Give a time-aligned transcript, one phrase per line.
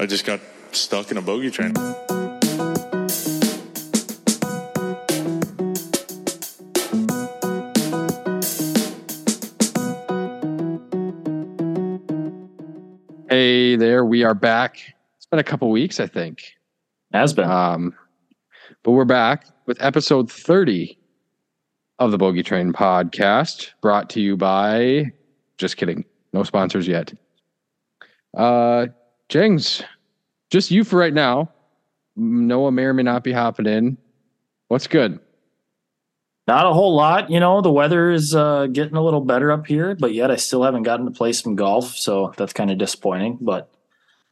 [0.00, 0.38] I just got
[0.70, 1.74] stuck in a bogey train.
[13.28, 14.78] Hey there, we are back.
[15.16, 16.44] It's been a couple weeks, I think.
[17.12, 17.50] Has been.
[17.50, 17.92] Um,
[18.84, 20.96] but we're back with episode 30
[21.98, 25.06] of the Bogey Train podcast, brought to you by
[25.56, 27.12] just kidding, no sponsors yet.
[28.36, 28.86] Uh
[29.28, 29.82] Jengs,
[30.50, 31.52] just you for right now.
[32.16, 33.98] Noah may or may not be hopping in.
[34.68, 35.20] What's good?
[36.46, 37.30] Not a whole lot.
[37.30, 40.36] You know, the weather is uh, getting a little better up here, but yet I
[40.36, 41.94] still haven't gotten to play some golf.
[41.96, 43.38] So that's kind of disappointing.
[43.40, 43.70] But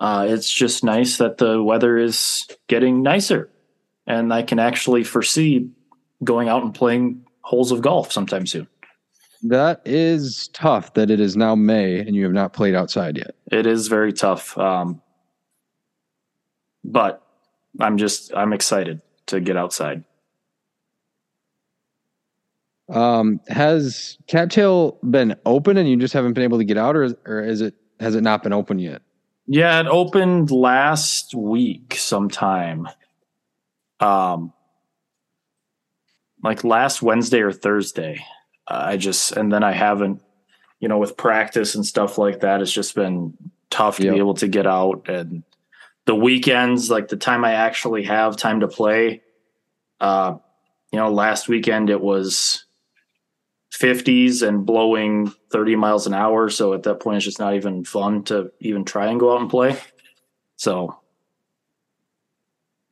[0.00, 3.50] uh, it's just nice that the weather is getting nicer.
[4.06, 5.68] And I can actually foresee
[6.24, 8.66] going out and playing holes of golf sometime soon.
[9.48, 13.34] That is tough that it is now May and you have not played outside yet.
[13.52, 14.56] It is very tough.
[14.58, 15.02] Um,
[16.84, 17.22] but
[17.80, 20.04] I'm just, I'm excited to get outside.
[22.88, 27.02] Um, has Cattail been open and you just haven't been able to get out, or
[27.02, 29.02] is, or is it has it not been open yet?
[29.46, 32.88] Yeah, it opened last week sometime.
[33.98, 34.52] Um,
[36.42, 38.24] like last Wednesday or Thursday.
[38.68, 40.22] I just and then I haven't,
[40.80, 43.36] you know, with practice and stuff like that, it's just been
[43.70, 44.12] tough to Yep.
[44.14, 45.42] be able to get out and
[46.06, 49.22] the weekends, like the time I actually have time to play.
[50.00, 50.36] Uh,
[50.92, 52.64] you know, last weekend it was
[53.74, 56.48] 50s and blowing 30 miles an hour.
[56.48, 59.40] So at that point, it's just not even fun to even try and go out
[59.40, 59.76] and play.
[60.56, 60.96] So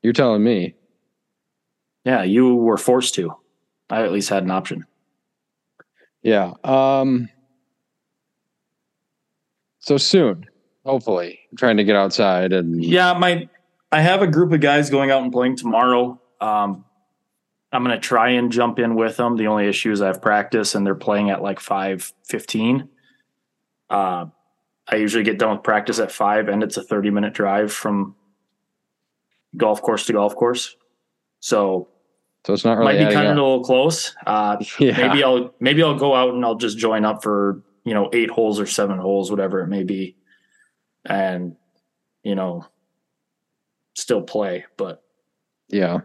[0.02, 0.75] You're telling me.
[2.05, 3.34] yeah, you were forced to.
[3.89, 4.84] I at least had an option.
[6.25, 6.55] Yeah.
[6.64, 7.28] Um.
[9.78, 10.47] So soon,
[10.84, 13.48] hopefully, I'm trying to get outside and Yeah, my
[13.92, 16.20] I have a group of guys going out and playing tomorrow.
[16.41, 16.84] Um,
[17.70, 19.36] I'm gonna try and jump in with them.
[19.36, 22.89] The only issue is I have practice and they're playing at like five fifteen.
[23.90, 24.27] Uh,
[24.89, 28.17] I usually get done with practice at five, and it's a 30 minute drive from
[29.57, 30.77] golf course to golf course.
[31.40, 31.89] So
[32.44, 33.38] so it's not really might be adding kind of up.
[33.38, 34.14] a little close.
[34.27, 34.96] Uh, Yeah.
[35.08, 38.30] maybe I'll maybe I'll go out and I'll just join up for you know eight
[38.30, 40.16] holes or seven holes, whatever it may be,
[41.04, 41.56] and
[42.22, 42.66] you know
[43.94, 44.64] still play.
[44.77, 45.02] But
[45.68, 46.00] Yeah.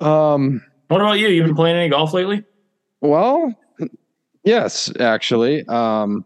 [0.00, 0.62] Um.
[0.88, 1.28] what about you?
[1.28, 2.44] You been playing any golf lately?
[3.00, 3.52] Well,
[4.44, 5.64] yes, actually.
[5.66, 6.24] Um.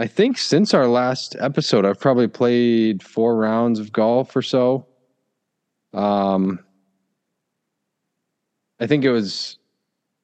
[0.00, 4.86] I think since our last episode, I've probably played four rounds of golf or so.
[5.94, 6.60] Um.
[8.80, 9.58] I think it was.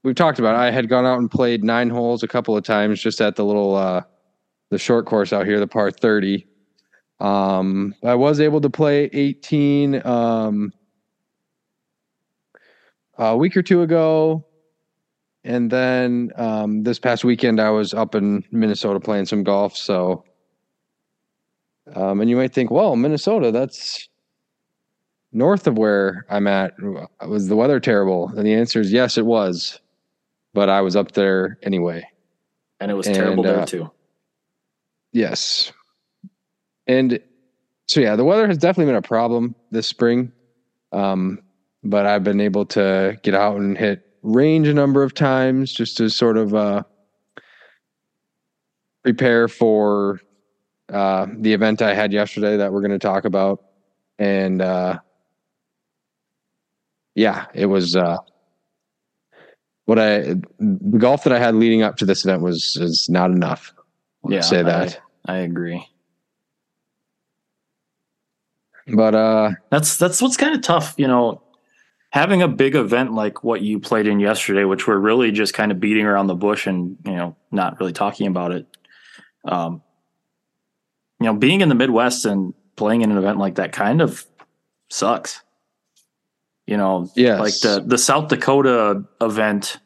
[0.02, 0.54] We've talked about.
[0.54, 0.58] It.
[0.58, 3.44] I had gone out and played nine holes a couple of times, just at the
[3.44, 4.02] little, uh,
[4.70, 6.46] the short course out here, the par thirty.
[7.20, 10.04] Um, I was able to play eighteen.
[10.06, 10.72] Um,
[13.18, 14.44] a week or two ago.
[15.44, 19.76] And then um, this past weekend, I was up in Minnesota playing some golf.
[19.76, 20.24] So,
[21.94, 24.08] um, and you might think, well, Minnesota, that's
[25.34, 26.74] north of where I'm at.
[27.26, 28.28] Was the weather terrible?
[28.28, 29.80] And the answer is yes, it was.
[30.54, 32.08] But I was up there anyway.
[32.80, 33.90] And it was And, terrible there uh, too.
[35.12, 35.72] Yes.
[36.86, 37.20] And
[37.86, 40.32] so, yeah, the weather has definitely been a problem this spring.
[40.92, 41.42] Um,
[41.82, 45.96] but I've been able to get out and hit range a number of times just
[45.98, 46.82] to sort of uh,
[49.02, 50.20] prepare for
[50.92, 53.62] uh, the event I had yesterday that we're going to talk about.
[54.18, 54.98] And uh,
[57.14, 58.18] yeah, it was uh,
[59.84, 63.30] what I the golf that I had leading up to this event was is not
[63.30, 63.72] enough.
[64.28, 65.00] Yeah, say that.
[65.26, 65.86] I, I agree.
[68.86, 71.42] But uh, That's that's what's kind of tough, you know,
[72.10, 75.72] having a big event like what you played in yesterday, which we're really just kind
[75.72, 78.66] of beating around the bush and you know not really talking about it.
[79.44, 79.82] Um,
[81.20, 84.26] you know, being in the Midwest and playing in an event like that kind of
[84.90, 85.42] sucks.
[86.66, 87.40] You know, Yes.
[87.40, 89.78] like the the South Dakota event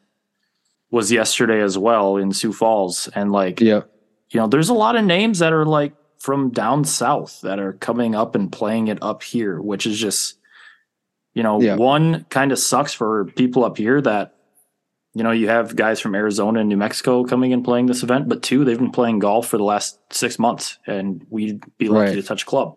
[0.91, 3.81] was yesterday as well in Sioux Falls, and like yeah,
[4.31, 7.73] you know, there's a lot of names that are like from down south that are
[7.73, 10.35] coming up and playing it up here, which is just,
[11.33, 11.75] you know, Yeah.
[11.75, 14.35] one kind of sucks for people up here that,
[15.13, 18.27] you know, you have guys from Arizona and New Mexico coming and playing this event,
[18.27, 22.09] but two, they've been playing golf for the last six months and we'd be lucky
[22.09, 22.15] Right.
[22.15, 22.75] to touch a club.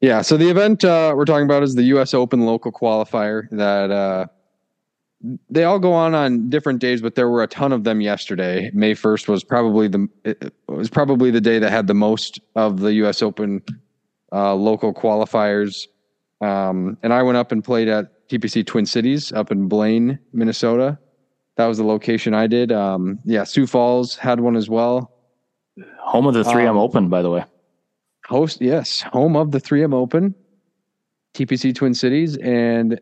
[0.00, 0.22] Yeah.
[0.22, 2.14] So the event uh, we're talking about is the U.S.
[2.14, 4.26] Open local qualifier that uh,
[5.50, 8.70] they all go on on different days, but there were a ton of them yesterday.
[8.74, 12.80] May first was probably the it was probably the day that had the most of
[12.80, 13.22] the U.S.
[13.22, 13.62] Open
[14.32, 15.86] uh, local qualifiers.
[16.40, 20.98] Um, and I went up and played at TPC Twin Cities up in Blaine, Minnesota.
[21.56, 22.70] That was the location I did.
[22.70, 25.12] Um, yeah, Sioux Falls had one as well.
[26.00, 27.44] Home of the 3M Um, Open, by the way.
[28.28, 30.34] Host, yes, home of the 3M Open,
[31.34, 33.00] TPC Twin Cities, and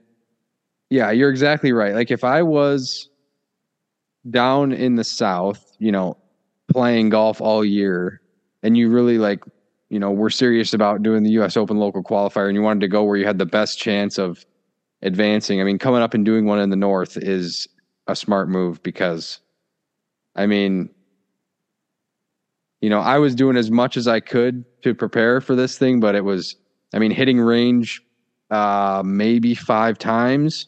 [0.91, 1.94] yeah, you're exactly right.
[1.94, 3.09] Like if I was
[4.31, 6.17] down in the South, you know,
[6.69, 8.21] playing golf all year,
[8.62, 9.43] and you really like,
[9.88, 11.56] you know, were serious about doing the U.S.
[11.56, 14.44] Open local qualifier, and you wanted to go where you had the best chance of
[15.03, 15.61] advancing.
[15.61, 17.69] I mean, coming up and doing one in the North is
[18.06, 19.41] a smart move because,
[20.37, 20.91] I mean,
[22.84, 26.00] you know, I was doing as much as I could to prepare for this thing,
[26.00, 26.56] but it was,
[26.92, 28.02] I mean, hitting range
[28.50, 30.66] uh, maybe five times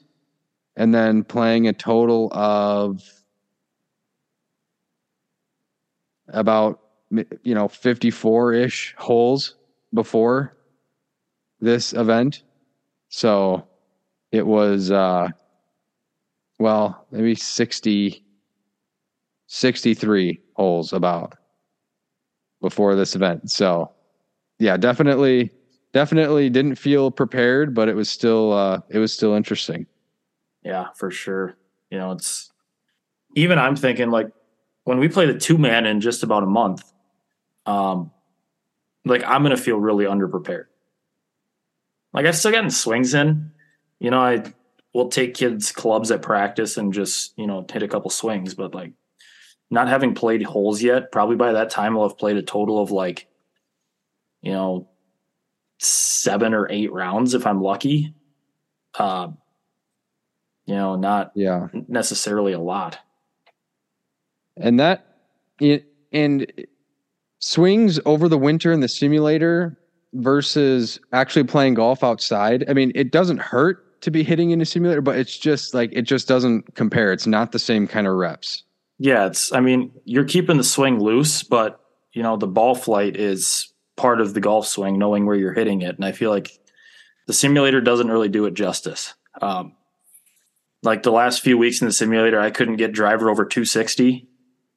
[0.77, 3.03] and then playing a total of
[6.29, 6.81] about,
[7.43, 9.57] you know, 54 ish holes
[9.93, 10.57] before
[11.61, 12.45] this event.
[13.11, 13.69] So
[14.33, 15.29] it was, uh,
[16.59, 18.25] well, maybe 60,
[19.49, 21.35] 63 holes about
[22.67, 23.49] before this event.
[23.49, 23.93] So,
[24.59, 25.53] yeah, definitely,
[25.93, 29.87] definitely didn't feel prepared, but it was still, uh, it was still interesting.
[30.65, 31.57] Yeah, for sure.
[31.93, 32.51] You know, it's
[33.37, 34.33] even I'm thinking like
[34.83, 36.83] when we play the two man in just about a month,
[37.67, 38.11] um,
[39.05, 40.65] like I'm gonna feel really underprepared.
[42.13, 43.53] Like I've still gotten swings in.
[44.01, 44.43] You know, I
[44.93, 48.75] will take kids' clubs at practice and just, you know, hit a couple swings, but
[48.75, 48.93] like
[49.71, 52.91] not having played holes yet, probably by that time I'll have played a total of
[52.91, 53.27] like,
[54.43, 54.89] you know,
[55.79, 58.15] seven or eight rounds if I'm lucky.
[58.99, 59.29] Uh,
[60.67, 61.69] you know, not Yeah.
[61.89, 62.99] necessarily a lot.
[64.57, 65.07] And that,
[65.61, 66.51] it, and
[67.41, 69.79] swings over the winter in the simulator
[70.15, 72.65] versus actually playing golf outside.
[72.69, 75.91] I mean, it doesn't hurt to be hitting in a simulator, but it's just like,
[75.93, 77.13] it just doesn't compare.
[77.13, 78.63] It's not the same kind of reps.
[78.99, 81.81] Yeah, it's I mean, you're keeping the swing loose, but
[82.13, 85.83] you know, the ball flight is part of the golf swing, knowing where you're hitting
[85.83, 85.97] it.
[85.97, 86.51] And I feel like
[87.27, 89.15] the simulator doesn't really do it justice.
[89.43, 89.75] Um,
[90.83, 94.29] like the last few weeks in the simulator, I couldn't get driver over 260,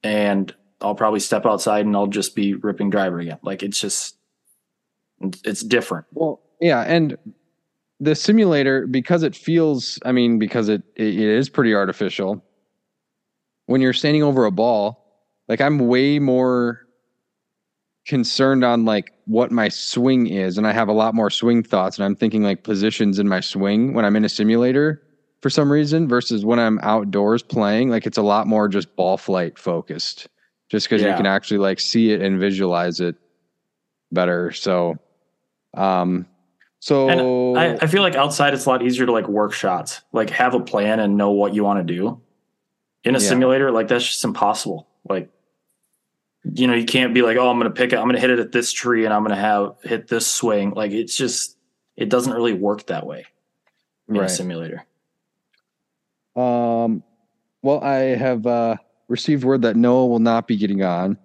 [0.04, 3.40] and I'll probably step outside and I'll just be ripping driver again.
[3.44, 4.18] Like it's just,
[5.44, 6.08] it's different.
[6.14, 7.18] Well, yeah, and
[8.00, 12.44] the simulator because it feels, I mean, because it it, it is pretty artificial.
[13.70, 15.06] When you're standing over a ball,
[15.48, 16.88] like I'm way more
[18.08, 21.96] concerned on like what my swing is and I have a lot more swing thoughts
[21.96, 25.04] and I'm thinking like positions in my swing when I'm in a simulator
[25.42, 27.92] for some reason versus when I'm outdoors playing.
[27.92, 30.28] Like it's a lot more just ball flight focused
[30.72, 33.18] just cuz you can actually like see it and visualize it
[34.12, 34.52] better.
[34.52, 34.98] So
[35.78, 36.26] um
[36.80, 40.32] so I, I feel like outside it's a lot easier to like work shots, like
[40.32, 42.20] have a plan and know what you want to do.
[43.10, 43.28] In a Yeah.
[43.28, 44.88] simulator, like that's just impossible.
[45.10, 45.30] Like,
[46.54, 48.22] you know, you can't be like, oh, I'm going to pick it, I'm going to
[48.22, 50.72] hit it at this tree and I'm going to have hit this swing.
[50.72, 51.58] Like, it's just,
[51.98, 53.26] it doesn't really work that way
[54.08, 54.86] in a simulator.
[56.36, 57.04] Um,
[57.62, 58.76] well, I have uh,
[59.08, 61.18] received word that Noah will not be getting on.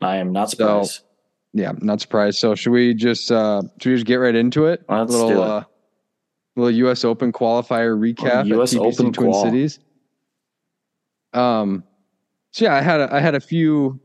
[0.00, 1.00] I am not So- surprised.
[1.54, 2.38] Yeah, not surprised.
[2.38, 4.82] So, should we just uh, should we just get right into it?
[4.88, 5.46] Let's little do it.
[5.46, 5.62] Uh,
[6.56, 7.04] little U.S.
[7.04, 8.46] Open qualifier recap.
[8.46, 9.44] US at TPC Open Twin qual.
[9.44, 9.78] Cities.
[11.32, 11.84] Um,
[12.50, 14.00] so yeah, I had a, I had a few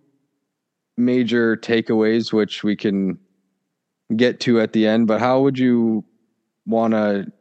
[0.98, 3.20] major takeaways which we can
[4.16, 5.08] get to at the end.
[5.08, 6.04] But how would you
[6.66, 7.32] want to?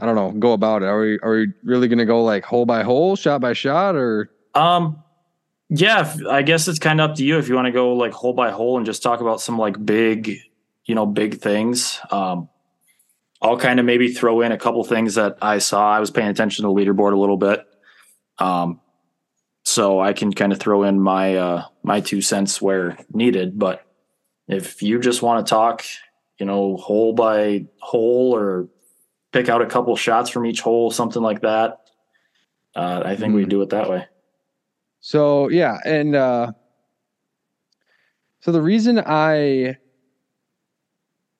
[0.00, 0.30] I don't know.
[0.32, 0.86] Go about it.
[0.86, 3.96] Are we are we really going to go like hole by hole, shot by shot,
[3.96, 5.02] or Um,
[5.68, 8.12] yeah, I guess it's kind of up to you if you want to go like
[8.12, 10.38] hole by hole and just talk about some like big,
[10.84, 12.00] you know, big things.
[12.10, 12.48] Um,
[13.42, 15.92] I'll kind of maybe throw in a couple things that I saw.
[15.92, 17.67] I was paying attention to the leaderboard a little bit.
[18.38, 18.80] Um,
[19.64, 23.84] so I can kind of throw in my uh my two cents where needed, but
[24.46, 25.84] if you just want to talk,
[26.38, 28.68] you know, hole by hole or
[29.32, 31.78] pick out a couple shots from each hole, something like that,
[32.74, 33.50] uh, I think we Hmm.
[33.50, 34.06] do it that way.
[35.00, 36.52] So yeah, and uh
[38.40, 39.76] so the reason I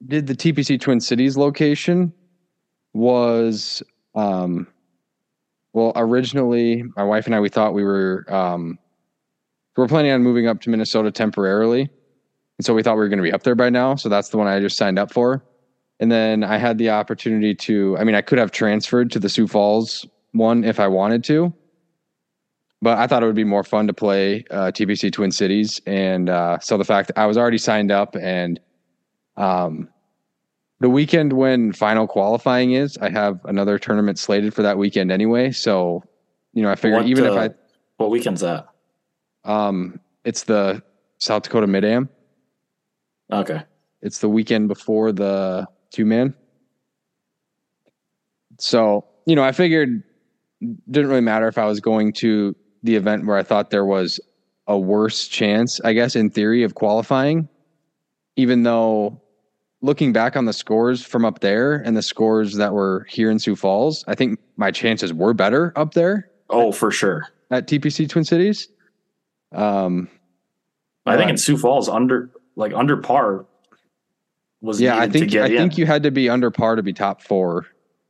[0.07, 2.13] did the TPC Twin Cities location
[2.93, 3.83] was
[4.15, 4.67] um
[5.79, 8.79] well originally my wife and I we thought we were um
[9.77, 11.83] we were planning on moving up to Minnesota temporarily.
[11.83, 14.31] And so we thought we were going to be up there by now, so that's
[14.31, 15.45] the one I just signed up for.
[16.01, 19.29] And then I had the opportunity to I mean I could have transferred to the
[19.29, 21.55] Sioux Falls one if I wanted to.
[22.83, 26.29] But I thought it would be more fun to play uh, TPC Twin Cities, and
[26.29, 28.61] uh, so the fact I was already signed up, and
[29.37, 29.89] um,
[30.81, 35.51] the weekend when final qualifying is, I have another tournament slated for that weekend anyway.
[35.51, 36.05] So,
[36.53, 37.55] you know, I figured What, even uh, if I
[37.97, 38.69] What weekend's that?
[39.45, 40.83] Um, it's the
[41.19, 42.09] South Dakota Mid Am.
[43.33, 43.63] Okay.
[44.03, 46.35] It's the weekend before the two man.
[48.59, 50.03] So, you know, I figured
[50.91, 54.21] didn't really matter if I was going to the event where I thought there was
[54.67, 57.49] a worse chance, I guess, in theory, of qualifying,
[58.37, 59.23] even though
[59.81, 63.39] looking back on the scores from up there and the scores that were here in
[63.39, 67.27] Sioux Falls, I think my chances were better up there Oh, for sure.
[67.51, 68.69] at TPC Twin Cities.
[69.53, 70.09] Um,
[71.07, 73.47] I think in Sioux Falls, under like under par
[74.61, 75.57] was Yeah, I think get I in.
[75.57, 77.67] think you had to be under par to be top four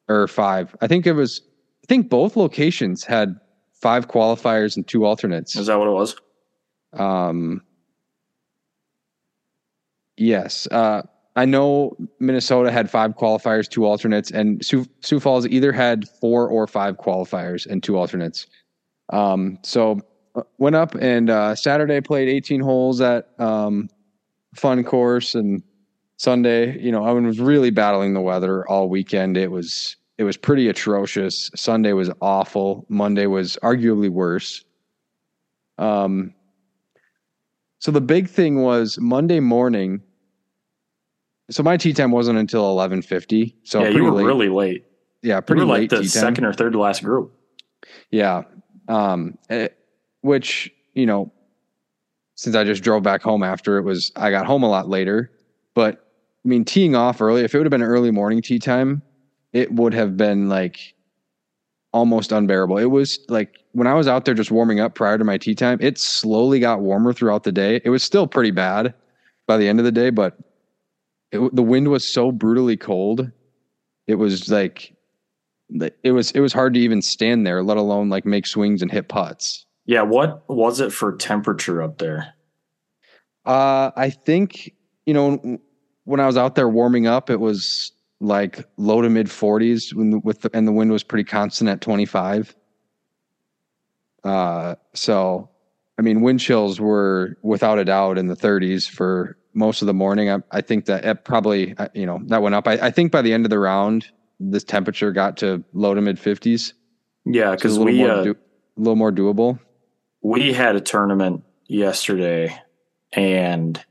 [0.09, 0.75] or five.
[0.81, 1.43] I think it was.
[1.85, 3.39] I think both locations had
[3.73, 5.55] five qualifiers and two alternates.
[5.55, 6.17] Is that what it was?
[6.95, 7.63] Um,
[10.17, 11.03] yes, uh,
[11.39, 16.49] I know Minnesota had five qualifiers, two alternates, and Sioux, Sioux Falls either had four
[16.49, 18.49] or five qualifiers and two alternates.
[19.11, 20.01] Um, so
[20.35, 23.89] uh, went up and uh, Saturday played 18 holes at um,
[24.57, 25.63] Fun Course and
[26.17, 26.77] Sunday.
[26.81, 29.37] You know, I was really battling the weather all weekend.
[29.37, 31.53] It was it was pretty atrocious.
[31.55, 32.85] Sunday was awful.
[32.89, 34.65] Monday was arguably worse.
[35.79, 36.35] Um,
[37.79, 40.03] so the big thing was Monday morning.
[41.51, 43.57] So my tee time wasn't until eleven fifty.
[43.65, 44.25] So yeah, you were late.
[44.25, 44.85] really late.
[45.23, 46.09] yeah, You pretty were late like the tee time.
[46.09, 47.33] second or third to last group.
[48.11, 48.43] Yeah.
[48.89, 49.69] Um, eh,
[50.23, 51.33] which, you know,
[52.35, 55.31] since I just drove back home after it was, I got home a lot later.
[55.75, 56.05] But
[56.45, 59.03] I mean, teeing off early, if it would have been early morning tee time,
[59.53, 60.95] it would have been like
[61.93, 62.79] almost unbearable.
[62.79, 65.55] It was like when I was out there just warming up prior to my tee
[65.55, 67.81] time, it slowly got warmer throughout the day.
[67.85, 68.93] It was still pretty bad
[69.47, 70.37] by the end of the day, but
[71.33, 73.31] it, the wind was so brutally cold.
[74.07, 74.95] It was like,
[76.03, 78.91] it was it was hard to even stand there, let alone like make swings and
[78.91, 79.67] hit putts.
[79.85, 82.35] Yeah, what was it for temperature up there?
[83.45, 84.73] Uh, I think
[85.05, 85.59] you know
[86.05, 90.11] when I was out there warming up, it was like low to mid 40s when
[90.11, 92.57] the, with the, and the wind was pretty constant at 25.
[94.25, 95.51] Uh, so
[95.99, 99.95] I mean, wind chills were without a doubt in the 30s for most of the
[99.95, 100.31] morning.
[100.31, 102.67] I, I think that it probably uh, you know that went up.
[102.67, 104.07] I, I think by the end of the round,
[104.41, 106.73] this temperature got to low to mid 50s.
[107.27, 109.59] Yeah, So because a we more uh, do, a little more doable.
[110.23, 112.59] we had a tournament yesterday
[113.13, 113.85] and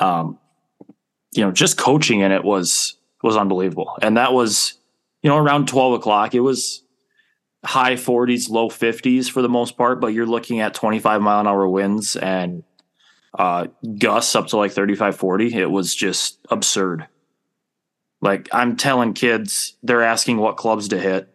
[0.00, 0.38] um
[1.32, 4.78] you know just coaching in it was was unbelievable and that was
[5.22, 6.82] you know around 12 o'clock it was
[7.64, 11.46] high 40s low 50s for the most part but you're looking at 25 mile an
[11.46, 12.64] hour winds and
[13.38, 13.66] uh
[13.98, 17.06] gusts up to like 35 40 it was just absurd
[18.20, 21.28] like i'm telling kids they're asking what clubs to hit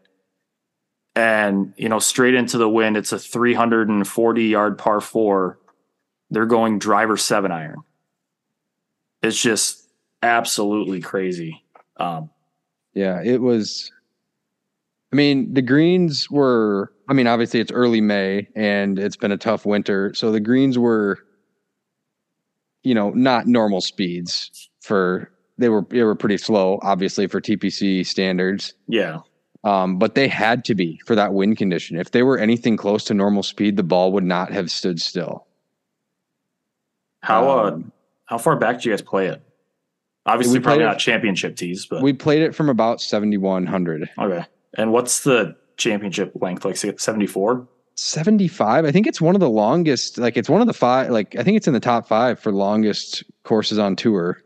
[1.15, 5.57] and you know straight into the wind it's a 340 yard par 4
[6.31, 7.77] they're going driver 7 iron
[9.21, 9.89] it's just
[10.21, 11.63] absolutely crazy
[11.97, 12.29] um
[12.93, 13.91] Yeah, it was.
[15.11, 16.91] I mean, the greens were.
[17.07, 20.79] I mean, obviously it's early May and it's been a tough winter, so the greens
[20.79, 21.19] were,
[22.85, 25.31] you know, not normal speeds for.
[25.57, 28.73] They were they were pretty slow, obviously for TPC standards.
[28.89, 29.19] yeah
[29.63, 31.97] Um, but they had to be for that wind condition.
[31.97, 35.47] If they were anything close to normal speed, the ball would not have stood still.
[37.21, 37.91] how uh Um,
[38.25, 39.41] how far back do you guys play it
[40.25, 43.65] obviously probably played it- not championship tees but we played it from about seventy one
[43.65, 44.09] hundred.
[44.19, 44.43] okay
[44.77, 50.17] and what's the championship length like 74 75 i think it's one of the longest
[50.17, 52.51] like it's one of the five like i think it's in the top five for
[52.51, 54.41] longest courses on tour.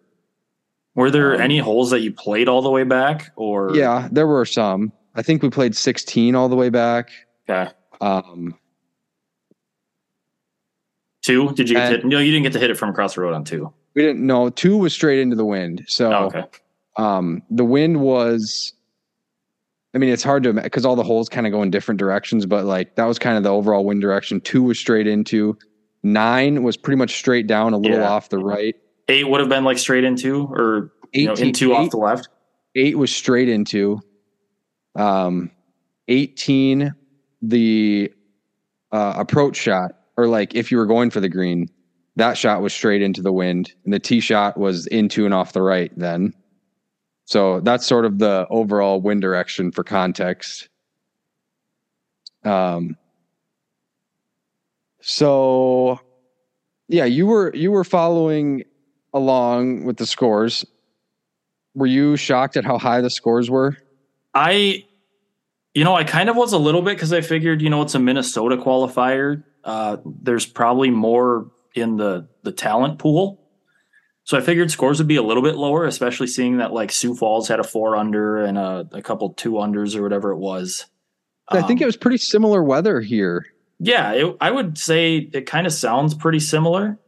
[0.95, 3.75] Were there Um, any holes that you played all the way back or?
[3.75, 4.91] Yeah there were some.
[5.15, 7.09] I think we played 16 all the way back.
[7.49, 7.71] Okay.
[8.01, 8.55] Um
[11.21, 11.53] two?
[11.53, 13.21] Did you get to hit, no you didn't get to hit it from across the
[13.21, 13.73] road on two.
[13.95, 16.43] We didn't know two was straight into the wind so oh, okay.
[16.97, 18.73] um the wind was
[19.93, 22.45] i mean it's hard to because all the holes kind of go in different directions
[22.45, 25.57] but like that was kind of the overall wind direction two was straight into
[26.03, 28.09] nine was pretty much straight down a little Yeah.
[28.09, 28.75] off the right
[29.07, 32.29] eight would have been like straight into or you know, 18 into off the left.
[32.75, 33.99] eight was straight into
[34.95, 35.51] um
[36.07, 36.93] 18
[37.41, 38.11] the
[38.91, 41.69] uh, approach shot or like if you were going for the green
[42.15, 45.53] that shot was straight into the wind and the tee shot was into and off
[45.53, 46.33] the right then
[47.29, 50.69] so that's sort of the overall wind direction for context
[52.43, 52.97] Um,
[55.01, 55.99] so
[56.87, 58.63] yeah, you were you were following
[59.13, 60.65] along with the scores.
[61.75, 63.77] Were you shocked at how high the scores were?
[64.33, 64.85] I,
[65.73, 67.95] you know, I kind of was a little bit because I figured, you know, it's
[67.95, 69.43] a Minnesota qualifier.
[69.63, 73.39] Uh, there's probably more in the the talent pool.
[74.29, 77.15] So I figured scores would be a little bit lower, especially seeing that like Sioux
[77.15, 80.85] Falls had a four under and a, a couple two unders or whatever it was.
[81.47, 83.47] I think Um, it was pretty similar weather here.
[83.79, 86.99] Yeah, it, I would say it kind of sounds pretty similar.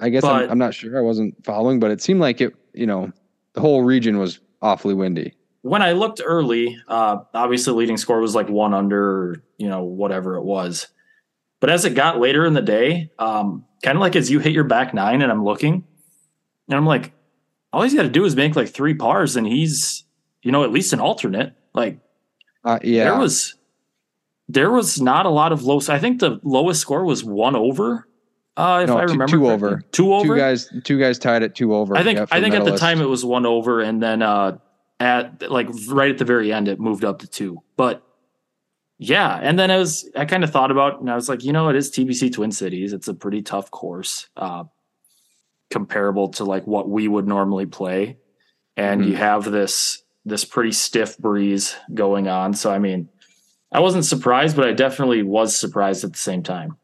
[0.00, 0.96] I guess But- I'm, I'm not sure.
[0.96, 2.54] I wasn't following, but it seemed like it.
[2.72, 3.10] You know,
[3.54, 5.34] the whole region was awfully windy.
[5.62, 9.82] When I looked early, uh, obviously leading score was like one under, or, you know,
[9.82, 10.86] whatever it was.
[11.58, 14.52] But as it got later in the day, um, kind of like as you hit
[14.52, 15.82] your back nine, and I'm looking,
[16.68, 17.12] and I'm like,
[17.72, 20.04] all he's got to do is make like three pars, and he's,
[20.42, 21.54] you know, at least an alternate.
[21.74, 21.98] Like
[22.64, 23.54] Uh, yeah, there was,
[24.48, 25.80] there was not a lot of low.
[25.88, 28.06] I think the lowest score was one over.
[28.56, 29.68] Uh, if No, I remember two correctly.
[29.68, 29.82] over.
[29.92, 30.34] two over.
[30.34, 30.70] two guys.
[30.84, 31.96] Two guys tied at two over.
[31.96, 34.58] I think yeah, I think at the time it was one over, and then uh,
[34.98, 37.62] at like right at the very end it moved up to two.
[37.76, 38.02] But
[38.98, 41.52] yeah, and then I was I kind of thought about and I was like, you
[41.52, 42.92] know, it is TPC Twin Cities.
[42.92, 44.64] It's a pretty tough course, uh,
[45.70, 48.18] comparable to like what we would normally play,
[48.76, 49.18] and you Mhm.
[49.18, 52.52] have this this pretty stiff breeze going on.
[52.54, 53.08] So I mean,
[53.72, 56.76] I wasn't surprised, but I definitely was surprised at the same time.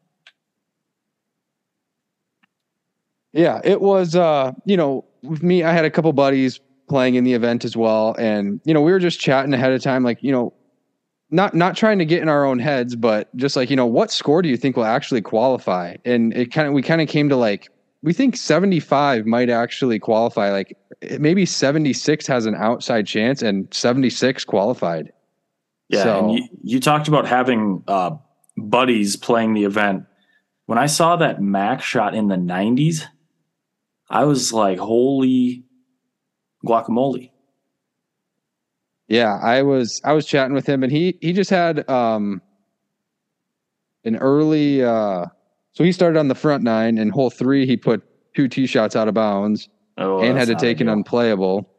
[3.33, 7.23] Yeah, it was uh, you know, with me I had a couple buddies playing in
[7.23, 10.21] the event as well and you know, we were just chatting ahead of time like,
[10.21, 10.53] you know,
[11.31, 14.11] not not trying to get in our own heads, but just like, you know, what
[14.11, 15.95] score do you think will actually qualify?
[16.05, 17.69] And it kind of we kind of came to like
[18.05, 20.77] we think 75 might actually qualify like
[21.19, 25.11] maybe 76 has an outside chance and 76 qualified.
[25.89, 28.11] Yeah, So- and you, you talked about having uh,
[28.57, 30.03] buddies playing the event.
[30.67, 33.03] When I saw that Mac shot in the 90s,
[34.09, 35.63] I was like, "Holy
[36.65, 37.31] guacamole!"
[39.07, 42.41] Yeah, I was I was chatting with him and he he just had um
[44.03, 45.25] an early uh
[45.75, 48.01] so he started on the front nine and hole 3 he put
[48.35, 51.69] two tee shots out of bounds Oh, and had to take an unplayable.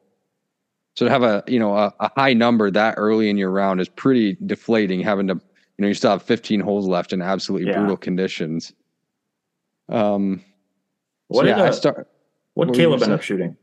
[0.95, 3.79] So to have a you know a, a high number that early in your round
[3.81, 7.69] is pretty deflating having to you know you still have 15 holes left in absolutely
[7.69, 7.77] Yeah.
[7.79, 8.73] brutal conditions.
[9.91, 10.43] Um
[11.29, 12.09] What so did yeah, I uh, start
[12.55, 13.57] what what Caleb gonna end up shooting?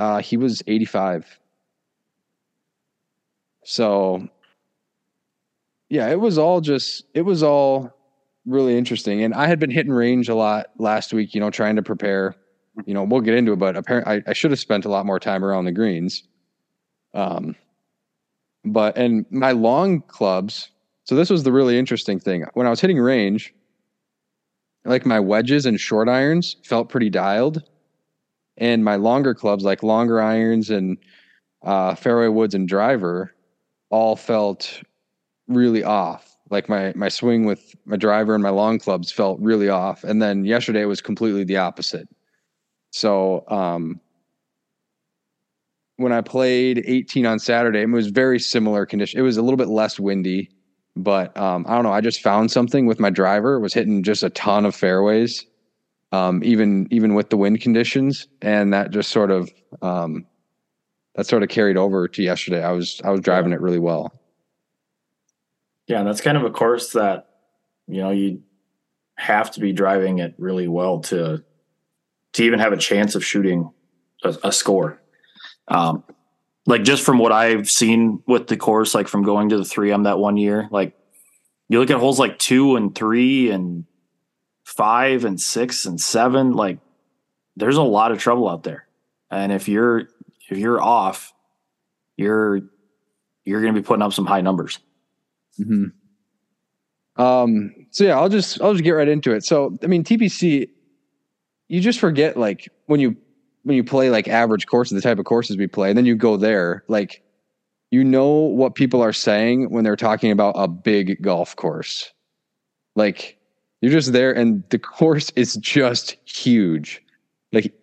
[0.00, 1.38] Uh, he was 85.
[3.64, 4.26] So,
[5.90, 7.92] yeah, it was all just, it was all
[8.46, 9.22] really interesting.
[9.22, 12.34] And I had been hitting range a lot last week, you know, trying to prepare.
[12.86, 15.04] You know, we'll get into it, but apparently I, I should have spent a lot
[15.04, 16.22] more time around the greens.
[17.12, 17.56] Um,
[18.64, 20.70] but, and my long clubs,
[21.04, 22.46] so this was the really interesting thing.
[22.54, 23.52] When I was hitting range,
[24.84, 27.62] like my wedges and short irons felt pretty dialed
[28.56, 30.98] and my longer clubs like longer irons and
[31.62, 33.34] uh, fairway woods and driver
[33.90, 34.82] all felt
[35.48, 39.68] really off like my my swing with my driver and my long clubs felt really
[39.68, 40.04] off.
[40.04, 42.08] And then yesterday was completely the opposite.
[42.90, 44.00] So um
[45.96, 49.58] when i played 18 on saturday it was very similar condition it was a little
[49.58, 50.48] bit less windy
[50.96, 53.60] but um i don't know i just found something with my driver.
[53.60, 55.44] Was hitting just a ton of fairways
[56.12, 59.50] um, even even with the wind conditions, and that just sort of
[59.82, 60.26] um,
[61.14, 62.62] that sort of carried over to yesterday.
[62.62, 64.19] I was I was driving it really well.
[65.90, 67.30] Yeah, that's kind of a course that
[67.88, 68.44] you know you
[69.16, 71.42] have to be driving it really well to
[72.34, 73.72] to even have a chance of shooting
[74.22, 75.02] a, a score.
[75.66, 76.04] Um,
[76.64, 79.90] like just from what I've seen with the course, like from going to the three
[79.90, 80.96] M that one year, like
[81.68, 83.84] you look at holes like two and three and
[84.62, 86.78] five and six and seven, like
[87.56, 88.86] there's a lot of trouble out there.
[89.28, 90.08] And if you're
[90.48, 91.32] if you're off,
[92.16, 92.60] you're
[93.44, 94.78] you're going to be putting up some high numbers.
[97.16, 99.44] Um, so yeah, I'll just I'll just get right into it.
[99.44, 100.68] So I mean, TPC,
[101.68, 103.16] you just forget like when you
[103.62, 106.14] when you play like average courses, the type of courses we play, and then you
[106.14, 107.22] go there, like
[107.90, 112.10] you know what people are saying when they're talking about a big golf course.
[112.96, 113.38] Like
[113.80, 117.02] you're just there, and the course is just huge.
[117.52, 117.74] Like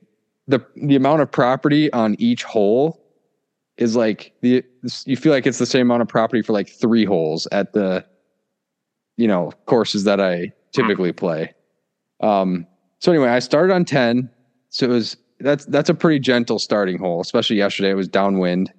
[0.48, 3.04] the the amount of property on each hole
[3.78, 4.63] is like the
[5.06, 8.06] you feel like it's the same amount of property for like three holes at the
[9.18, 11.54] you know courses that I typically play.
[12.22, 12.66] Um,
[13.00, 14.30] so anyway, I started on ten.
[14.70, 17.92] So it was that's that's a pretty gentle starting hole, especially yesterday.
[17.92, 18.74] It was downwind.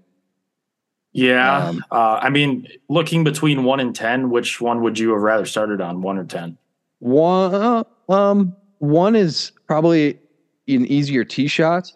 [1.13, 1.67] Yeah.
[1.67, 5.47] Um, uh, I mean, looking between one and 10, which one would you have rather
[5.47, 6.59] started on, one or 10?
[7.01, 10.21] One, um, one is probably
[10.69, 11.93] an easier tee shot,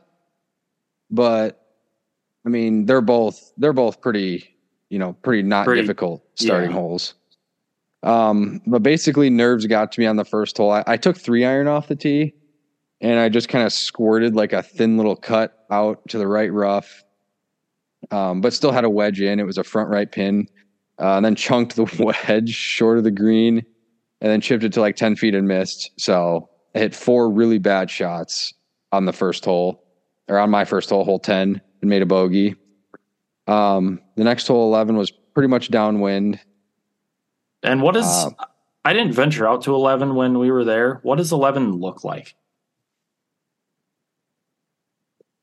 [1.11, 1.62] but
[2.45, 4.57] I mean they're both they're both pretty
[4.91, 6.77] you know pretty not Pretty- difficult starting yeah.
[6.77, 7.15] holes.
[8.05, 10.73] Um, but basically nerves got to me on the first hole.
[10.73, 12.35] I, I took three iron off the tee,
[13.01, 16.53] and I just kind of squirted like a thin little cut out to the right
[16.53, 17.05] rough.
[18.11, 19.39] Um, but still had a wedge in.
[19.39, 20.49] It was a front right pin,
[20.99, 21.85] uh, and then chunked the
[22.29, 23.65] wedge short of the green
[24.23, 25.91] and then chipped it to like 10 feet and missed.
[25.99, 28.55] So I hit four really bad shots
[28.93, 29.83] on the first hole
[30.29, 32.55] or on my first hole, hole 10, and made a bogey.
[33.47, 36.40] Um, the next hole 11 was pretty much downwind.
[37.62, 38.31] And what is, Uh,
[38.85, 41.01] I didn't venture out to 11 when we were there.
[41.03, 42.35] What does 11 look like?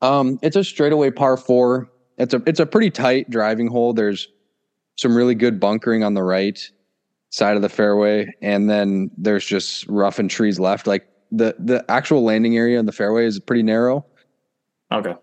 [0.02, 1.90] Um, it's a straightaway par four.
[2.16, 3.92] It's a it's a pretty tight driving hole.
[3.92, 4.28] There's
[4.96, 6.58] some really good bunkering on the right
[7.28, 10.86] side of the fairway, and then there's just rough and trees left.
[10.86, 14.06] Like the the actual landing area in the fairway is pretty narrow.
[14.90, 15.14] Okay.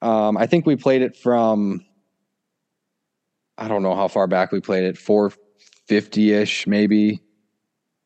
[0.00, 1.84] Um, I think we played it from
[3.58, 7.20] I don't know how far back we played it, 450 ish maybe,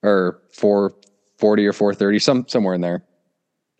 [0.03, 3.05] or 440 or 430, some somewhere in there.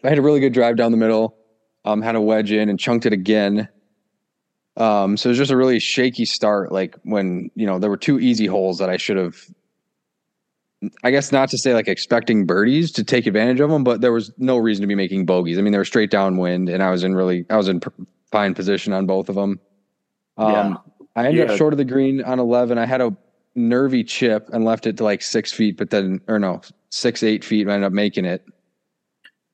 [0.05, 1.37] I had a really good drive down the middle,
[1.85, 3.69] um, had a wedge in and chunked it again.
[4.77, 6.73] Um, so it was just a really shaky start.
[6.73, 9.37] Like when you know there were two easy holes that I should have.
[11.05, 14.13] I guess not to say like expecting birdies to take advantage of them, but there
[14.13, 15.59] was no reason to be making bogeys.
[15.59, 17.81] I mean, they were straight downwind, and I was in really, I was in
[18.31, 19.61] fine position on both of them.
[20.37, 20.75] Um, Yeah.
[21.15, 21.53] I ended Yeah.
[21.53, 22.79] up short of the green on 11.
[22.79, 23.15] I had a
[23.55, 27.45] nervy chip and left it to like six feet, but then, or no, six, eight
[27.45, 28.43] feet, and I ended up making it.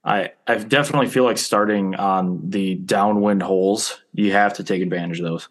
[0.05, 5.19] I, I definitely feel like starting on the downwind holes, you have to take advantage
[5.19, 5.49] of those.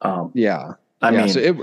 [0.00, 0.74] Um, Yeah.
[1.02, 1.56] I yeah, mean, so it,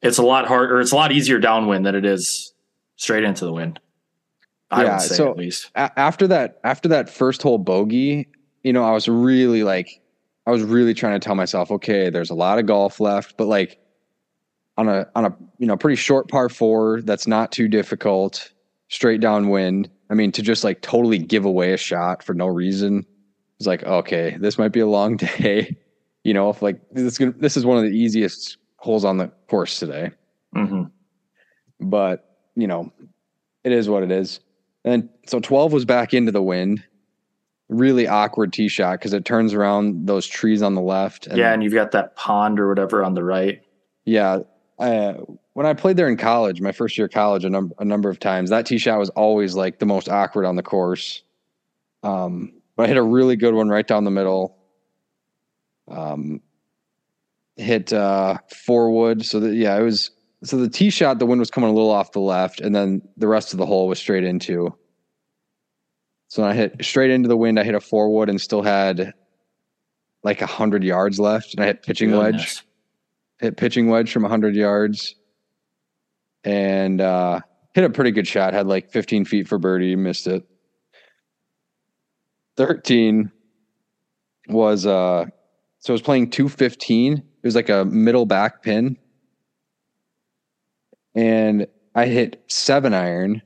[0.00, 2.53] it's a lot harder, it's a lot easier downwind than it is
[2.96, 3.80] straight into the wind.
[4.70, 5.70] I Yeah, would say so- at least.
[5.74, 8.26] a- after that after that first hole bogey
[8.62, 10.00] you know i was really like
[10.46, 13.46] i was really trying to tell myself okay there's a lot of golf left but
[13.46, 13.78] like
[14.78, 18.50] on a on a you know pretty short par four that's not too difficult
[18.88, 23.04] straight downwind i mean to just like totally give away a shot for no reason
[23.58, 25.76] it's like okay this might be a long day
[26.24, 29.18] you know if like this is gonna, this is one of the easiest holes on
[29.18, 30.10] the course today
[30.54, 30.84] hmm
[31.80, 32.92] but you know,
[33.64, 34.40] it is what it is.
[34.84, 36.84] And so 12 was back into the wind.
[37.68, 41.26] Really awkward tee shot because it turns around those trees on the left.
[41.26, 43.62] And Yeah, and you've got that pond or whatever on the right.
[44.04, 44.40] yeah.
[44.78, 45.14] I,
[45.52, 48.10] when I played there in college, my first year of college, a, num- a number
[48.10, 51.22] of times, that tee shot was always like the most awkward on the course.
[52.02, 54.58] Um, but I hit a really good one right down the middle.
[55.88, 56.40] Um,
[57.56, 59.24] hit uh, four wood.
[59.24, 60.10] So that yeah, it was
[60.44, 61.18] so the tee shot.
[61.18, 63.66] The wind was coming a little off the left, and then the rest of the
[63.66, 64.76] hole was straight into.
[66.28, 67.58] So I hit straight into the wind.
[67.58, 69.12] I hit a four wood and still had
[70.22, 72.62] like a hundred yards left, and I hit pitching wedge
[73.40, 75.14] hit pitching wedge from 100 yards
[76.44, 77.40] and uh,
[77.74, 78.54] hit a pretty good shot.
[78.54, 80.44] Had like 15 feet for birdie, missed it.
[82.56, 83.30] 13
[84.48, 85.26] was uh,
[85.78, 87.16] so I was playing 215.
[87.16, 88.96] It was like a middle back pin,
[91.14, 93.40] and I hit seven iron,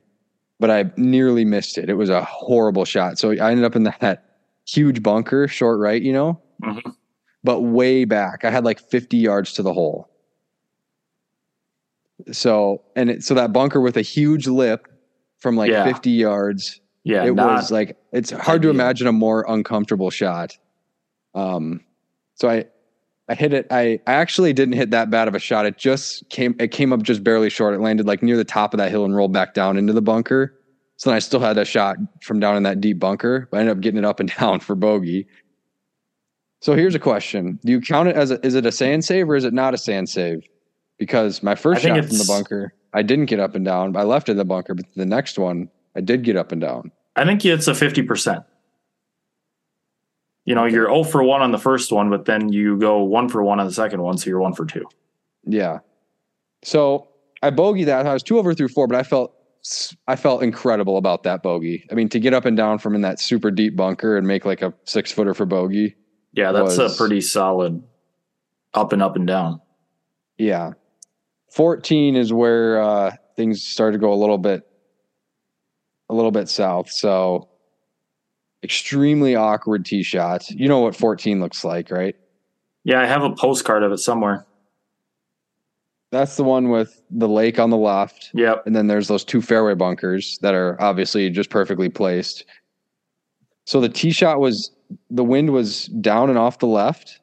[0.61, 1.89] but I nearly missed it.
[1.91, 3.19] It was a horrible shot.
[3.19, 4.25] So I ended up in that
[4.67, 6.95] huge bunker, short right, you know Mhm.
[7.45, 8.45] but way back.
[8.45, 10.09] I had like 50 yards to the hole.
[12.33, 14.89] So, and it, so that bunker with a huge lip
[15.39, 15.85] from like Yeah.
[15.85, 20.59] 50 yards, Yeah, it not, was like, it's hard to imagine a more uncomfortable shot.
[21.35, 21.85] Um,
[22.35, 22.65] so I,
[23.29, 23.67] I hit it.
[23.71, 25.67] I, I actually didn't hit that bad of a shot.
[25.67, 27.75] It just came, it came up just barely short.
[27.75, 30.01] It landed like near the top of that hill and rolled back down into the
[30.01, 30.55] bunker.
[30.97, 33.61] So then I still had that shot from down in that deep bunker, but I
[33.61, 35.27] ended up getting it up and down for bogey.
[36.61, 39.29] So here's a question: Do you count it as a, is it a sand save
[39.31, 40.45] or is it not a sand save?
[40.99, 43.97] Because my first shot from the bunker, I didn't get up and down.
[43.97, 46.61] I left it in the bunker, but the next one, I did get up and
[46.61, 46.91] down.
[47.15, 48.45] I think it's a 50%.
[50.49, 53.29] You know, you're 0 for 1 on the first one, but then you go 1
[53.29, 54.83] for 1 on the second one, so you're 1 for 2.
[55.45, 55.81] Yeah.
[56.65, 57.09] So
[57.43, 58.07] I bogey that.
[58.07, 59.35] I was two over through four, but I felt
[60.07, 61.85] I felt incredible about that bogey.
[61.91, 64.47] I mean, to get up and down from in that super deep bunker and make
[64.47, 65.97] like a six footer for bogey.
[66.33, 67.83] Yeah, that's Was- a pretty solid
[68.73, 69.61] up and up and down.
[70.39, 70.73] Yeah.
[71.53, 74.67] 14 is where uh, things started to go a little bit
[76.09, 76.91] a little bit south.
[76.91, 77.49] So
[78.63, 80.49] extremely awkward tee shot.
[80.51, 82.17] You know what 14 looks like, right?
[82.85, 84.47] Yeah, I have a postcard of it somewhere.
[86.11, 88.31] That's the one with the lake on the left.
[88.33, 88.67] Yep.
[88.67, 92.47] And then there's those two fairway bunkers that are obviously just perfectly placed.
[93.67, 94.71] So the tee shot was
[95.11, 97.21] the wind was down and off the left.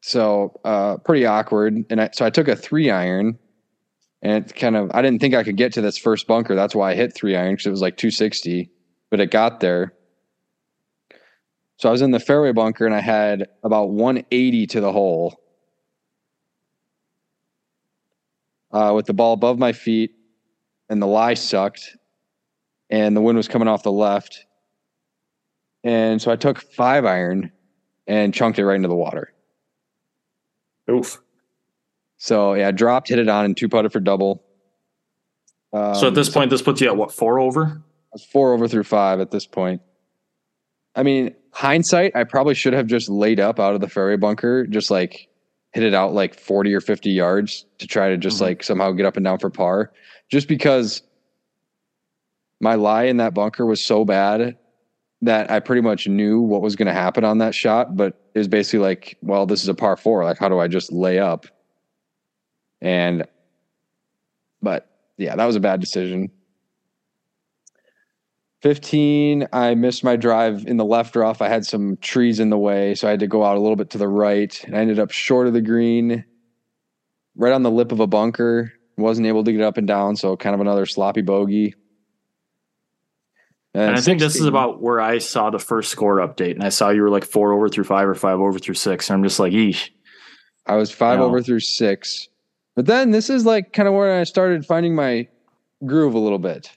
[0.00, 1.84] So uh, pretty awkward.
[1.90, 3.38] And I, so I took a three iron
[4.22, 6.56] and it kind of, I didn't think I could get to this first bunker.
[6.56, 8.68] That's why I hit three iron because it was like 260,
[9.10, 9.94] but it got there.
[11.76, 15.40] So I was in the fairway bunker and I had about 180 to the hole
[18.72, 20.14] uh, with the ball above my feet,
[20.88, 21.96] and the lie sucked,
[22.90, 24.44] and the wind was coming off the left.
[25.84, 27.52] And so I took five iron
[28.06, 29.32] and chunked it right into the water.
[30.90, 31.20] Oof.
[32.16, 34.42] So yeah, dropped, hit it on, and two putted for double.
[35.72, 37.82] Um, so at this point, this puts you at what four over?
[38.12, 39.82] I was four over through five at this point.
[40.94, 44.66] I mean, hindsight, I probably should have just laid up out of the fairway bunker,
[44.66, 45.28] just like
[45.72, 48.42] hit it out like 40 or 50 yards to try to just Mhm.
[48.42, 49.92] like somehow get up and down for par.
[50.30, 51.02] Just because
[52.60, 54.56] my lie in that bunker was so bad
[55.20, 58.38] that I pretty much knew what was going to happen on that shot, but it
[58.38, 60.24] was basically like, well, this is a par four.
[60.24, 61.46] Like, how do I just lay up?
[62.80, 63.26] And,
[64.62, 66.30] but yeah, that was a bad decision.
[68.62, 71.40] 15, I missed my drive in the left rough.
[71.40, 73.76] I had some trees in the way, so I had to go out a little
[73.76, 74.62] bit to the right.
[74.64, 76.24] And I ended up short of the green,
[77.36, 78.72] right on the lip of a bunker.
[78.96, 81.74] Wasn't able to get up and down, so kind of another sloppy bogey.
[83.74, 86.70] And I think this is about where I saw the first score update, and I
[86.70, 89.22] saw you were like four over through five or five over through six, and I'm
[89.22, 89.90] just like, eesh.
[90.66, 92.26] I was five over through six.
[92.74, 95.28] But then this is like kind of where I started finding my
[95.86, 96.70] groove a little bit.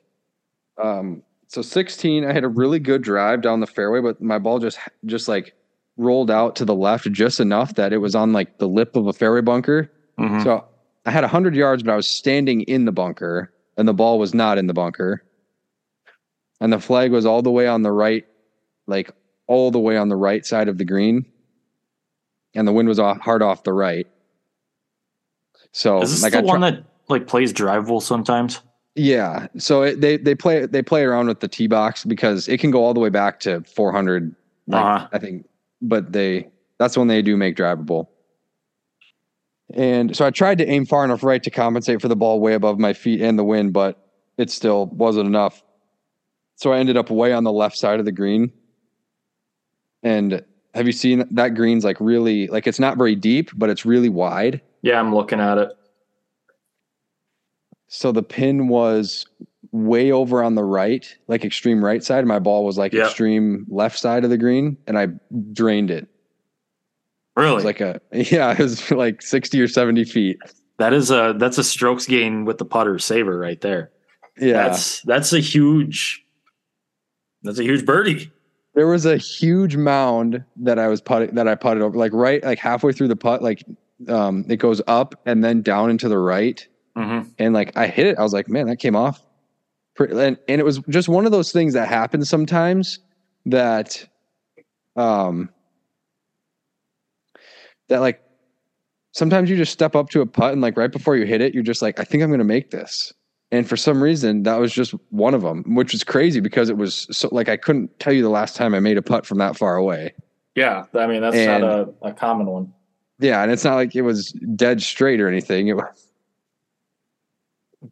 [0.81, 4.59] Um, so 16, I had a really good drive down the fairway, but my ball
[4.59, 5.53] just just like
[5.97, 9.05] rolled out to the left just enough that it was on like the lip of
[9.07, 9.91] a fairway bunker.
[10.17, 10.41] Mhm.
[10.45, 10.63] So
[11.05, 14.33] I had 100 yards, but I was standing in the bunker, and the ball was
[14.33, 15.23] not in the bunker.
[16.61, 18.25] And the flag was all the way on the right,
[18.87, 19.11] like
[19.47, 21.25] all the way on the right side of the green.
[22.55, 24.07] And the wind was off, hard off the right.
[25.73, 28.61] So, Is this like, the I one that like plays drivable sometimes?
[28.95, 29.47] Yeah.
[29.57, 32.71] So it, they they play they play around with the tee box because it can
[32.71, 34.35] go all the way back to 400.
[34.67, 35.07] Like, Uh-huh.
[35.11, 35.47] I think,
[35.81, 38.07] but they that's when they do make drivable.
[39.73, 42.53] And so I tried to aim far enough right to compensate for the ball way
[42.53, 44.05] above my feet and the wind, but
[44.37, 45.63] it still wasn't enough.
[46.55, 48.51] So I ended up way on the left side of the green.
[50.03, 53.85] And have you seen that green's like really like it's not very deep, but it's
[53.85, 54.61] really wide.
[54.81, 55.69] Yeah, I'm looking at it.
[57.93, 59.25] So the pin was
[59.73, 62.25] way over on the right, like extreme right side.
[62.25, 63.07] My ball was like Yep.
[63.07, 65.07] extreme left side of the green, and I
[65.51, 66.03] drained it.
[66.03, 66.09] It
[67.41, 67.55] Really?
[67.55, 70.37] was like a yeah, it was like sixty or seventy feet.
[70.77, 73.91] that is a that's a strokes gain with the putter saver right there.
[74.39, 76.25] Yeah, That's that's a huge
[77.43, 78.31] that's a huge birdie.
[78.73, 82.41] there was a huge mound that I was putting that I putted over, like right,
[82.41, 83.63] like halfway through the putt, like
[84.07, 86.65] um, it goes up and then down into the right,
[86.97, 87.29] Mm-hmm.
[87.39, 88.17] and like I hit it.
[88.17, 89.21] I was like, man, that came off.
[89.99, 92.99] And, and it was just one of those things that happens sometimes
[93.45, 94.07] that,
[94.95, 95.49] um,
[97.87, 98.21] that like
[99.11, 101.53] sometimes you just step up to a putt and like right before you hit it,
[101.53, 103.13] you're just like, I think I'm going to make this.
[103.51, 106.77] And for some reason, that was just one of them, which was crazy because it
[106.77, 109.39] was so like I couldn't tell you the last time I made a putt from
[109.39, 110.13] that far away.
[110.55, 112.73] Yeah, I mean that's And- not a, a common one.
[113.19, 115.67] Yeah, and it's not like it was dead straight or anything.
[115.67, 116.10] It was,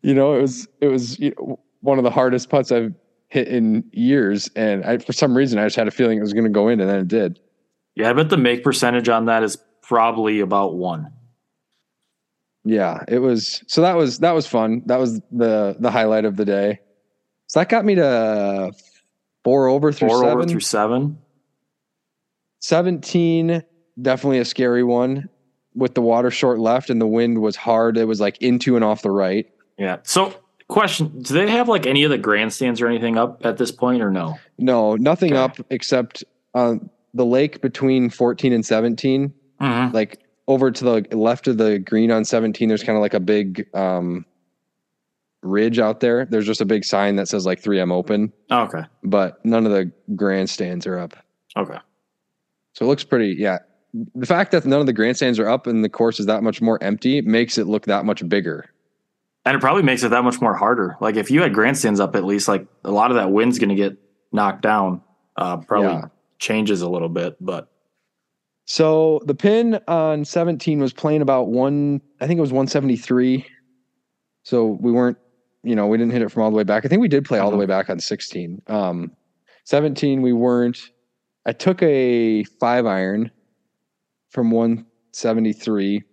[0.02, 2.94] you know, it was it was you know, one of the hardest putts I've
[3.30, 6.34] hit in years, and I, for some reason I just had a feeling it was
[6.34, 7.40] going to go in, and then it did.
[7.96, 11.12] Yeah, I bet the make percentage on that is probably about one.
[12.66, 13.64] Yeah, it was.
[13.68, 14.84] So that was that was fun.
[14.86, 16.80] That was the the highlight of the day.
[17.48, 18.72] So that got me to
[19.44, 20.34] four over through Four seven.
[20.38, 21.18] over through seven.
[22.60, 23.64] Seventeen,
[24.02, 25.30] definitely a scary one.
[25.76, 27.98] With the water short left and the wind was hard.
[27.98, 29.46] It was like into and off the right.
[29.80, 29.98] Yeah.
[30.04, 30.34] So
[30.68, 34.02] question, do they have like any of the grandstands or anything up at this point
[34.04, 34.38] or no?
[34.60, 35.42] No, nothing Okay.
[35.42, 36.76] up except uh,
[37.14, 39.34] the lake between 14 and 17.
[39.62, 39.96] Mm-hmm.
[39.96, 43.20] Like over to the left of the green on 17, there's kind of like a
[43.20, 44.26] big um,
[45.42, 46.26] ridge out there.
[46.26, 48.84] There's just a big sign that says like 3M open, Okay.
[49.04, 51.16] but none of the grandstands are up.
[51.58, 51.78] Okay.
[52.74, 53.60] So it looks pretty, yeah.
[54.16, 56.62] The fact that none of the grandstands are up and the course is that much
[56.62, 58.70] more empty makes it look that much bigger.
[59.50, 60.96] And it probably makes it that much more harder.
[61.02, 63.70] Like if you had grandstands up at least, like a lot of that wind's going
[63.70, 63.98] to get
[64.32, 65.02] knocked down.
[65.38, 66.06] Uh, probably Yeah.
[66.38, 67.68] changes a little bit, but
[68.66, 73.44] So the pin on 17 was playing about one, I think it was 173.
[74.44, 75.18] So we weren't,
[75.64, 76.86] you know, we didn't hit it from all the way back.
[76.86, 77.62] I think we did play all the Mhm.
[77.62, 78.62] way back on 16.
[78.68, 79.14] Um,
[79.64, 80.78] 17, we weren't.
[81.48, 83.32] I took a five iron
[84.30, 86.04] from 173,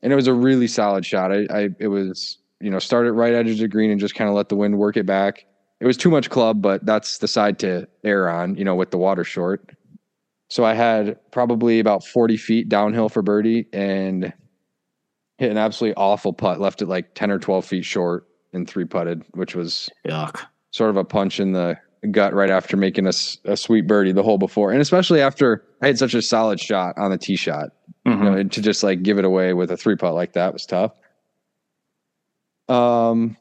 [0.00, 1.30] and it was a really solid shot.
[1.30, 4.28] I, I it was, you know, start it right edge of green and just kind
[4.28, 5.44] of let the wind work it back.
[5.80, 8.90] It was too much club, but that's the side to err on, you know, with
[8.90, 9.70] the water short.
[10.50, 14.32] So I had probably about 40 feet downhill for birdie and
[15.36, 18.84] hit an absolutely awful putt, left it like 10 or 12 feet short and three
[18.86, 20.40] putted, which was Yuck.
[20.70, 21.76] sort of a punch in the
[22.10, 23.12] gut right after making a
[23.56, 24.72] sweet birdie the hole before.
[24.72, 27.70] And especially after I had such a solid shot on the tee shot,
[28.06, 28.18] Mhm.
[28.18, 30.64] you know, to just like give it away with a three putt like that was
[30.66, 30.92] tough.
[32.68, 33.36] Um,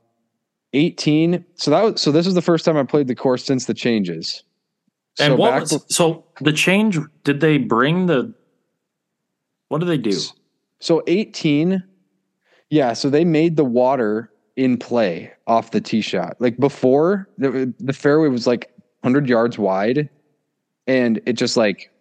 [0.73, 1.45] 18.
[1.55, 3.73] So that was, so this was the first time I played the course since the
[3.73, 4.43] changes.
[5.19, 6.99] And so what back was so the change?
[7.23, 8.33] Did they bring the?
[9.69, 10.17] What did they do?
[10.79, 11.83] So 18,
[12.69, 12.93] yeah.
[12.93, 16.35] So they made the water in play off the tee shot.
[16.39, 20.09] Like before, the, the fairway was like 100 yards wide,
[20.85, 21.91] and it just like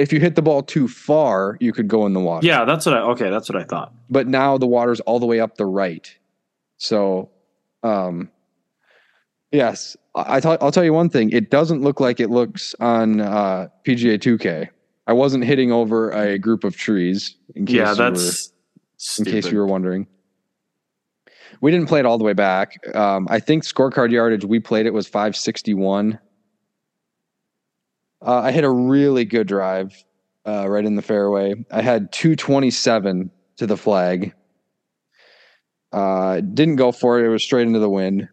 [0.00, 2.46] if you hit the ball too far, you could go in the water.
[2.46, 3.00] Yeah, that's what I.
[3.00, 3.92] Okay, that's what I thought.
[4.08, 6.12] But now the water's all the way up the right.
[6.78, 7.30] So,
[7.82, 8.30] um,
[9.52, 11.30] yes, I, I thought I'll tell you one thing.
[11.30, 14.68] It doesn't look like it looks on uh, PGA 2K.
[15.06, 17.36] I wasn't hitting over a group of trees.
[17.54, 18.52] In case Yeah, you that's
[19.18, 20.06] were- in case you were wondering.
[21.62, 22.78] We didn't play it all the way back.
[22.94, 26.18] Um, I think scorecard yardage we played it was 561.
[28.22, 30.04] Uh, I hit a really good drive
[30.46, 31.54] uh, right in the fairway.
[31.70, 34.34] I had 227 to the flag.
[35.92, 37.26] Uh, didn't go for it.
[37.26, 38.28] It was straight into the wind.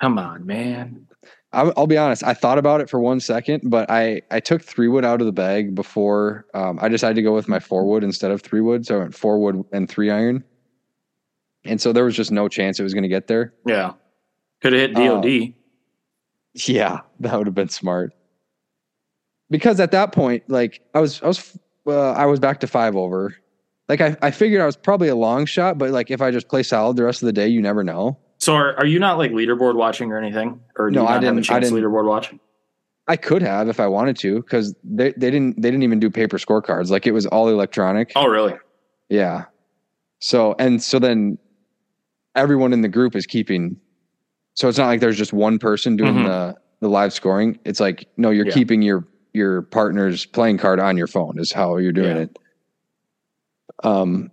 [0.00, 1.06] Come on, man.
[1.52, 2.22] I, I'll be honest.
[2.22, 5.26] I thought about it for one second, but I I took three wood out of
[5.26, 8.60] the bag before um, I decided to go with my four wood instead of three
[8.60, 8.86] wood.
[8.86, 10.44] So I went four wood and three iron,
[11.64, 13.52] and so there was just no chance it was going to get there.
[13.66, 13.94] Yeah,
[14.62, 14.94] could have hit.
[14.94, 15.54] DOD.
[16.54, 18.12] Yeah, that would have been smart.
[19.50, 22.94] Because at that point, like I was, I was, uh, I was back to five
[22.96, 23.34] over.
[23.88, 26.48] Like I, I figured I was probably a long shot, but like if I just
[26.48, 28.16] play solid the rest of the day, you never know.
[28.38, 30.60] So are, are you not like leaderboard watching or anything?
[30.78, 32.32] Or do No, you I not have a didn't- I didn't- leaderboard watch?
[33.08, 36.10] I could have if I wanted to, because they, they didn't, they didn't even do
[36.10, 36.90] paper scorecards.
[36.90, 38.12] Like it was all electronic.
[38.14, 38.54] Oh, really?
[39.08, 39.46] Yeah.
[40.20, 41.36] So and so then
[42.36, 43.76] everyone in the group is keeping
[44.54, 46.24] so it's not like there's just one person doing Mhm.
[46.24, 47.58] the the live scoring.
[47.64, 48.54] It's like no, you're Yeah.
[48.54, 52.22] keeping your your partner's playing card on your phone is how you're doing Yeah.
[52.22, 52.38] it.
[53.84, 54.30] Um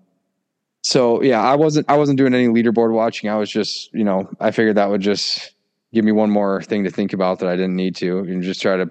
[0.83, 3.29] so yeah, I wasn't I wasn't doing any leaderboard watching.
[3.29, 5.53] I was just, you know, I figured that would just
[5.93, 8.61] give me one more thing to think about that I didn't need to and just
[8.61, 8.89] try to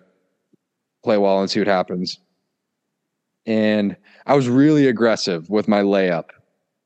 [1.05, 2.19] play well and see what happens.
[3.47, 6.31] And I was really aggressive with my layup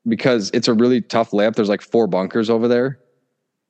[0.07, 1.55] because it's a really tough layup.
[1.55, 2.99] There's like four bunkers over there.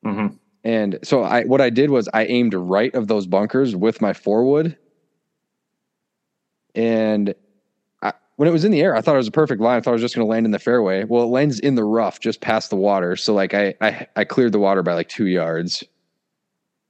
[0.04, 0.28] hmm
[0.64, 4.14] And so I what I did was I aimed right of those bunkers with my
[4.14, 4.78] four wood.
[6.76, 7.34] And
[8.02, 9.78] I, when it was in the air, I thought it was a perfect line.
[9.78, 11.04] I thought I was just going to land in the fairway.
[11.04, 13.16] Well, it lands in the rough just past the water.
[13.16, 15.84] So like I, I I cleared the water by like two yards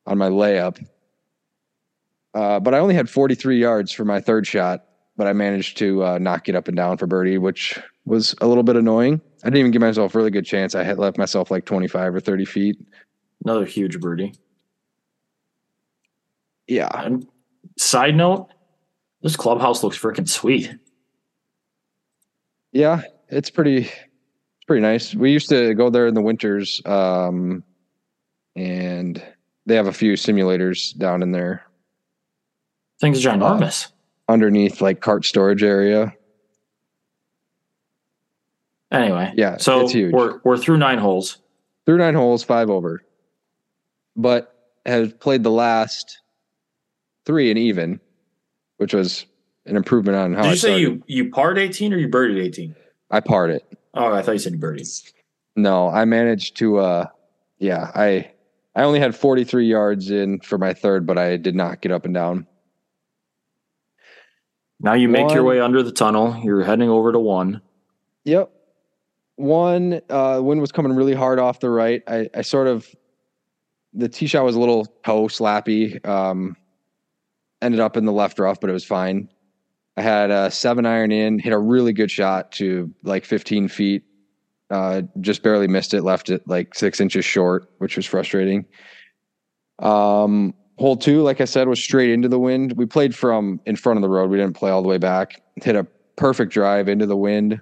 [0.05, 0.85] on my layup.
[2.33, 4.85] Uh, but I only had 43 yards for my third shot,
[5.17, 8.47] but I managed to uh, knock it up and down for birdie, which was a
[8.47, 9.21] little bit annoying.
[9.43, 10.75] I didn't even give myself a really good chance.
[10.75, 12.77] I had left myself like 25 or 30 feet.
[13.43, 14.33] Another huge birdie.
[16.67, 16.89] Yeah.
[16.93, 17.27] And
[17.77, 18.47] side note,
[19.21, 20.73] this clubhouse looks freaking sweet.
[22.71, 25.13] Yeah, it's pretty it's pretty nice.
[25.15, 27.63] We used to go there in the winters um
[28.55, 29.21] and
[29.65, 31.65] they have a few simulators down in there
[33.01, 33.87] Thing's are ginormous.
[34.29, 36.13] underneath like cart storage area.
[38.91, 40.13] anyway, Yeah, so it's huge.
[40.13, 41.37] we're we're through nine holes.
[41.85, 43.03] Through nine holes, five over.
[44.15, 44.53] But
[44.85, 46.19] has played the last
[47.25, 47.99] three and even,
[48.77, 49.25] which was
[49.65, 50.81] an improvement on how Did I you say started.
[50.81, 52.75] you you parred eighteen or you birdied eighteen?
[53.09, 53.65] I parred it.
[53.93, 54.87] Oh, I thought you said you birdied.
[55.55, 57.05] No, I managed to uh
[57.59, 58.31] yeah, I
[58.75, 62.05] I only had 43 yards in for my third, but I did not get up
[62.05, 62.47] and down.
[64.79, 66.39] Now you make your way under the tunnel.
[66.43, 67.61] You're heading over to one.
[68.23, 68.49] Yep.
[69.35, 72.01] One uh wind was coming really hard off the right.
[72.07, 72.87] I, I sort of
[73.93, 76.05] the tee shot was a little toe slappy.
[76.05, 76.55] Um
[77.61, 79.29] ended up in the left rough, but it was fine.
[79.97, 84.03] I had a seven iron in, hit a really good shot to like 15 feet.
[84.69, 88.65] Uh just barely missed it, left it like six inches short, which was frustrating.
[89.79, 92.73] Um hole two, like I said, was straight into the wind.
[92.73, 94.29] We played from in front of the road.
[94.29, 95.41] We didn't play all the way back.
[95.63, 95.85] Hit a
[96.15, 97.61] perfect drive into the wind.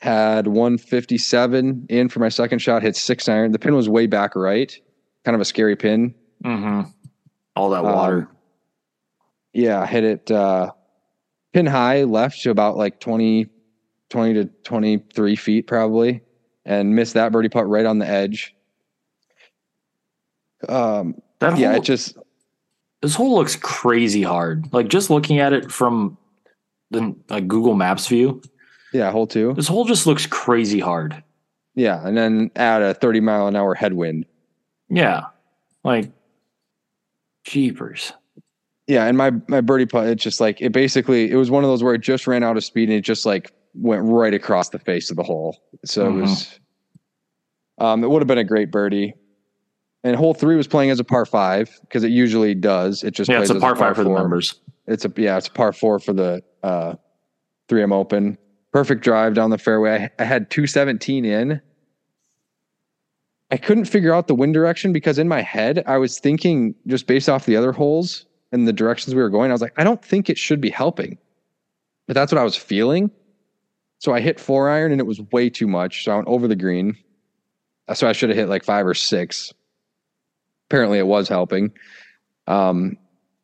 [0.00, 2.82] Had 157 in for my second shot.
[2.82, 3.52] Hit six iron.
[3.52, 4.76] The pin was way back right.
[5.24, 6.14] Kind of a scary pin.
[6.44, 6.90] Mm-hmm.
[7.56, 8.18] All that water.
[8.18, 8.28] Um,
[9.52, 10.72] yeah, hit it uh,
[11.52, 13.46] pin high left to about like 20,
[14.10, 16.22] 20 to 23 feet probably,
[16.64, 18.54] and missed that birdie putt right on the edge.
[20.68, 22.16] Um, that yeah, whole, it just
[23.02, 24.72] this hole looks crazy hard.
[24.72, 26.16] Like just looking at it from
[26.90, 28.40] the like Google Maps view,
[28.92, 29.54] yeah, hole two.
[29.54, 31.22] this hole just looks crazy hard.
[31.74, 34.26] Yeah, and then add a 30 mile an hour headwind.
[34.94, 35.22] Yeah,
[35.84, 36.10] like
[37.44, 38.12] jeepers.
[38.86, 41.70] Yeah, and my my birdie putt, it's just like it basically it was one of
[41.70, 44.68] those where it just ran out of speed and it just like went right across
[44.68, 45.62] the face of the hole.
[45.84, 46.18] So Mhm.
[46.18, 46.60] it was
[47.78, 49.14] um it would have been a great birdie.
[50.04, 53.04] And hole three was playing as a par five because it usually does.
[53.04, 54.60] It just Yeah, plays it's a as par five for the members.
[54.88, 56.94] It's a yeah, it's a par four for the uh
[57.68, 58.36] 3M Open.
[58.72, 60.10] Perfect drive down the fairway.
[60.18, 61.60] I, I had 217 in.
[63.52, 67.06] I couldn't figure out the wind direction because in my head I was thinking just
[67.06, 69.84] based off the other holes and the directions we were going, I was like, I
[69.84, 71.18] don't think it should be helping.
[72.06, 73.10] But that's what I was feeling.
[73.98, 76.04] So I hit four iron and it was way too much.
[76.04, 76.96] So I went over the green.
[77.88, 79.52] Uh, So I should have hit like five or six.
[80.70, 81.72] Apparently it was helping.
[82.46, 82.96] Um,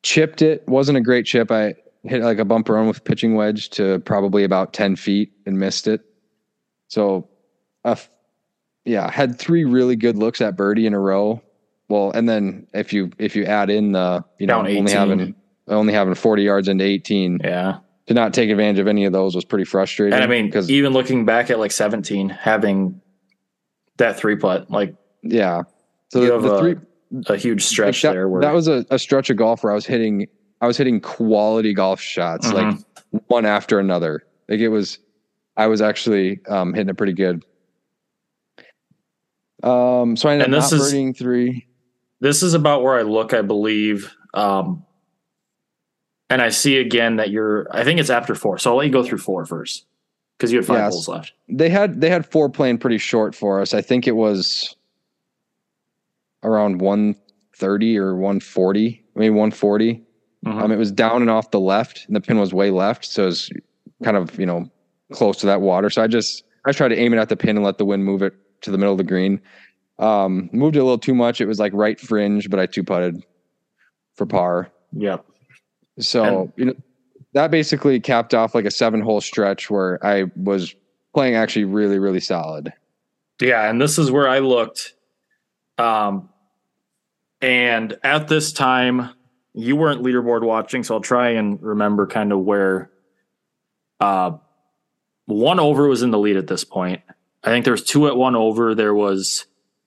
[0.03, 0.67] chipped it.
[0.67, 1.53] Wasn't a great chip.
[1.53, 5.59] I hit like a bumper on with pitching wedge to probably about 10 feet and
[5.59, 6.01] missed it.
[6.89, 7.29] So,
[7.85, 7.97] uh,
[8.85, 11.43] yeah, had three really good looks at birdie in a row.
[11.89, 15.35] Well, and then if you if you add in the you know Down only having
[15.69, 19.35] only having 40 yards into 18 Yeah, to not take advantage of any of those
[19.35, 20.15] was pretty frustrating.
[20.15, 23.01] and I mean, because even looking back at like 17, having
[23.99, 25.63] that three putt, like yeah,
[26.11, 26.77] so You the, have the a three
[27.27, 28.29] a huge stretch that, there.
[28.29, 30.27] Where that was a, a stretch of golf where I was hitting
[30.61, 32.85] I was hitting quality golf shots like Mhm.
[33.29, 34.25] one after another.
[34.49, 34.99] Like it was
[35.57, 37.45] I was actually um, hitting it pretty good.
[39.63, 41.67] Um, so I ended And up this not is- birdieing three.
[42.21, 44.15] this is about where I look, I believe.
[44.35, 44.85] Um,
[46.31, 48.59] and I see again that you're, I think it's after four.
[48.59, 49.87] So I'll let you go through four first
[50.37, 50.93] because you had five Yes.
[50.93, 51.33] holes left.
[51.49, 53.73] They had they had four playing pretty short for us.
[53.75, 54.77] I think it was
[56.43, 57.17] around one
[57.57, 60.05] thirty or one forty, maybe one forty.
[60.47, 60.63] Mhm.
[60.63, 63.23] Um, it was down and off the left, and the pin was way left, so
[63.25, 63.51] it was
[64.05, 64.71] kind of you know
[65.13, 65.91] close to that water.
[65.91, 68.05] So I just I tried to aim it at the pin and let the wind
[68.05, 69.41] move it to the middle of the green.
[69.99, 71.41] Um, moved it a little too much.
[71.41, 73.25] It was like right fringe, but I two putted
[74.15, 74.71] for par.
[74.93, 75.25] Yep.
[75.99, 76.75] So And- you know
[77.35, 80.75] that basically capped off like a seven hole stretch where I was
[81.15, 82.73] playing actually really really solid.
[83.41, 84.95] Yeah, and this is where I looked.
[85.77, 86.29] Um,
[87.41, 89.11] and at this time,
[89.55, 92.91] you weren't leaderboard watching, so I'll try and remember kind of where.
[94.01, 94.33] Uh,
[95.27, 97.03] one over was in the lead at this point.
[97.49, 98.75] I think there was two at one over.
[98.75, 99.47] There was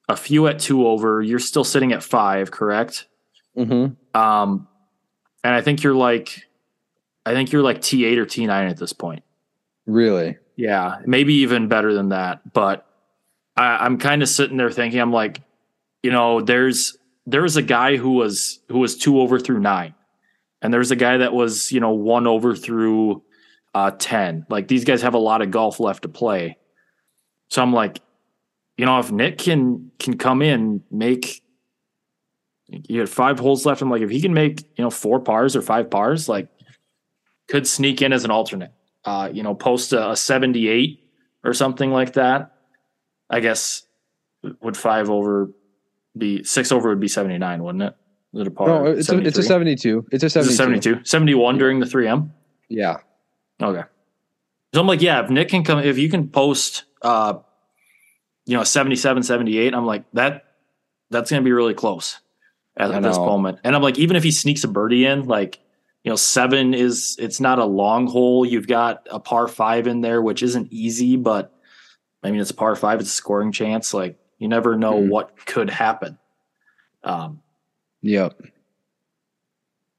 [0.09, 1.21] a few at two over.
[1.21, 3.05] You're still sitting at five, correct?
[3.55, 4.19] Mm-hmm.
[4.19, 4.67] Um,
[5.43, 6.41] and I think you're like,
[7.23, 9.21] I think you're like T eight or T nine at this point.
[9.85, 12.51] Really, Yeah, maybe even better than that.
[12.51, 12.83] But
[13.55, 15.39] I, I'm kind of sitting there thinking, I'm like,
[16.01, 16.97] you know, there's
[17.27, 19.93] there's a guy who was who was two over through nine,
[20.63, 23.21] and there's a guy that was you know one over through
[23.75, 24.47] uh, ten.
[24.49, 26.57] Like these guys have a lot of golf left to play.
[27.51, 28.01] So I'm like,
[28.77, 31.41] you know, if Nick can can come in, make
[32.67, 33.81] you had five holes left.
[33.81, 36.47] I'm like, if he can make you know four pars or five pars, like
[37.47, 38.71] could sneak in as an alternate
[39.05, 41.03] uh, you know, post a, a 78
[41.43, 42.51] or something like that,
[43.29, 43.83] I guess
[44.61, 45.51] would five over
[46.17, 47.95] be six over would be 79, wouldn't it?
[48.33, 48.67] Is it a par?
[48.67, 50.05] no, it's a, it's a seventy-two.
[50.11, 50.91] It's a Is it seventy-two.
[50.91, 51.05] 72.
[51.05, 52.29] 71 during the 3M?
[52.69, 52.97] Yeah,
[53.61, 53.83] Okay.
[54.73, 57.39] So I'm like, yeah, if Nick can come, if you can post, uh,
[58.45, 60.45] you know, 77, 78, I'm like, that,
[61.09, 62.19] that's going to be really close
[62.77, 63.59] at, at this moment.
[63.63, 65.59] And I'm like, even if he sneaks a birdie in, like,
[66.03, 68.45] you know, seven is, it's not a long hole.
[68.45, 71.53] You've got a par five in there, which isn't easy, but
[72.23, 73.93] I mean, it's a par five, it's a scoring chance.
[73.93, 75.09] Like, you never know Mhm.
[75.09, 76.17] what could happen.
[77.03, 77.41] Um,
[78.01, 78.41] Yep.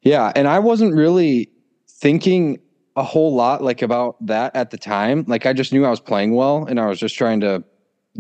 [0.03, 1.51] Yeah, and I wasn't really
[1.89, 2.59] thinking
[2.97, 5.25] a whole lot like about that at the time.
[5.27, 7.65] Like I just knew I was playing well and I was just trying to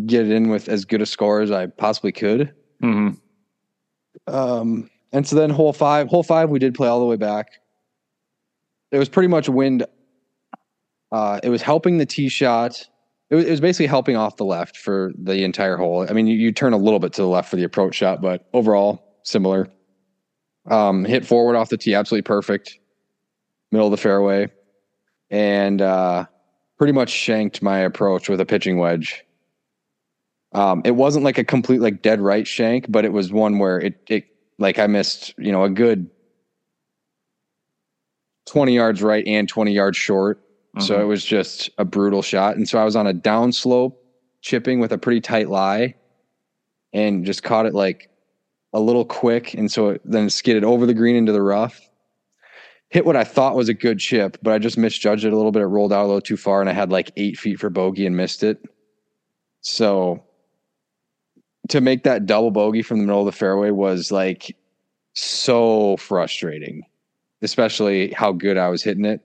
[0.06, 2.52] get it in with as good a score as I possibly could.
[2.82, 3.18] mhm.
[4.26, 7.48] Um and so then hole 5, hole 5 we did play all the way back.
[8.90, 9.84] It was pretty much wind
[11.10, 12.86] uh it was helping the tee shot.
[13.28, 16.06] It was, it was basically helping off the left for the entire hole.
[16.08, 18.20] I mean, you, you turn a little bit to the left for the approach shot,
[18.20, 19.68] but overall similar.
[20.66, 22.78] Um, hit four wood off the tee, absolutely perfect,
[23.72, 24.48] middle of the fairway,
[25.32, 26.26] and uh,
[26.78, 29.24] pretty much shanked my approach with a pitching wedge.
[30.52, 33.80] Um, it wasn't like a complete like dead right shank, but it was one where
[33.80, 34.24] it it
[34.58, 36.08] like I missed you know a good
[38.46, 40.38] twenty yards right and twenty yards short.
[40.78, 41.02] So Mhm.
[41.02, 43.92] it was just a brutal shot, and so I was on a downslope
[44.42, 45.94] chipping with a pretty tight lie,
[46.92, 48.08] and just caught it like
[48.74, 51.80] a little quick, and so it then skidded over the green into the rough.
[52.92, 55.50] Hit what I thought was a good chip, but I just misjudged it a little
[55.50, 55.62] bit.
[55.62, 58.04] It rolled out a little too far, and I had like eight feet for bogey
[58.04, 58.62] and missed it.
[59.62, 60.22] So
[61.68, 64.54] to make that double bogey from the middle of the fairway was like
[65.14, 66.82] so frustrating,
[67.40, 69.22] especially how good I was hitting it.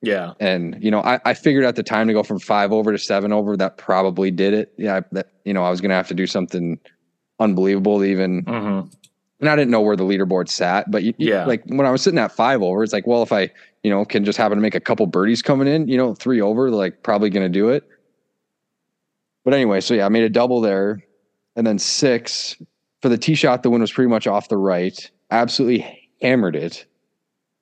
[0.00, 0.32] yeah.
[0.40, 2.98] And you know, I, I figured at the time to go from five over to
[2.98, 4.72] seven over, that probably did it.
[4.78, 6.78] Yeah, that you know, I was gonna have to do something
[7.38, 8.80] unbelievable to even hmm
[9.40, 11.46] and I didn't know where the leaderboard sat, but you, Yeah.
[11.46, 13.50] like when I was sitting at five over, it's like, well, if I,
[13.82, 16.40] you know, can just happen to make a couple birdies coming in, you know, three
[16.40, 17.84] over, like probably going to do it.
[19.44, 21.02] But anyway, so yeah, I made a double there
[21.56, 22.56] and then six
[23.00, 23.62] for the tee shot.
[23.62, 26.84] The wind was pretty much off the right, absolutely hammered it,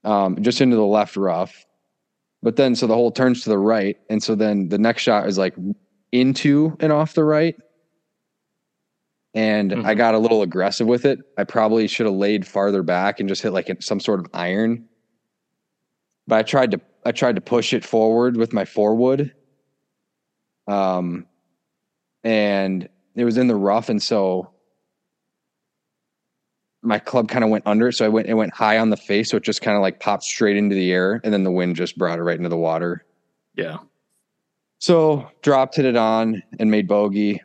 [0.03, 1.65] um, just into the left rough.
[2.43, 3.97] But then, so the hole turns to the right.
[4.11, 5.55] And so then the next shot is like
[6.11, 7.55] into and off the right
[9.35, 9.97] and I Mhm.
[9.97, 11.19] got a little aggressive with it.
[11.37, 14.89] I probably should have laid farther back and just hit like some sort of iron.
[16.27, 19.33] But I tried to I tried to push it forward with my four wood.
[20.67, 21.27] Um
[22.25, 24.51] and it was in the rough and so
[26.83, 29.31] my club kind of went under so I went it went high on the face
[29.31, 31.77] so it just kind of like popped straight into the air and then the wind
[31.77, 33.05] just brought it right into the water.
[33.55, 33.79] Yeah.
[34.81, 37.41] So dropped hit it on and made bogey.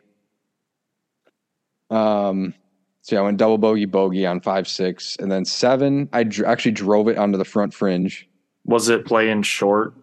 [1.90, 2.54] Um,
[3.02, 6.08] so yeah, I went double bogey bogey on five six, and then seven.
[6.12, 8.28] I dr- actually drove it onto the front fringe.
[8.64, 9.94] Was it playing short?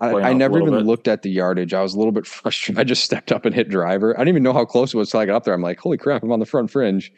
[0.00, 0.86] I, I never even bit.
[0.86, 1.74] looked at the yardage.
[1.74, 2.78] I was a little bit frustrated.
[2.78, 4.14] I just stepped up and hit driver.
[4.14, 5.54] I didn't even know how close it was till I got up there.
[5.54, 7.12] I'm like, holy crap, I'm on the front fringe.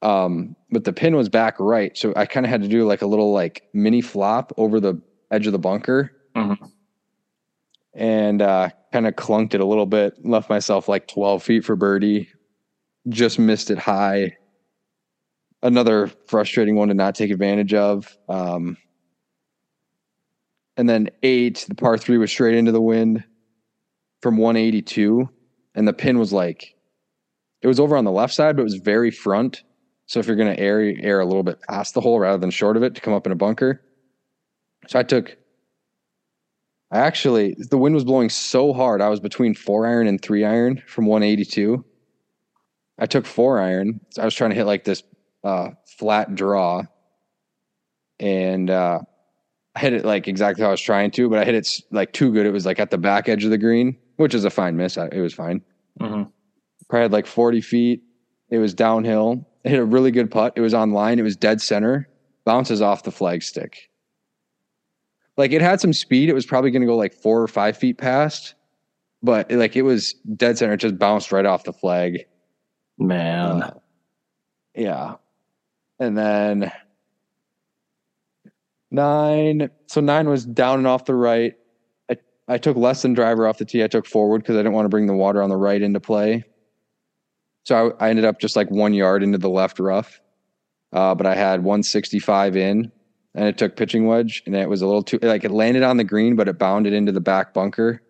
[0.00, 3.02] Um, but the pin was back right, so I kind of had to do like
[3.02, 6.56] a little like mini flop over the edge of the bunker, Mhm.
[7.94, 10.14] and uh, kind of clunked it a little bit.
[10.24, 12.28] Left myself like 12 feet for birdie.
[13.08, 14.36] Just missed it high.
[15.62, 18.16] Another frustrating one to not take advantage of.
[18.28, 18.76] Um,
[20.76, 23.24] and then eight, the par three was straight into the wind
[24.20, 25.28] from 182,
[25.74, 26.74] and the pin was like
[27.62, 29.62] it was over on the left side, but it was very front.
[30.06, 32.50] So if you're going to air, air a little bit past the hole rather than
[32.50, 33.82] short of it to come up in a bunker.
[34.88, 35.36] So I took.
[36.90, 39.00] I actually the wind was blowing so hard.
[39.00, 41.84] I was between four iron and three iron from 182.
[42.98, 44.00] I took four iron.
[44.10, 45.02] So I was trying to hit like this
[45.42, 46.82] uh, flat draw,
[48.20, 49.00] and uh,
[49.74, 52.12] I hit it like exactly how I was trying to, but I hit it like
[52.12, 52.46] too good.
[52.46, 54.96] It was like at the back edge of the green, which is a fine miss.
[54.96, 55.62] I, it was fine.
[56.00, 56.30] Mhm.
[56.88, 58.02] Probably had like 40 feet.
[58.50, 59.48] It was downhill.
[59.64, 60.52] I hit a really good putt.
[60.56, 61.18] It was on line.
[61.18, 62.08] It was dead center.
[62.44, 63.88] Bounces off the flag stick.
[65.36, 66.28] Like it had some speed.
[66.28, 68.54] It was probably going to go like four or five feet past,
[69.22, 70.74] but like it was dead center.
[70.74, 72.26] It just bounced right off the flag.
[72.98, 73.62] Man.
[73.62, 73.74] Uh,
[74.74, 75.14] yeah.
[75.98, 76.72] And then
[78.90, 79.70] nine.
[79.86, 81.54] So nine was down and off the right.
[82.10, 82.16] I,
[82.48, 83.84] I took less than driver off the tee.
[83.84, 85.80] I took four wood because I didn't want to bring the water on the right
[85.80, 86.44] into play.
[87.64, 90.20] So I, I ended up just like one yard into the left rough.
[90.92, 92.92] Uh, but I had 165 in
[93.34, 95.96] and it took pitching wedge and it was a little too, like it landed on
[95.96, 98.00] the green, but it bounded into the back bunker.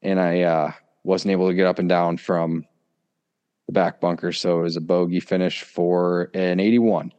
[0.00, 0.72] And I uh,
[1.04, 2.64] wasn't able to get up and down from
[3.66, 4.32] the back bunker.
[4.32, 7.12] So it was a bogey finish for an 81.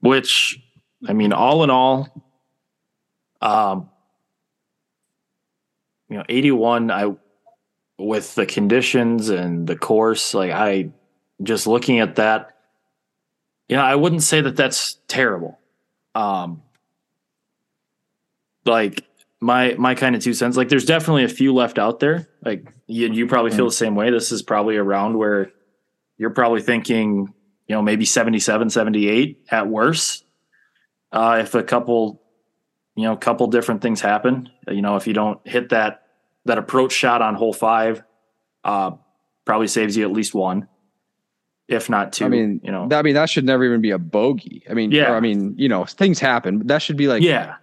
[0.00, 0.60] Which,
[1.06, 2.08] I mean, all in all,
[3.40, 3.88] um,
[6.08, 7.14] you know, 81, I,
[7.98, 10.90] with the conditions and the course, like I,
[11.42, 12.56] just looking at that,
[13.68, 15.58] you know, I wouldn't say that that's terrible.
[16.14, 16.62] Um,
[18.64, 19.04] like
[19.42, 20.56] my my kind of two cents.
[20.56, 22.28] Like, there's definitely a few left out there.
[22.44, 24.10] Like you, you probably feel the same way.
[24.10, 25.50] This is probably a round where
[26.16, 27.32] you're probably thinking,
[27.66, 30.24] you know, maybe 77, 78 at worst.
[31.10, 32.22] Uh, if a couple,
[32.94, 36.02] you know, a couple different things happen, you know, if you don't hit that
[36.44, 38.02] that approach shot on hole five,
[38.64, 38.92] uh,
[39.44, 40.68] probably saves you at least one,
[41.68, 42.24] if not two.
[42.24, 44.62] I mean, you know, that, I mean, that should never even be a bogey.
[44.70, 45.10] I mean, Yeah.
[45.12, 46.58] or, I mean, you know, things happen.
[46.58, 47.56] But that should be like yeah,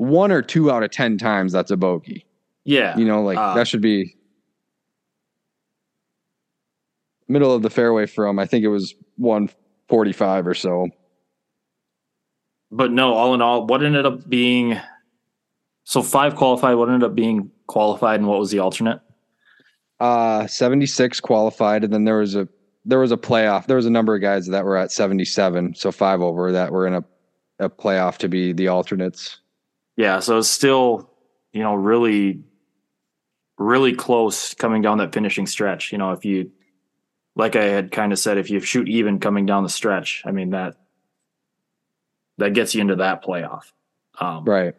[0.00, 2.24] one or two out of 10 times that's a bogey.
[2.64, 4.16] yeah, You know, like Uh, that should be
[7.28, 10.88] middle of the fairway from, I think it was 145 or so.
[12.72, 14.78] But no, all in all, what ended up being
[15.84, 19.00] so five qualified, what ended up being qualified and what was the alternate?
[19.98, 22.48] Uh 76 qualified and then there was a
[22.86, 23.66] there was a playoff.
[23.66, 26.86] There was a number of guys that were at 77, so five over that were
[26.86, 27.04] in a
[27.58, 29.39] a playoff to be the alternates.
[30.00, 31.10] Yeah, so it's still,
[31.52, 32.42] you know, really
[33.58, 35.92] really close coming down that finishing stretch.
[35.92, 36.50] You know, if you
[37.36, 40.30] like I had kind of said, if you shoot even coming down the stretch, I
[40.30, 40.76] mean that
[42.38, 43.72] that gets you into that playoff.
[44.18, 44.74] Um, Right.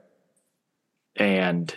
[1.15, 1.71] and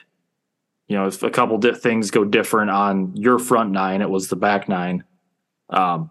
[0.89, 4.29] you know if a couple di- things go different on your front nine it was
[4.29, 5.03] the back nine
[5.71, 6.11] um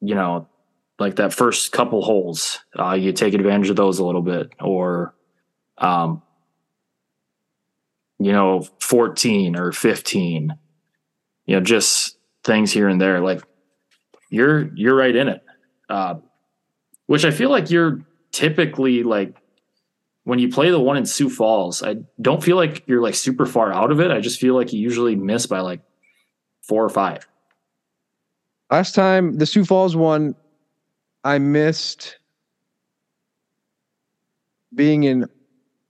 [0.00, 0.48] you know
[0.98, 5.14] like that first couple holes uh you take advantage of those a little bit or
[5.78, 6.22] um
[8.18, 10.56] you know 14 or 15
[11.46, 13.42] you know just things here and there like
[14.30, 15.42] you're you're right in it
[15.88, 16.14] uh
[17.06, 18.00] which i feel like you're
[18.32, 19.36] typically like
[20.26, 23.46] when you play the one in Sioux Falls, I don't feel like you're like super
[23.46, 24.10] far out of it.
[24.10, 25.82] I just feel like you usually miss by like
[26.62, 27.24] four or five.
[28.68, 30.34] Last time the Sioux Falls one,
[31.22, 32.18] I missed
[34.74, 35.26] being an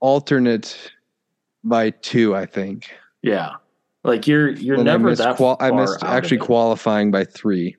[0.00, 0.76] alternate
[1.64, 2.90] by two, I think.
[3.22, 3.54] Yeah.
[4.04, 7.76] Like you're you're And never I missed, that qual- I missed actually qualifying by three.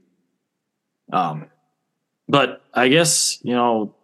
[1.14, 1.46] Um,
[2.28, 3.96] but I guess you know,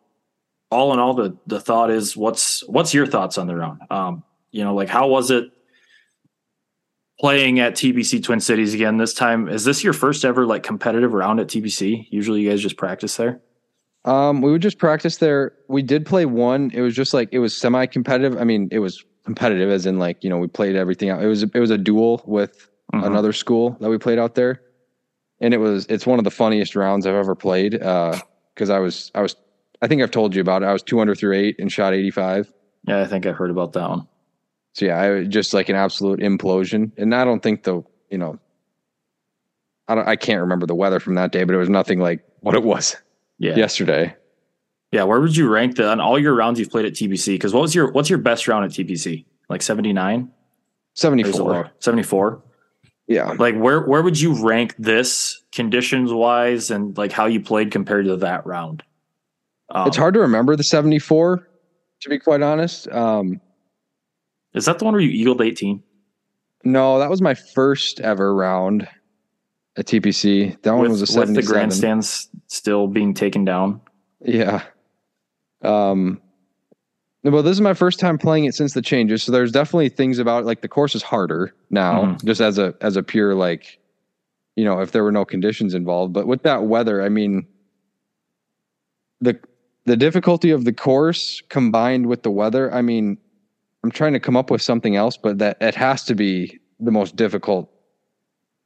[0.71, 3.81] all in all, the the thought is, what's what's your thoughts on the round?
[3.91, 5.51] Um, you know, like how was it
[7.19, 9.49] playing at TPC Twin Cities again this time?
[9.49, 12.07] Is this your first ever like competitive round at TPC?
[12.09, 13.41] Usually, you guys just practice there.
[14.05, 15.53] Um, we would just practice there.
[15.69, 16.71] We did play one.
[16.73, 18.37] It was just like it was semi-competitive.
[18.37, 21.23] I mean, it was competitive as in like you know we played everything out.
[21.23, 23.05] It was it was a duel with Mhm.
[23.05, 24.61] another school that we played out there,
[25.39, 27.81] and it was it's one of the funniest rounds I've ever played.
[27.81, 28.19] Uh,
[28.53, 29.35] Because I was I was
[29.81, 30.65] I think I've told you about it.
[30.67, 32.51] I was two under through eight and shot eighty five.
[32.87, 34.07] Yeah, I think I heard about that one.
[34.73, 36.91] So yeah, I just like an absolute implosion.
[36.97, 37.81] And I don't think the
[38.11, 38.37] you know,
[39.87, 42.19] I don't I can't remember the weather from that day, but it was nothing like
[42.41, 42.95] what it was
[43.39, 43.55] Yeah.
[43.55, 44.15] yesterday.
[44.91, 47.33] Yeah, where would you rank the on all your rounds you've played at TPC?
[47.33, 49.25] Because what was your what's your best round at TPC?
[49.49, 50.31] Like 79?
[50.95, 51.51] Seventy Or is it four.
[51.51, 51.71] lower?
[51.79, 52.43] 74?
[53.07, 53.31] Yeah.
[53.31, 58.05] Like where where would you rank this conditions wise and like how you played compared
[58.05, 58.83] to that round?
[59.69, 61.49] Um, it's hard to remember the 74
[62.01, 63.41] to be quite honest um
[64.53, 65.81] Is that the one where you eagled 18?
[66.65, 68.87] no that was my first ever round
[69.77, 73.81] at tpc that one with, was a with the grandstands still being taken down.
[74.21, 74.63] yeah
[75.63, 76.21] um
[77.23, 80.19] well this is my first time playing it since the changes so there's definitely things
[80.19, 82.23] about it like the course is harder now Mhm.
[82.25, 83.79] just as a as a pure like
[84.55, 87.47] you know if there were no conditions involved but with that weather i mean
[89.21, 89.39] the
[89.85, 93.17] the difficulty of the course combined with the weather i mean
[93.83, 96.91] i'm trying to come up with something else but that it has to be the
[96.91, 97.69] most difficult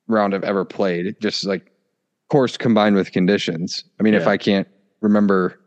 [0.07, 1.71] round i've ever played just like
[2.29, 4.67] course combined with conditions i mean if i can't
[5.01, 5.59] remember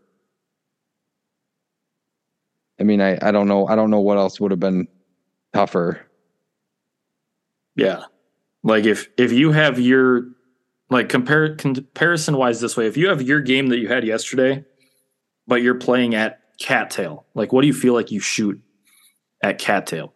[2.78, 4.86] i mean i i don't know i don't know what else would have been
[5.52, 6.00] tougher
[7.76, 8.04] Yeah.
[8.62, 10.26] Like if if you have your
[10.90, 14.64] like compare comparison wise this way, if you have your game that you had yesterday,
[15.46, 18.61] but you're playing at cattail, like what do you feel like you shoot
[19.42, 20.12] at cattail?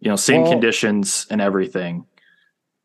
[0.00, 2.04] You know, same Well- conditions and everything.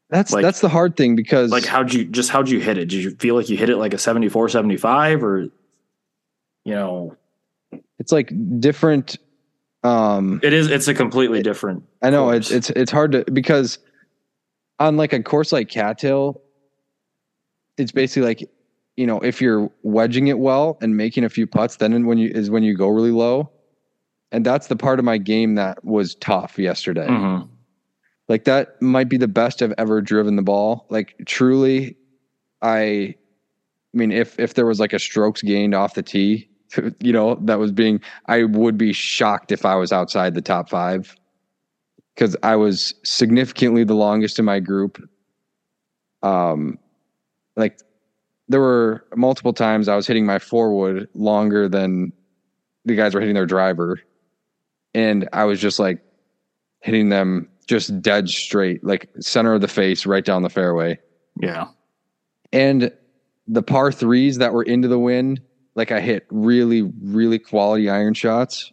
[0.10, 2.86] That's Like- that's the hard thing because Like how'd you just how'd you hit it?
[2.90, 5.42] Did you feel like you hit it like a 74, 75 or
[6.64, 7.16] you know,
[8.00, 9.18] it's like different
[9.84, 12.50] um it is it's a completely different I know course.
[12.52, 13.78] it's it's it's hard to because
[14.80, 16.42] on like a course like cattail,
[17.78, 18.50] it's basically like
[18.98, 22.30] you know if you're wedging it well and making a few putts, then when you
[22.34, 23.50] is when you go really low,
[24.32, 27.08] and that's the part of my game that was tough yesterday.
[27.08, 27.48] Mhm.
[28.28, 30.86] Like that might be the best I've ever driven the ball.
[30.90, 31.96] Like truly,
[32.62, 33.16] I, I
[33.94, 36.50] mean, if if there was like a strokes gained off the tee,
[37.00, 40.70] you know, that was being, I would be shocked if I was outside the top
[40.70, 41.16] five
[42.16, 45.02] because I was significantly the longest in my group.
[46.24, 46.80] Um,
[47.56, 47.80] like
[48.48, 52.12] there were multiple times I was hitting my four wood longer than
[52.86, 54.00] the guys were hitting their driver,
[54.94, 56.02] and I was just like
[56.82, 61.00] hitting them just dead straight, like center of the face, right down the fairway.
[61.42, 61.68] Yeah.
[62.52, 62.92] And
[63.48, 65.42] the par threes that were into the wind,
[65.76, 68.72] like I hit really, really quality iron shots.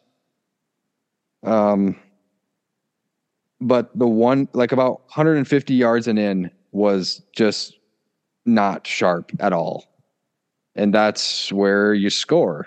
[1.43, 1.97] Um,
[3.61, 7.79] but the one, like about 150 yards and in, was just
[8.45, 9.87] not sharp at all.
[10.75, 12.67] and that's where you score.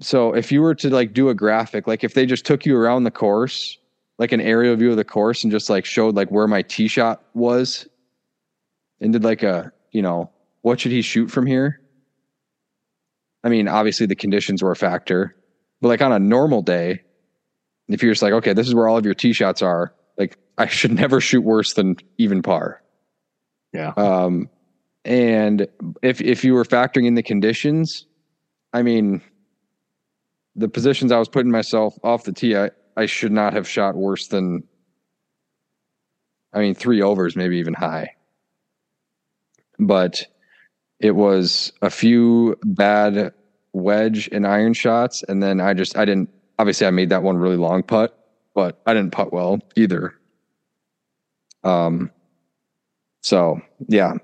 [0.00, 2.76] So if you were to like do a graphic, like if they just took you
[2.76, 3.78] around the course,
[4.20, 6.88] like an aerial view of the course and just like showed like where my tee
[6.88, 7.88] shot was
[9.00, 11.80] and did like a, you know, what should he shoot from here?
[13.42, 15.34] I mean, obviously the conditions were a factor,
[15.80, 17.00] but like on a normal day,
[17.88, 20.36] if you're just like, okay, this is where all of your tee shots are, like
[20.58, 22.82] I should never shoot worse than even par.
[23.72, 23.94] Yeah.
[23.96, 24.50] Um,
[25.02, 25.66] and
[26.02, 28.04] if if you were factoring in the conditions,
[28.74, 29.22] I mean,
[30.56, 32.70] the positions I was putting myself off the tee, I,
[33.00, 34.62] I should not have shot worse than.
[36.52, 38.14] I mean, three overs, maybe even high.
[39.78, 40.26] But
[40.98, 43.32] it was a few bad
[43.72, 46.28] wedge and iron shots, and then I just I didn't.
[46.58, 48.14] Obviously, I made that one really long putt,
[48.54, 50.12] but I didn't putt well either.
[51.64, 52.10] Um.
[53.22, 54.14] So yeah,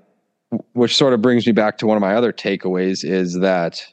[0.73, 3.83] which sort of brings me back to one of my other takeaways is that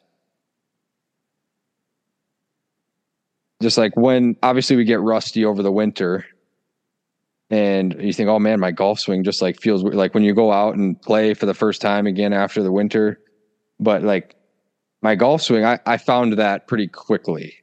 [3.65, 6.25] just like when obviously we get rusty over the winter
[7.51, 9.97] and you think oh man my golf swing just like feels weird.
[9.97, 13.19] like when you go out and play for the first time again after the winter
[13.81, 14.37] but like
[15.03, 17.55] my golf swing I, I found that pretty quickly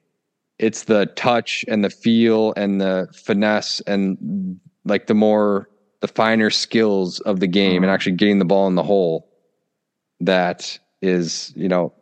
[0.57, 6.49] it's the touch and the feel and the finesse and like the more the finer
[6.49, 7.83] skills of the game mm-hmm.
[7.83, 9.29] and actually getting the ball in the hole
[10.19, 11.93] that is, you know,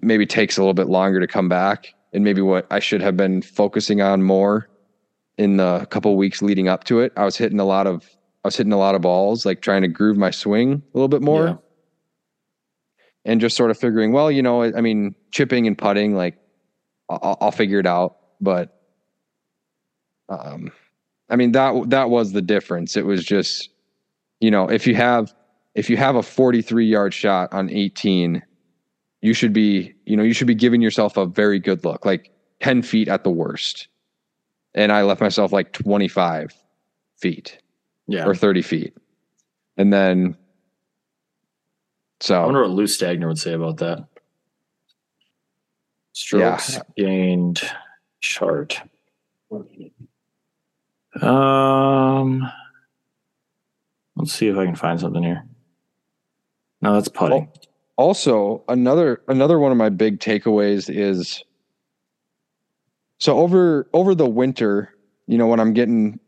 [0.00, 3.16] maybe takes a little bit longer to come back and maybe what I should have
[3.16, 4.68] been focusing on more
[5.38, 7.12] in the couple weeks leading up to it.
[7.16, 8.08] I was hitting a lot of
[8.44, 11.08] I was hitting a lot of balls, like trying to groove my swing a little
[11.08, 11.46] bit more.
[11.46, 11.56] Yeah.
[13.24, 16.36] And just sort of figuring, well, you know, I mean, chipping and putting, like
[17.08, 18.16] I'll, I'll figure it out.
[18.40, 18.76] But
[20.28, 20.72] um,
[21.30, 22.96] I mean that that was the difference.
[22.96, 23.70] It was just,
[24.40, 25.32] you know, if you have
[25.74, 28.42] if you have a 43 yard shot on 18,
[29.22, 32.30] you should be, you know, you should be giving yourself a very good look, like
[32.60, 33.88] 10 feet at the worst.
[34.74, 36.54] And I left myself like 25
[37.18, 37.58] feet,
[38.06, 38.96] yeah, or 30 feet,
[39.76, 40.36] and then
[42.22, 44.06] so I wonder what Lou Stagner would say about that.
[46.12, 46.82] Strokes yeah.
[46.96, 47.60] gained
[48.20, 48.80] chart.
[51.20, 52.50] Um,
[54.16, 55.44] let's see if I can find something here.
[56.80, 57.50] No, that's putting.
[57.96, 61.44] Also, another another one of my big takeaways is
[63.18, 64.94] so over over the winter,
[65.26, 66.18] you know, when I'm getting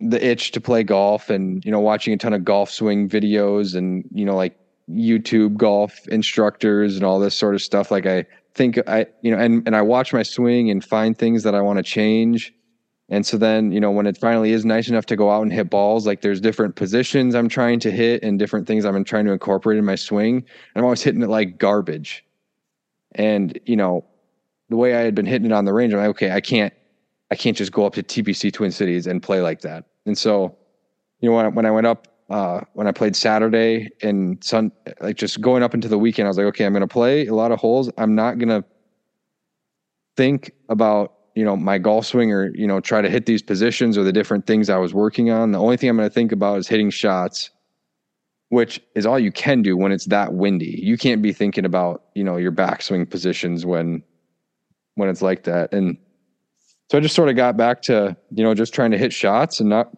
[0.00, 3.74] the itch to play golf and you know watching a ton of golf swing videos
[3.74, 4.58] and you know like
[4.90, 9.38] YouTube golf instructors and all this sort of stuff like I think I you know
[9.38, 12.52] and and I watch my swing and find things that I want to change
[13.10, 15.52] and so then, you know, when it finally is nice enough to go out and
[15.52, 19.26] hit balls, like there's different positions I'm trying to hit and different things I'm trying
[19.26, 20.36] to incorporate in my swing.
[20.36, 20.46] And
[20.76, 22.24] I'm always hitting it like garbage.
[23.14, 24.04] And, you know,
[24.70, 26.72] the way I had been hitting it on the range, I'm like, okay, I can't,
[27.30, 29.84] I can't just go up to TPC Twin Cities and play like that.
[30.06, 30.56] And so,
[31.20, 34.72] you know, when I, when I went up, uh, when I played Saturday and Sun,
[35.00, 37.26] like just going up into the weekend, I was like, okay, I'm going to play
[37.26, 37.90] a lot of holes.
[37.98, 38.64] I'm not going to
[40.16, 43.98] think about you know my golf swing or you know try to hit these positions
[43.98, 45.52] or the different things I was working on.
[45.52, 47.50] The only thing I'm going to think about is hitting shots,
[48.48, 50.80] which is all you can do when it's that windy.
[50.82, 54.02] You can't be thinking about you know your backswing positions when
[54.94, 55.72] when it's like that.
[55.72, 55.98] And
[56.90, 59.60] so I just sort of got back to you know just trying to hit shots
[59.60, 59.90] and not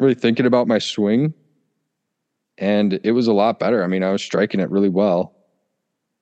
[0.00, 1.34] really thinking about my swing.
[2.58, 3.82] And it was a lot better.
[3.82, 5.34] I mean, I was striking it really well,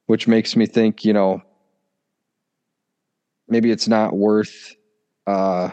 [0.07, 1.43] which makes me think, you know,
[3.49, 4.75] maybe it's not worth
[5.27, 5.71] uh,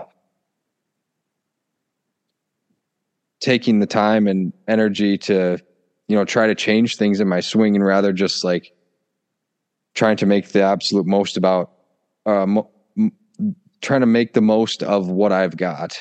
[3.39, 5.57] taking the time and energy to
[6.07, 8.73] you know try to change things in my swing and rather just like
[9.95, 11.71] trying to make the absolute most about
[12.25, 13.11] uh, mo- m-
[13.81, 15.99] trying to make the most of what I've got.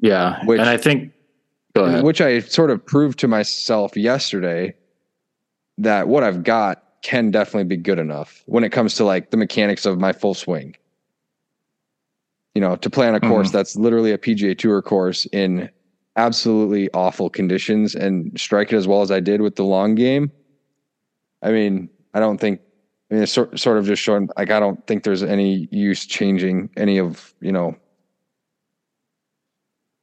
[0.00, 1.12] Yeah, which, and I think
[2.02, 4.74] which I sort of proved to myself yesterday
[5.78, 9.36] that what I've got can definitely be good enough when it comes to like the
[9.36, 10.76] mechanics of my full swing
[12.54, 13.56] you know, to play on a course mm-hmm.
[13.56, 15.70] that's literally a PGA Tour course in
[16.16, 20.30] absolutely awful conditions and strike it as well as I did with the long game.
[21.42, 22.60] I mean, I don't think.
[23.10, 24.28] I mean, it's sort sort of just showing.
[24.36, 27.76] Like, I don't think there's any use changing any of you know,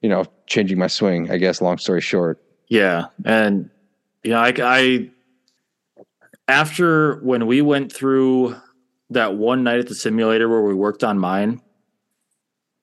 [0.02, 1.30] you know, changing my swing.
[1.30, 1.62] I guess.
[1.62, 2.42] Long story short.
[2.70, 3.70] Yeah, and
[4.24, 5.10] you know, I, I
[6.48, 8.56] after when we went through
[9.10, 11.62] that one night at the simulator where we worked on mine,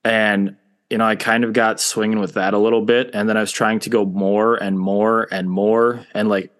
[0.04, 0.56] and,
[0.90, 3.10] you know, I kind of got swinging with that a little bit.
[3.14, 6.06] And then I was trying to go more and more and more.
[6.14, 6.50] And like,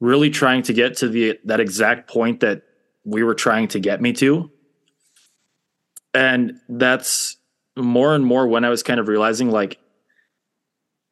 [0.00, 2.62] really trying to get to the that exact point that
[3.04, 4.50] we were trying to get me to.
[6.12, 7.36] And that's
[7.76, 9.78] more and more when I was kind of realizing like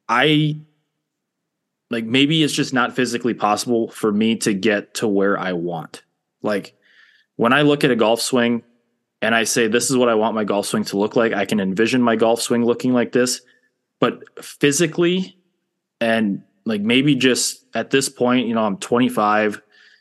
[0.09, 0.61] I
[1.89, 6.03] like maybe it's just not physically possible for me to get to where I want.
[6.41, 6.75] Like
[7.35, 8.63] when I look at a golf swing
[9.25, 11.45] and I say this is what I want my golf swing to look like, I
[11.45, 13.41] can envision my golf swing looking like this,
[13.99, 15.39] but physically
[15.99, 19.59] and like maybe just at this point, you know, I'm 25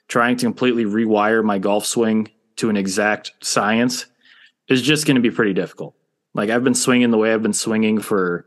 [0.09, 4.05] trying to completely rewire my golf swing to an exact science
[4.69, 5.95] is just going to be pretty difficult.
[6.35, 8.47] Like I've been swinging the way I've been swinging for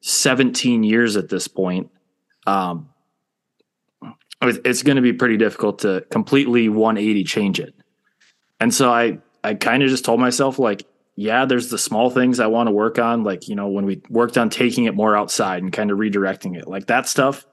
[0.00, 1.90] 17 years at this point.
[2.46, 2.88] Um,
[4.40, 7.74] it's going to be pretty difficult to completely 180 change it.
[8.58, 10.84] And so I, I kind of just told myself like,
[11.14, 13.22] yeah, there's the small things I want to work on.
[13.22, 16.58] Like, you know, when we worked on taking it more outside and kind of redirecting
[16.58, 17.46] it, like that stuff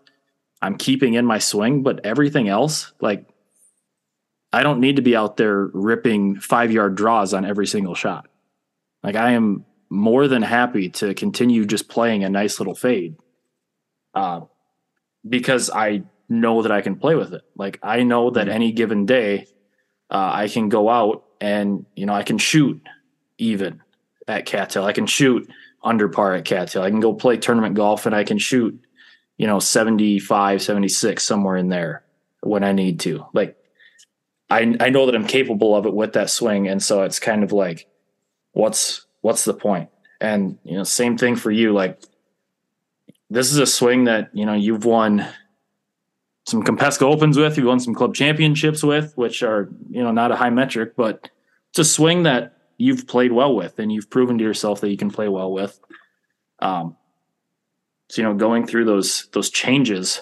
[0.60, 3.28] I'm keeping in my swing, but everything else, like
[4.52, 8.28] I don't need to be out there ripping five yard draws on every single shot.
[9.04, 13.18] Like I am more than happy to continue just playing a nice little fade.
[14.16, 14.42] Uh,
[15.30, 17.44] because I know that I can play with it.
[17.56, 18.56] Like I know that mm-hmm.
[18.56, 19.46] any given day,
[20.10, 22.82] uh, I can go out and you know I can shoot
[23.38, 23.82] even
[24.28, 24.86] at cattail.
[24.86, 25.52] I can shoot
[25.84, 26.82] under par at cattail.
[26.82, 28.82] I can go play tournament golf and I can shoot,
[29.36, 32.04] you know, 75, 76 somewhere in there
[32.40, 33.26] when I need to.
[33.34, 33.58] Like
[34.50, 37.44] I I know that I'm capable of it with that swing, and so it's kind
[37.44, 37.88] of like,
[38.54, 39.90] what's what's the point?
[40.22, 41.74] And you know, same thing for you.
[41.74, 42.02] Like
[43.30, 45.28] this is a swing that you know you've won
[46.46, 50.32] some Compesco Opens with, you've won some club championships with, which are you know not
[50.32, 51.30] a high metric, but
[51.74, 54.98] it's a swing that you've played well with, and you've proven to yourself that you
[54.98, 55.80] can play well with.
[56.60, 56.96] Um,
[58.10, 60.22] so you know, going through those those changes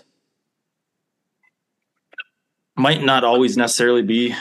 [2.78, 4.34] might not always necessarily be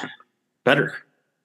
[0.63, 0.95] better.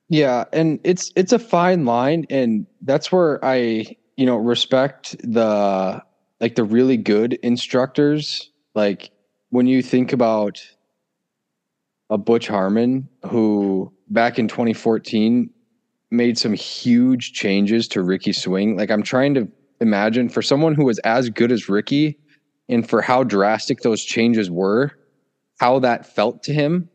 [0.08, 6.04] Yeah, and it's it's a fine line and that's where I, you know, respect the
[6.40, 8.52] like the really good instructors.
[8.76, 9.10] Like
[9.50, 10.64] when you think about
[12.12, 15.50] a Butch Harmon who back in 2014
[16.16, 18.78] made some huge changes to Ricky's swing.
[18.78, 19.48] Like I'm trying to
[19.82, 22.18] imagine for someone who was as good as Ricky
[22.70, 24.92] and for how drastic those changes were,
[25.60, 26.90] how that felt to him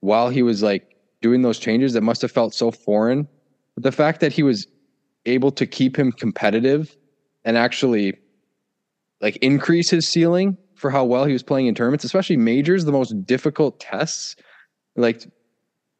[0.00, 3.26] while he was like doing those changes that must have felt so foreign.
[3.74, 4.66] But the fact that he was
[5.26, 6.96] able to keep him competitive
[7.44, 8.14] and actually
[9.20, 12.92] like increase his ceiling for how well he was playing in tournaments, especially majors, the
[12.92, 14.36] most difficult tests.
[14.96, 15.24] Like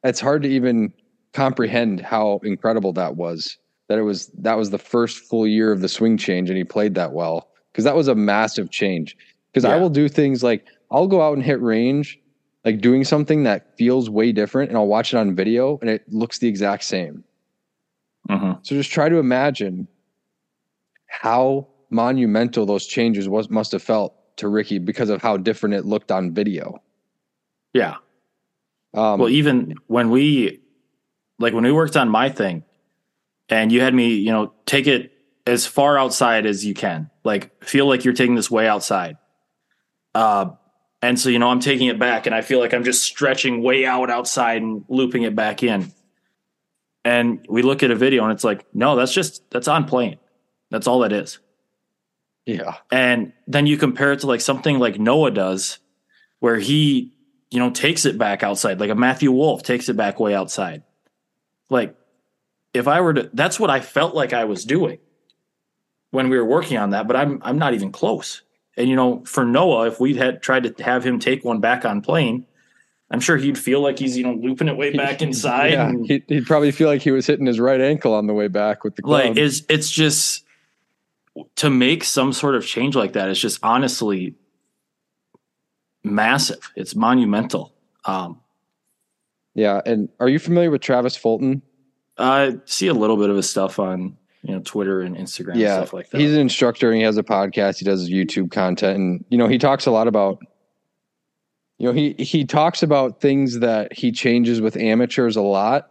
[0.03, 0.93] it's hard to even
[1.35, 3.59] comprehend how incredible that was.
[3.89, 6.65] That it was that was the first full year of the swing change and he
[6.65, 9.17] played that well because that was a massive change.
[9.53, 9.75] Because yeah.
[9.75, 12.19] I will do things like I'll go out and hit range,
[12.65, 16.11] like doing something that feels way different, and I'll watch it on video and it
[16.11, 17.25] looks the exact same.
[18.31, 18.57] Uh-huh.
[18.63, 19.87] So just try to imagine
[21.09, 25.85] how monumental those changes was must have felt to Ricky because of how different it
[25.85, 26.83] looked on video.
[27.73, 27.97] Yeah.
[28.95, 30.61] Um, well, even when we,
[31.39, 32.65] like when we worked on my thing,
[33.49, 35.13] and you had me, you know, take it
[35.47, 37.11] as far outside as you can.
[37.25, 39.19] Like feel like you're taking this way outside.
[40.15, 40.53] Uh,
[41.03, 43.63] and so, you know, I'm taking it back and I feel like I'm just stretching
[43.63, 45.93] way out outside and looping it back in.
[47.05, 50.17] And we look at a video and it's like, no, that's just, that's on plane.
[50.71, 51.39] That's all that is.
[52.47, 52.77] Yeah.
[52.91, 55.79] And then you compare it to like something like Noah does,
[56.41, 57.13] where he,
[57.51, 60.83] you know, takes it back outside, like a Matthew Wolff takes it back way outside.
[61.71, 61.97] Like,
[62.73, 64.99] if I were to, that's what I felt like I was doing
[66.11, 68.43] when we were working on that, but I'm I'm not even close.
[68.77, 71.85] And you know, for Noah, if we had tried to have him take one back
[71.85, 72.47] on plane,
[73.11, 75.73] I'm sure he'd feel like he's you know looping it way back inside.
[75.73, 78.35] yeah, and, he'd, he'd, probably feel like he was hitting his right ankle on the
[78.35, 79.25] way back with the club.
[79.25, 80.45] Like it's it's just
[81.57, 83.29] to make some sort of change like that.
[83.29, 84.35] It's just honestly
[86.05, 86.71] massive.
[86.77, 87.75] It's monumental.
[88.05, 88.41] Um,
[89.55, 91.63] yeah, and are you familiar with Travis Fulton?
[92.19, 95.79] I see a little bit of his stuff on you know Twitter and Instagram yeah,
[95.79, 96.21] and stuff like that.
[96.21, 97.79] He's an instructor and he has a podcast.
[97.79, 100.39] He does YouTube content and you know he talks a lot about
[101.79, 105.89] you know he he talks about things that he changes with amateurs a lot.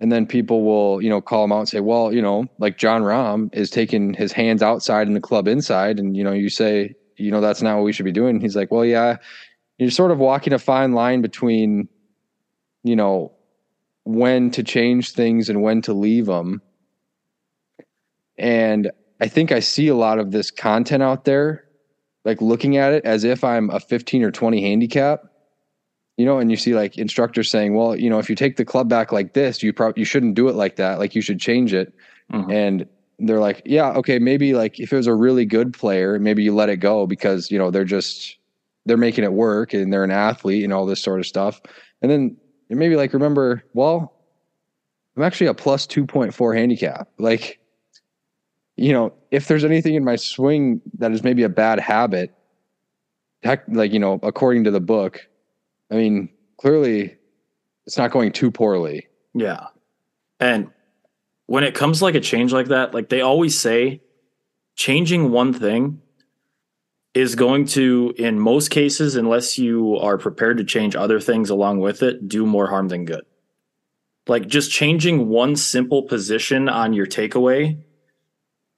[0.00, 2.76] And then people will, you know, call him out and say, well, you know, like
[2.76, 6.00] Jon Rahm is taking his hands outside and the club inside.
[6.00, 8.40] And, you know, you say, you know, that's not what we should be doing.
[8.40, 9.16] He's like, well, yeah,
[9.78, 11.88] you're sort of walking a fine line between,
[12.84, 13.32] you know,
[14.04, 16.62] when to change things and when to leave them.
[18.38, 21.64] And I think I see a lot of this content out there
[22.24, 25.24] like looking at it as if I'm a 15 or 20 handicap,
[26.16, 28.64] you know, and you see like instructors saying, well, you know, if you take the
[28.64, 30.98] club back like this, you probably you shouldn't do it like that.
[30.98, 31.92] Like you should change it.
[32.32, 32.52] Mhm.
[32.52, 32.86] And
[33.18, 36.54] they're like, yeah, okay, maybe like if it was a really good player, maybe you
[36.54, 38.38] let it go because, you know, they're just
[38.86, 41.60] they're making it work and they're an athlete and all this sort of stuff.
[42.02, 42.36] And then
[42.68, 44.12] maybe like remember, well,
[45.16, 47.08] I'm actually a plus 2.4 handicap.
[47.18, 47.60] Like,
[48.76, 52.34] you know, if there's anything in my swing that is maybe a bad habit,
[53.42, 55.28] heck, like, you know, according to the book,
[55.90, 57.16] I mean, clearly
[57.86, 59.06] it's not going too poorly.
[59.34, 59.68] Yeah.
[60.40, 60.70] And
[61.46, 64.00] when it comes like a change like that, like they always say,
[64.76, 66.00] changing one thing
[67.14, 71.78] is going to, in most cases, unless you are prepared to change other things along
[71.78, 73.24] with it, do more harm than good.
[74.26, 77.82] Like just changing one simple position on your takeaway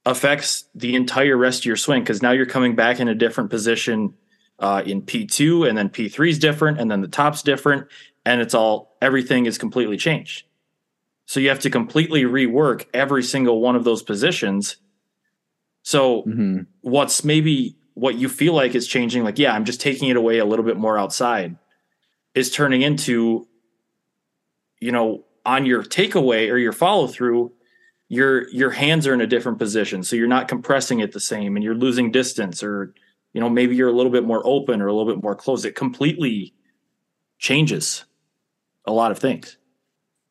[0.05, 3.49] affects the entire rest of your swing because now you're coming back in a different
[3.49, 4.13] position
[4.59, 7.87] uh, in P2 and then P3 is different and then the top's different
[8.25, 10.45] and it's all everything is completely changed.
[11.25, 14.77] So you have to completely rework every single one of those positions.
[15.83, 16.59] So Mm-hmm.
[16.81, 20.37] what's maybe what you feel like is changing, like, yeah, I'm just taking it away
[20.37, 21.57] a little bit more outside,
[22.35, 23.47] is turning into,
[24.79, 27.51] you know, on your takeaway or your follow through,
[28.07, 30.03] your your hands are in a different position.
[30.03, 32.93] So you're not compressing it the same and you're losing distance, or
[33.33, 35.65] you know, maybe you're a little bit more open or a little bit more closed.
[35.65, 36.53] It completely
[37.39, 38.05] changes
[38.85, 39.57] a lot of things.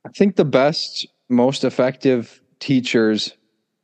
[0.04, 3.32] I think the best, most effective teachers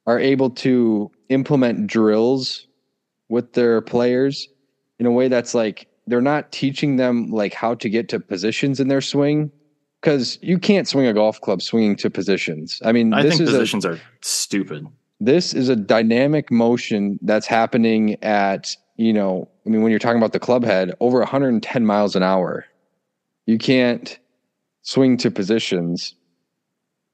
[0.06, 2.68] are able to implement drills
[3.32, 4.46] with their players
[4.98, 8.78] in a way that's like they're not teaching them like how to get to positions
[8.78, 9.50] in their swing
[10.02, 12.82] because you can't swing a golf club swinging to positions.
[12.84, 14.86] I mean, I this think is a, positions are stupid.
[15.18, 20.18] this is a dynamic motion that's happening at you know i mean when you're talking
[20.18, 22.66] about the club head over 110 miles an hour
[23.46, 24.18] you can't
[24.82, 26.14] swing to positions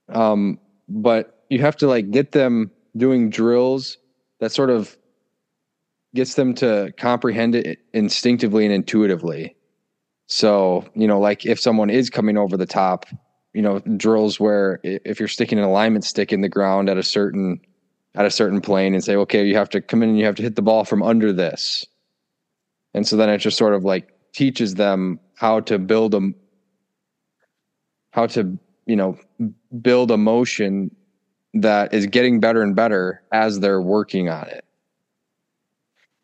[0.09, 0.59] um
[0.89, 3.97] but you have to like get them doing drills
[4.41, 4.99] that sort of
[6.15, 9.57] gets them to comprehend it instinctively and intuitively
[10.27, 13.07] so you know like if someone is coming over the top
[13.53, 17.03] you know drills where if you're sticking an alignment stick in the ground at a
[17.03, 17.61] certain
[18.19, 20.35] at a certain plane and say, okay, you have to come in and you have
[20.35, 21.87] to hit the ball from under this.
[22.93, 26.31] And so then it just sort of like teaches them how to build a,
[28.11, 29.17] how to, you know,
[29.81, 30.95] build a motion
[31.55, 34.65] that is getting better and better as they're working on it.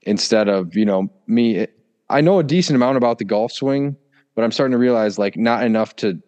[0.06, 1.66] Instead of, you know, me,
[2.10, 3.96] I know a decent amount about the golf swing,
[4.34, 6.20] but I'm starting to realize like not enough to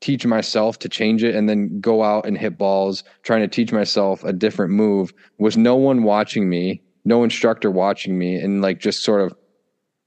[0.00, 3.72] teach myself to change it and then go out and hit balls, trying to teach
[3.72, 8.78] myself a different move with no one watching me, no instructor watching me, and like
[8.78, 9.32] just sort of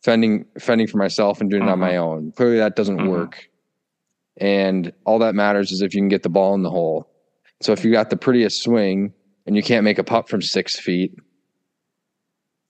[0.03, 2.31] fending fending for myself and doing it on my own.
[2.35, 3.09] Clearly that doesn't Mhm.
[3.09, 3.49] work.
[4.37, 7.09] And all that matters is if you can get the ball in the hole.
[7.61, 9.13] So if you got the prettiest swing
[9.45, 11.13] and you can't make a putt from six feet,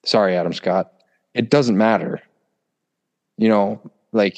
[0.03, 0.91] sorry, Adam Scott,
[1.33, 2.21] it doesn't matter.
[3.37, 4.37] You know, like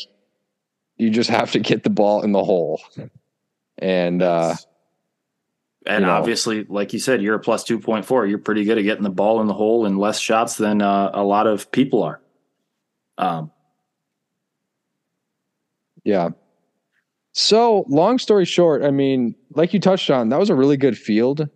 [0.98, 2.82] you just have to get the ball in the hole.
[3.80, 4.56] And uh
[5.88, 6.14] And you know.
[6.14, 8.30] obviously, like you said, you're a plus 2.4.
[8.30, 11.10] You're pretty good at getting the ball in the hole in less shots than uh,
[11.14, 12.22] a lot of people are.
[13.18, 13.52] Um,
[16.04, 16.30] Yeah.
[17.34, 20.98] So, long story short, I mean, like you touched on, that was a really good
[20.98, 21.48] field.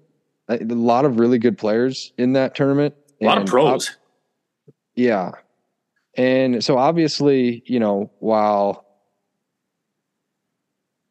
[0.48, 2.94] A lot of really good players in that tournament.
[3.22, 3.90] A lot of And pros.
[3.90, 3.96] ob-
[4.96, 5.32] yeah.
[6.18, 8.86] And so, obviously, you know, while,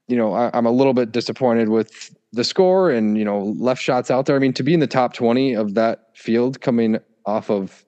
[0.09, 3.83] you know, I, I'm a little bit disappointed with the score and, you know, left
[3.83, 4.37] shots out there.
[4.37, 7.85] I mean, to be in the top 20 of that field coming off of,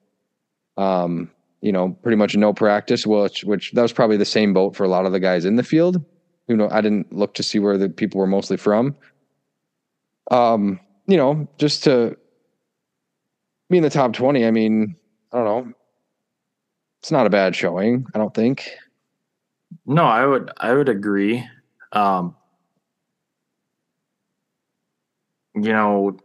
[0.77, 1.29] um,
[1.61, 4.83] you know, pretty much no practice, which, which that was probably the same boat for
[4.83, 6.03] a lot of the guys in the field.
[6.47, 8.95] You know, I didn't look to see where the people were mostly from.
[10.31, 12.15] Um, you know, just to
[13.69, 14.95] be in the top 20, I mean,
[15.31, 15.73] I don't know.
[16.99, 18.69] It's not a bad showing, I don't think.
[19.85, 21.45] No, I would I would agree.
[21.91, 22.35] Um,
[25.55, 26.17] you know,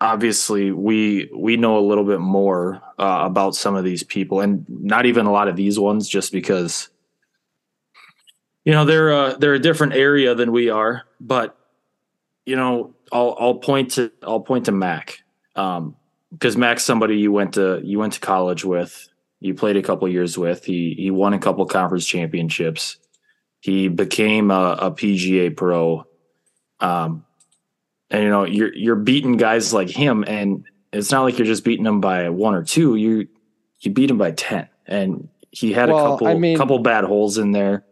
[0.00, 4.64] obviously we we know a little bit more uh, about some of these people, and
[4.68, 6.88] not even a lot of these ones, just because
[8.64, 11.02] you know they're uh, they're a different area than we are.
[11.20, 11.56] But
[12.46, 15.22] you know, I'll I'll point to I'll point to Mac
[15.56, 15.96] um,
[16.32, 19.08] because Max, somebody you went to you went to college with
[19.40, 20.64] you played a couple years with.
[20.64, 22.98] He he won a couple conference championships.
[23.60, 26.06] He became a, a PGA pro.
[26.80, 27.24] Um,
[28.10, 31.64] and you know you're you're beating guys like him, and it's not like you're just
[31.64, 32.96] beating him by one or two.
[32.96, 33.28] You
[33.80, 37.04] you beat him by ten, and he had Well, a couple I mean- couple bad
[37.04, 37.84] holes in there.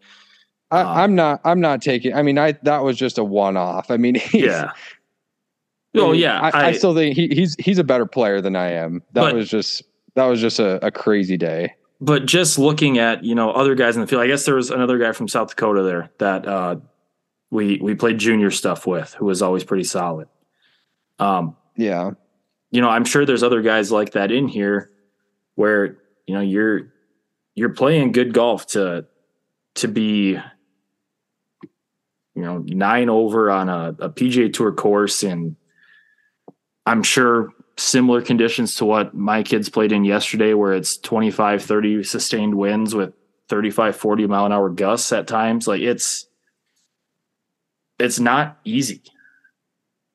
[0.70, 1.40] I, Um, I'm not.
[1.44, 2.14] I'm not taking.
[2.14, 3.90] I mean, I that was just a one-off.
[3.90, 4.72] I mean, Yeah.
[5.99, 8.72] I Oh yeah, I, I, still think he, he's he's a better player than I
[8.72, 9.03] am.
[9.12, 9.82] That But- was just
[10.14, 11.74] that was just a, a crazy day.
[12.01, 14.70] but just looking at you know other guys in the field, I guess there was
[14.70, 16.76] another guy from South Dakota there that uh,
[17.51, 20.28] we we played junior stuff with, who was always pretty solid.
[21.18, 22.12] Um, Yeah,
[22.70, 24.90] you know, I'm sure there's other guys like that in here
[25.55, 26.92] where you know you're
[27.55, 29.07] you're playing good golf to
[29.76, 30.38] to be
[32.34, 35.57] you know nine over on a, a PGA Tour course, and
[36.89, 42.03] I'm sure similar conditions to what my kids played in yesterday, where it's 25, 30
[42.03, 43.12] sustained winds with
[43.51, 45.68] 35, 40 mile an hour gusts at times.
[45.68, 46.26] Like it's
[47.99, 49.03] it's not easy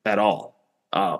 [0.04, 0.60] at all.
[0.92, 1.18] Uh,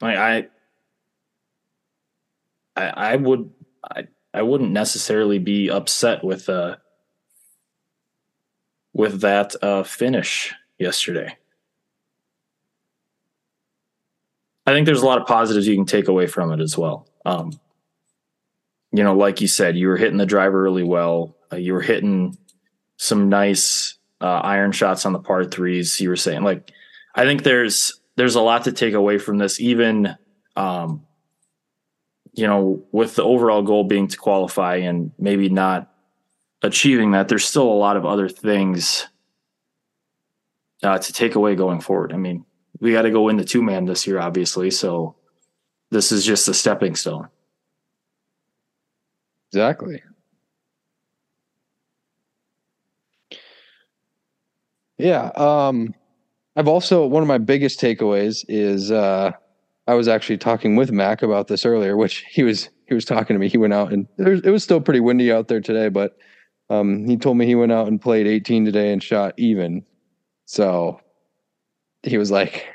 [0.00, 0.48] I,
[2.74, 3.52] I, I, would,
[3.88, 6.76] I, I wouldn't necessarily be upset with, uh,
[8.92, 11.36] with that uh, finish yesterday.
[14.66, 17.08] I think there's a lot of positives you can take away from it as well.
[17.24, 17.52] Um,
[18.92, 21.36] you know, like you said, you were hitting the driver really well.
[21.52, 22.36] Uh, you were hitting
[22.98, 26.00] some nice uh, iron shots on the par threes.
[26.00, 26.70] You were saying, like,
[27.14, 29.58] I think there's there's a lot to take away from this.
[29.60, 30.16] Even,
[30.56, 31.04] um,
[32.34, 35.90] you know, with the overall goal being to qualify and maybe not
[36.62, 39.08] achieving that, there's still a lot of other things
[40.82, 42.12] uh, to take away going forward.
[42.12, 42.44] I mean,
[42.82, 44.68] we got to go in the two man this year, obviously.
[44.70, 45.14] So
[45.92, 47.28] this is just a stepping stone.
[49.52, 50.02] exactly.
[54.98, 55.30] Yeah.
[55.36, 55.94] Um,
[56.56, 59.30] I've also one of my biggest takeaways is uh,
[59.86, 63.34] I was actually talking with Mac about this earlier, which he was he was talking
[63.34, 63.48] to me.
[63.48, 66.16] He went out and it was still pretty windy out there today, but
[66.68, 69.84] um, he told me he went out and played 18 today and shot even.
[70.46, 71.00] So
[72.02, 72.66] he was like,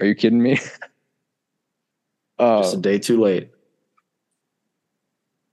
[0.00, 0.58] "Are you kidding me?"
[2.38, 3.50] uh, Just a day too late.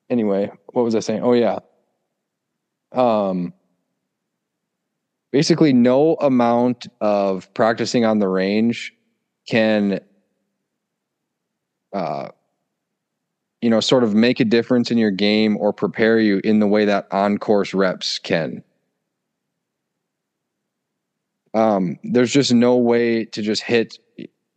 [0.10, 1.24] anyway, what was I saying?
[1.24, 1.60] Oh yeah.
[2.92, 3.54] Um
[5.32, 8.94] basically no amount of practicing on the range
[9.48, 10.02] can
[11.94, 12.28] uh
[13.62, 16.68] you know sort of make a difference in your game or prepare you in the
[16.68, 18.62] way that on course reps can.
[21.54, 23.98] Um there's just no way to just hit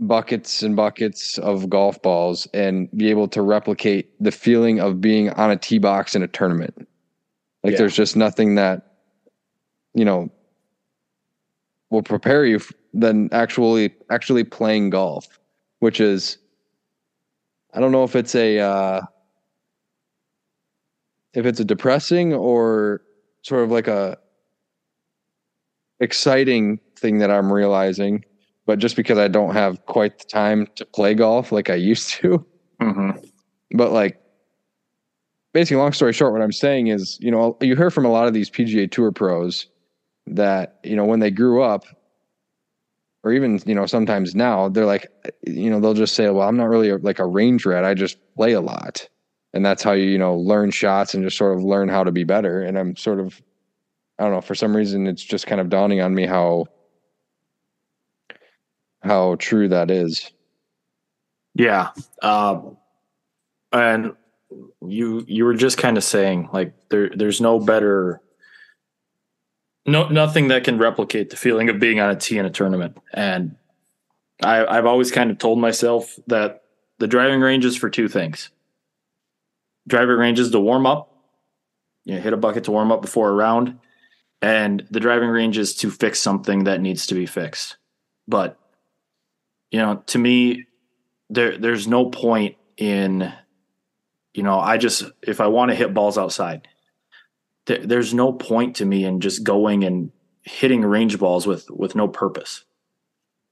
[0.01, 5.30] buckets and buckets of golf balls and be able to replicate the feeling of being
[5.30, 6.88] on a tee box in a tournament.
[7.62, 7.78] Like Yeah.
[7.78, 8.92] there's just nothing that
[9.95, 10.30] you know
[11.90, 15.26] will prepare you f- than actually actually playing golf,
[15.80, 16.38] which is
[17.72, 19.03] I don't know if it's a uh
[21.34, 23.03] if it's a depressing or
[23.42, 24.16] sort of like a
[26.01, 28.24] exciting thing that I'm realizing
[28.66, 32.12] but just because I don't have quite the time to play golf like I used
[32.14, 32.45] to.
[32.80, 33.11] Mm-hmm.
[33.72, 34.20] But like,
[35.53, 38.26] basically, long story short, what I'm saying is, you know, you hear from a lot
[38.26, 39.66] of these PGA Tour pros
[40.26, 41.84] that you know when they grew up,
[43.22, 45.07] or even you know sometimes now, they're like,
[45.47, 47.84] you know, they'll just say, "Well, I'm not really a, like a range rat.
[47.84, 49.09] I just play a lot."
[49.53, 52.11] And that's how you, you know, learn shots and just sort of learn how to
[52.11, 52.62] be better.
[52.62, 53.41] And I'm sort of,
[54.18, 56.66] I don't know, for some reason, it's just kind of dawning on me how
[59.05, 60.31] how true that is.
[61.55, 61.91] Yeah.
[62.22, 62.76] Um,
[63.72, 64.14] and
[64.87, 68.21] you you were just kind of saying like there there's no better
[69.87, 72.99] no nothing that can replicate the feeling of being on a tee in a tournament.
[73.13, 73.57] And
[74.43, 76.63] I I've always kind of told myself that
[76.99, 78.51] the driving range is for two things.
[79.87, 81.11] Driving range is to warm up.
[82.05, 83.79] You know, hit a bucket to warm up before a round.
[84.41, 87.76] And the driving range is to fix something that needs to be fixed.
[88.29, 88.59] But
[89.75, 90.67] you know, to me,
[91.30, 93.33] there there's no point in
[94.33, 96.68] you know i just if i want to hit balls outside
[97.67, 101.96] there, there's no point to me in just going and hitting range balls with with
[101.96, 102.64] no purpose.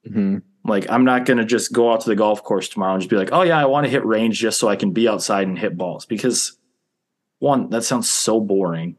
[0.06, 0.38] Mm-hmm.
[0.64, 3.10] like i'm not going to just go out to the golf course tomorrow and just
[3.10, 5.48] be like oh yeah i want to hit range just so i can be outside
[5.48, 6.06] and hit balls.
[6.06, 6.56] Because
[7.40, 8.96] one that sounds so boring.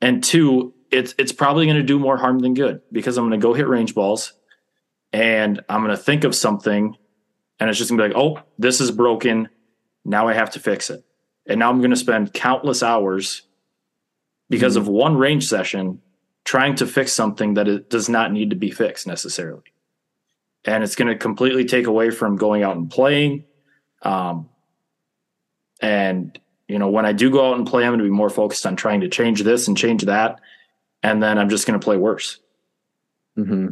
[0.00, 3.40] And two it's it's probably going to do more harm than good because i'm going
[3.40, 4.34] to go hit range balls
[5.14, 6.96] and i'm going to think of something
[7.58, 9.48] and it's just going to be like oh this is broken
[10.04, 11.04] now i have to fix it
[11.46, 13.42] and now i'm going to spend countless hours
[14.50, 16.00] because of one range session
[16.44, 19.62] trying to fix something that it does not need to be fixed necessarily
[20.64, 23.44] and it's going to completely take away from going out and playing.
[24.02, 24.48] Um,
[25.80, 26.38] and
[26.68, 28.64] you know, when I do go out and play, I'm going to be more focused
[28.64, 30.40] on trying to change this and change that,
[31.02, 32.40] and then I'm just going to play worse.
[33.36, 33.68] Mm-hmm.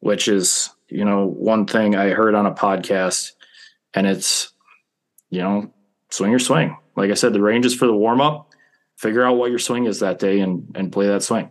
[0.00, 3.32] Which is, you know, one thing I heard on a podcast,
[3.94, 4.52] and it's,
[5.30, 5.72] you know,
[6.10, 6.76] swing your swing.
[6.96, 8.50] Like I said, the range is for the warm up.
[8.96, 11.50] Figure out what your swing is that day and and play that swing.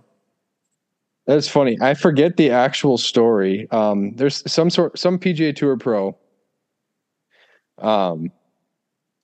[1.28, 1.78] That's funny.
[1.82, 3.70] I forget the actual story.
[3.72, 6.18] Um, there's some sort, some PGA Tour pro.
[7.80, 8.32] Um,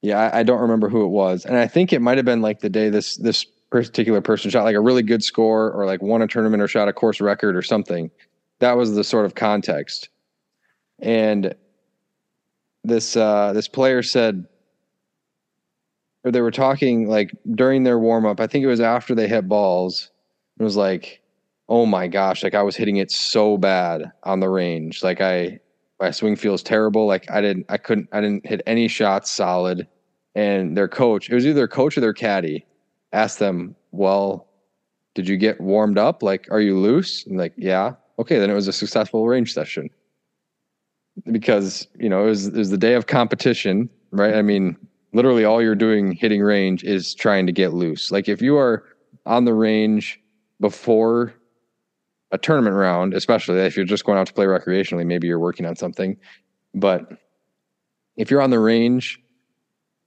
[0.01, 2.41] yeah, I, I, don't remember who it was, and I think it might have been
[2.41, 6.01] like the day this this particular person shot like a really good score, or like
[6.01, 8.11] won a tournament, or shot a course record, or something.
[8.63, 10.09] That was the sort of context.
[10.99, 11.53] And
[12.83, 14.47] this uh, this player said,
[16.23, 18.39] or they were talking like during their warm up.
[18.39, 20.09] I think it was after they hit balls.
[20.59, 21.23] It was like
[21.69, 25.03] oh my gosh, like I was hitting it so bad on the range.
[25.03, 25.59] Like I
[25.99, 27.05] my swing feels terrible.
[27.05, 29.87] Like I didn't I couldn't I didn't hit any shots solid.
[30.35, 32.65] And their coach, it was either their coach or their caddy,
[33.11, 34.47] asked them, Well,
[35.13, 36.23] did you get warmed up?
[36.23, 37.25] Like, are you loose?
[37.25, 37.93] And like, yeah.
[38.19, 39.89] Okay, then it was a successful range session.
[41.31, 44.35] Because, you know, it was it was the day of competition, right?
[44.35, 44.77] I mean,
[45.13, 48.11] literally all you're doing hitting range is trying to get loose.
[48.11, 48.83] Like if you are
[49.25, 50.19] on the range
[50.59, 51.33] before
[52.31, 55.67] a tournament round, especially if you're just going out to play recreationally, maybe you're working
[55.67, 56.17] on something.
[56.73, 57.07] But
[58.17, 59.19] if you're on the range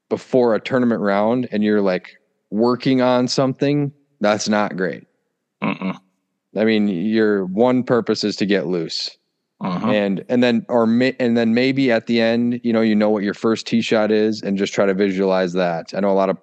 [0.09, 2.17] before a tournament round and you're like
[2.51, 5.07] working on something, that's not great.
[6.57, 9.17] I mean, your one purpose is to get loose.
[9.61, 9.89] Uh-huh.
[9.89, 13.09] And and then or may, and then maybe at the end, you know, you know
[13.09, 15.95] what your first tee shot is, and just try to visualize that.
[15.95, 16.37] I know a lot of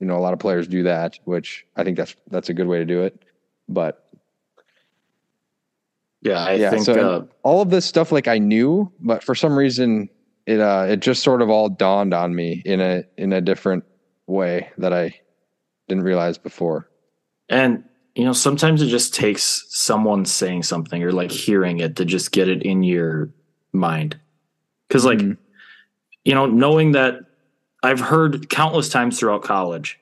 [0.00, 2.66] you know a lot of players do that, which I think that's that's a good
[2.66, 3.24] way to do it.
[3.68, 4.04] But
[6.22, 9.36] yeah, I yeah, think so uh, all of this stuff like I knew, but for
[9.36, 10.08] some reason
[10.46, 13.84] it uh it just sort of all dawned on me in a in a different
[14.26, 15.20] way that I
[15.88, 16.88] didn't realize before.
[17.48, 17.84] And
[18.16, 22.32] you know, sometimes it just takes someone saying something or like hearing it to just
[22.32, 23.28] get it in your
[23.72, 24.18] mind.
[24.88, 25.32] Cuz like mm-hmm.
[26.24, 27.20] you know, knowing that
[27.82, 30.00] I've heard countless times throughout college,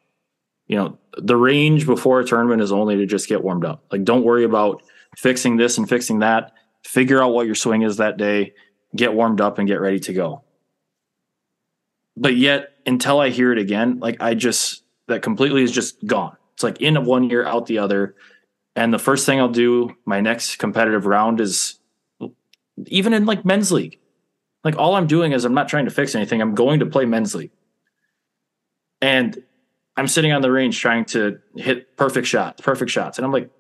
[0.69, 3.85] you know, the range before a tournament is only to just get warmed up.
[3.91, 4.83] Like don't worry about
[5.19, 6.53] fixing this and fixing that.
[6.85, 8.55] Figure out what your swing is that day,
[8.95, 10.43] get warmed up and get ready to go.
[12.17, 16.37] But yet, until I hear it again, like I just, that completely is just gone.
[16.55, 18.15] It's like in one year, out the other.
[18.77, 21.79] And the first thing I'll do, my next competitive round is
[22.87, 23.99] even in like men's league.
[24.65, 26.41] Like all I'm doing is I'm not trying to fix anything.
[26.41, 27.53] I'm going to play men's league.
[29.01, 29.43] And
[29.97, 33.19] I'm sitting on the range trying to hit perfect shots, perfect shots.
[33.19, 33.51] And I'm like,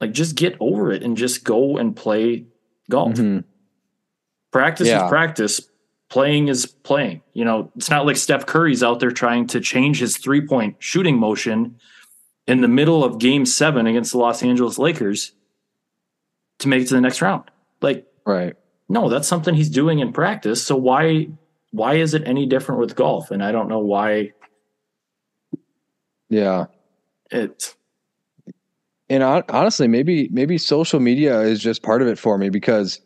[0.00, 2.46] like just get over it and just go and play
[2.90, 3.14] golf.
[3.14, 3.40] Mm-hmm.
[4.50, 5.04] Practice yeah.
[5.04, 5.60] is practice.
[6.10, 7.22] Playing is playing.
[7.34, 10.76] You know, it's not like Steph Curry's out there trying to change his three point
[10.78, 11.76] shooting motion
[12.48, 15.32] in the middle of game seven against the Los Angeles Lakers
[16.58, 17.44] to make it to the next round.
[17.82, 18.54] Like, right.
[18.88, 20.66] No, that's something he's doing in practice.
[20.66, 21.28] So why
[21.70, 23.30] why is it any different with golf?
[23.30, 24.32] And I don't know why.
[26.30, 26.66] Yeah.
[27.30, 27.74] It
[29.10, 32.98] and honestly, maybe maybe social media is just part of it for me because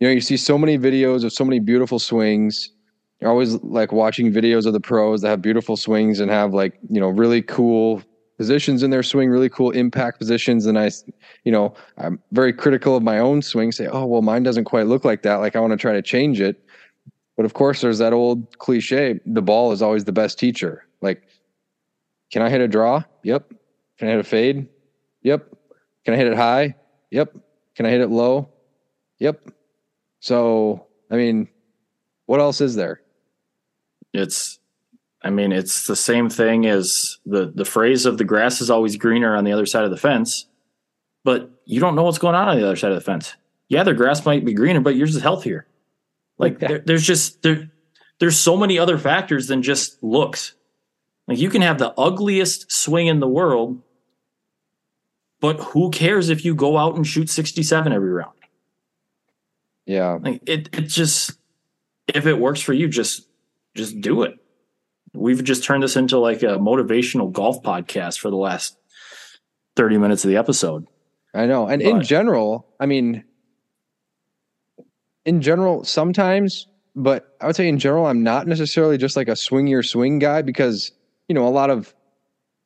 [0.00, 2.72] you know you see so many videos of so many beautiful swings.
[3.20, 6.78] You're always like watching videos of the pros that have beautiful swings and have like
[6.90, 8.02] you know really cool
[8.38, 10.64] positions in their swing, really cool impact positions.
[10.64, 10.90] And I,
[11.44, 13.72] you know, I'm very critical of my own swing.
[13.72, 15.36] Say, oh well, mine doesn't quite look like that.
[15.36, 16.64] Like I want to try to change it.
[17.36, 20.86] But of course, there's that old cliche: the ball is always the best teacher.
[21.02, 21.28] Like,
[22.32, 23.02] can I hit a draw?
[23.24, 23.52] Yep.
[23.98, 24.68] Can I hit a fade?
[25.22, 25.54] Yep.
[26.04, 26.74] Can I hit it high?
[27.10, 27.36] Yep.
[27.74, 28.48] Can I hit it low?
[29.18, 29.50] Yep.
[30.20, 31.48] So, I mean,
[32.26, 33.02] what else is there?
[34.12, 34.58] It's
[35.22, 38.96] I mean, it's the same thing as the the phrase of the grass is always
[38.96, 40.46] greener on the other side of the fence,
[41.24, 43.34] but you don't know what's going on on the other side of the fence.
[43.68, 45.66] Yeah, their grass might be greener, but yours is healthier.
[46.38, 47.70] Like there, there's just there
[48.20, 50.54] there's so many other factors than just looks.
[51.26, 53.82] Like you can have the ugliest swing in the world
[55.40, 58.32] but who cares if you go out and shoot 67 every round?
[59.86, 60.18] Yeah.
[60.20, 61.38] Like it it just
[62.08, 63.26] if it works for you, just
[63.74, 64.38] just do it.
[65.18, 68.76] We've just turned this into like a motivational golf podcast for the last
[69.76, 70.86] 30 minutes of the episode.
[71.34, 71.66] I know.
[71.66, 73.24] And but, in general, I mean
[75.24, 76.66] in general, sometimes,
[76.96, 80.18] but I would say in general, I'm not necessarily just like a swing your swing
[80.18, 80.90] guy because,
[81.28, 81.94] you know, a lot of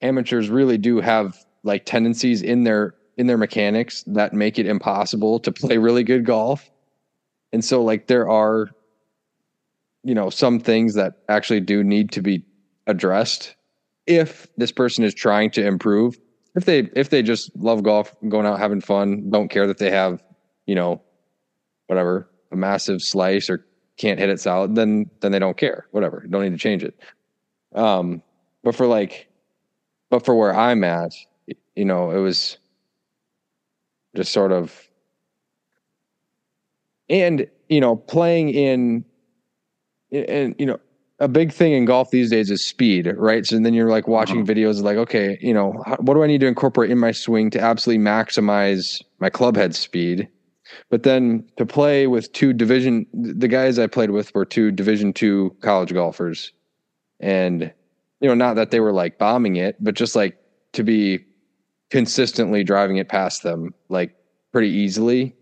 [0.01, 5.41] amateurs really do have like tendencies in their in their mechanics that make it impossible
[5.41, 6.71] to play really good golf.
[7.53, 8.71] and so like there are
[10.05, 12.45] you know some things that actually do need to be
[12.87, 13.55] addressed.
[14.07, 16.19] If this person is trying to improve
[16.55, 19.91] if they if they just love golf going out having fun don't care that they
[19.91, 20.23] have
[20.67, 21.01] you know
[21.87, 23.67] whatever a massive slice or
[23.97, 26.99] can't hit it solid then then they don't care whatever don't need to change it.
[27.75, 28.23] Um
[28.63, 29.29] but for like
[30.11, 31.13] but for where i'm at
[31.75, 32.59] you know it was
[34.15, 34.89] just sort of
[37.09, 39.05] and you know playing in
[40.13, 40.79] and you know
[41.19, 43.47] a big thing in golf these days is speed right?
[43.47, 44.53] So then you're like watching Uh-huh.
[44.53, 47.61] videos like okay you know what do i need to incorporate in my swing to
[47.61, 50.29] absolutely maximize my club head speed?
[50.91, 55.13] But then to play with two division the guys i played with were two division
[55.13, 56.53] two college golfers.
[57.21, 57.73] And
[58.21, 60.37] you know not that they were like bombing it but just like
[60.73, 61.21] to be
[61.91, 64.13] consistently driving it past them like
[64.53, 65.35] pretty easily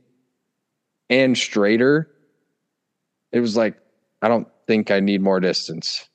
[1.08, 2.08] and straighter
[3.32, 3.76] it was like
[4.22, 6.08] i don't think i need more distance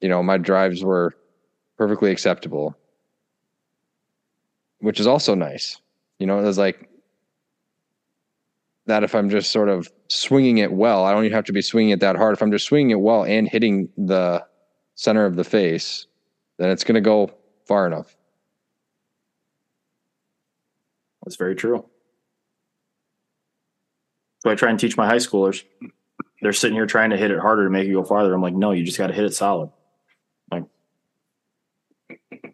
[0.00, 1.14] you know my drives were
[1.76, 2.74] perfectly acceptable
[4.78, 5.78] which is also nice
[6.18, 6.88] you know it was like
[8.86, 11.60] that if i'm just sort of swinging it well i don't even have to be
[11.60, 14.42] swinging it that hard if i'm just swinging it well and hitting the
[14.94, 16.06] center of the face
[16.56, 17.30] then it's going to go
[17.66, 18.16] far enough
[21.24, 21.84] That's very true.
[24.40, 25.62] So I try and teach my high schoolers.
[26.42, 28.34] They're sitting here trying to hit it harder to make it go farther.
[28.34, 29.70] I'm like, no, you just got to hit it solid.
[30.50, 30.64] Like,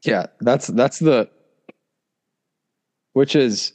[0.04, 1.30] yeah, that's that's the
[3.14, 3.72] which is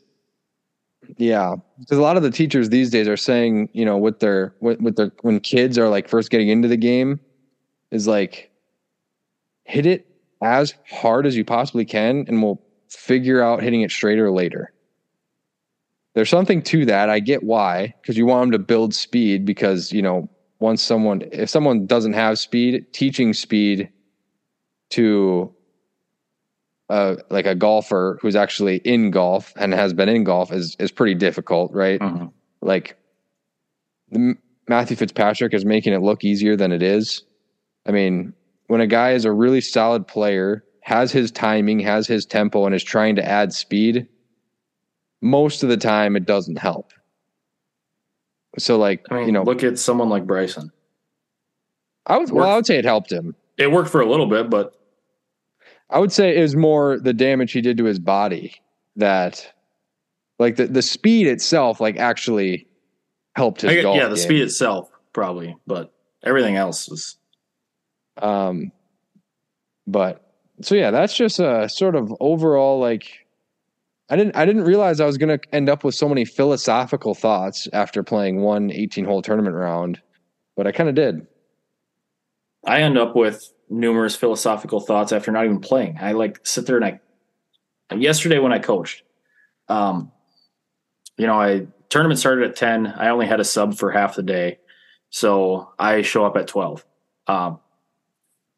[1.18, 4.56] yeah, because a lot of the teachers these days are saying, you know, with their
[4.60, 7.19] with, with their when kids are like first getting into the game
[7.91, 8.52] is like
[9.65, 10.07] hit it
[10.41, 14.73] as hard as you possibly can and we'll figure out hitting it straighter later.
[16.14, 17.10] There's something to that.
[17.10, 20.30] I get why, because you want them to build speed because, you know,
[20.60, 23.90] once someone if someone doesn't have speed, teaching speed
[24.91, 25.53] to
[26.90, 30.91] uh, like a golfer who's actually in golf and has been in golf is is
[30.91, 31.99] pretty difficult, right?
[31.99, 32.31] Mhm.
[32.61, 32.98] Like
[34.11, 34.35] the,
[34.69, 37.23] Matthew Fitzpatrick is making it look easier than it is.
[37.85, 38.34] I mean,
[38.68, 42.73] when a guy is a really solid player, has his timing, has his tempo, and
[42.73, 44.07] is trying to add speed,
[45.24, 46.91] most of the time it doesn't help.
[48.60, 50.72] So, like I mean, you know, look at someone like Bryson.
[52.06, 53.36] I would well, I would say it helped him.
[53.58, 54.74] It worked for a little bit, but
[55.90, 58.56] I would say it was more the damage he did to his body
[58.98, 59.52] that,
[60.38, 62.68] like the the speed itself, like actually
[63.36, 63.95] helped his golf.
[63.95, 64.24] yeah, the game.
[64.24, 65.94] speed itself probably, but
[66.24, 67.18] everything else was
[68.22, 68.72] Um,
[69.88, 70.32] but
[70.62, 73.23] so yeah, that's just a sort of overall like.
[74.10, 74.36] I didn't.
[74.36, 78.04] I didn't realize I was going to end up with so many philosophical thoughts after
[78.04, 80.02] playing one 18 hole tournament round,
[80.56, 81.26] but I kind of did.
[82.66, 85.98] I end up with numerous philosophical thoughts after not even playing.
[86.00, 89.04] I like sit there and I yesterday when I coached,
[89.68, 90.12] um,
[91.18, 92.88] you know, I tournament started at 10.
[92.88, 94.60] I only had a sub for half the day.
[95.10, 96.86] So I show up at 12.
[97.28, 97.60] Um,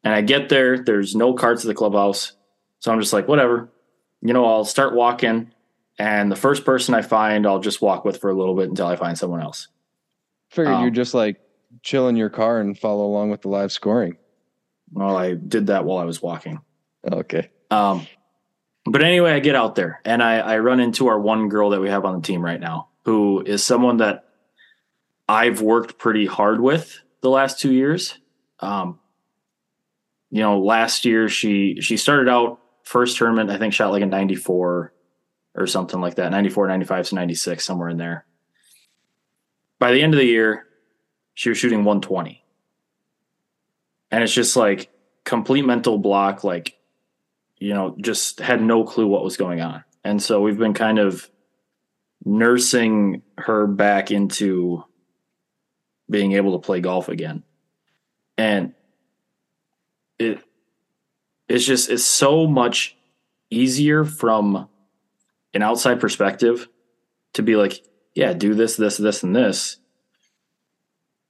[0.02, 2.32] and I get there, there's no carts at the clubhouse.
[2.78, 3.68] So I'm just like, whatever,
[4.20, 5.52] you know, I'll start walking
[5.98, 8.86] and the first person I find, I'll just walk with for a little bit until
[8.86, 9.68] I find someone else.
[10.50, 11.40] Figured Um, you'd just like
[11.82, 14.16] chill in your car and follow along with the live scoring.
[14.92, 16.60] Well, I did that while I was walking.
[17.10, 17.50] Okay.
[17.70, 18.06] Um,
[18.84, 21.80] but anyway, I get out there and I, I run into our one girl that
[21.80, 24.24] we have on the team right now, who is someone that
[25.28, 28.18] I've worked pretty hard with the last two years.
[28.60, 29.00] Um,
[30.30, 34.06] you know, last year she she started out first tournament, I think shot like a
[34.06, 34.92] 94
[35.56, 38.24] or something like that, 94, 95 to 96, somewhere in there.
[39.80, 40.66] By the end of the year,
[41.34, 42.44] she was shooting 120.
[44.12, 44.88] And it's just like
[45.24, 46.78] complete mental block, like
[47.58, 49.82] you know, just had no clue what was going on.
[50.04, 51.28] And so we've been kind of
[52.24, 54.84] nursing her back into
[56.08, 57.42] being able to play golf again.
[58.38, 58.74] And
[60.18, 60.40] it
[61.48, 62.96] it's just it's so much
[63.50, 64.68] easier from
[65.54, 66.68] an outside perspective
[67.34, 67.82] to be like,
[68.14, 69.78] yeah, do this, this, this, and this.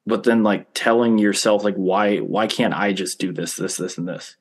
[0.06, 3.98] But then like telling yourself like why why can't I just do this, this, this,
[3.98, 4.36] and this?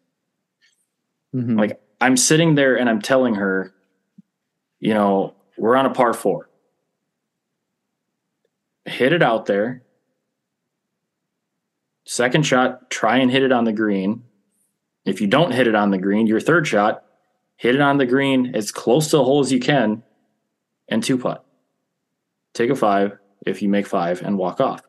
[1.34, 1.58] Mhm.
[1.58, 3.74] Like I'm sitting there and I'm telling her,
[4.80, 6.50] you know, we're on a par four.
[8.86, 9.82] Hit it out there.
[12.06, 14.24] Second shot, try and hit it on the green.
[15.06, 17.03] If you don't hit it on the green, your third shot,
[17.57, 20.03] hit it on the green as close to the hole as you can
[20.88, 21.45] and two putt.
[22.53, 24.82] Take a five, if you make five and walk off.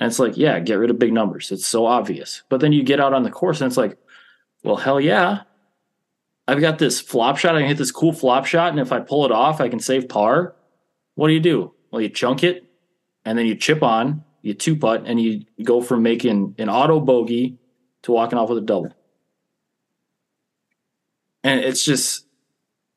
[0.00, 1.52] And it's like, yeah, get rid of big numbers.
[1.52, 2.42] It's so obvious.
[2.48, 3.98] But then you get out on the course and it's like,
[4.64, 5.42] well, hell yeah.
[6.48, 7.54] I've got this flop shot.
[7.54, 8.70] I can hit this cool flop shot.
[8.70, 10.56] And if I pull it off, I can save par.
[11.14, 11.74] What do you do?
[11.90, 12.64] Well, you chunk it
[13.24, 16.98] and then you chip on, you two putt, and you go from making an auto
[16.98, 17.58] bogey
[18.02, 18.92] to walking off with a double.
[21.44, 22.26] And it's just,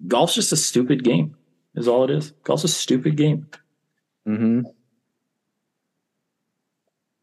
[0.08, 1.36] golf's just a stupid game,
[1.76, 2.32] is all it is.
[2.44, 3.48] Golf's a stupid game.
[4.28, 4.62] Mm-hmm.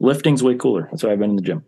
[0.00, 0.88] Lifting's way cooler.
[0.90, 1.64] That's why I've been in the gym.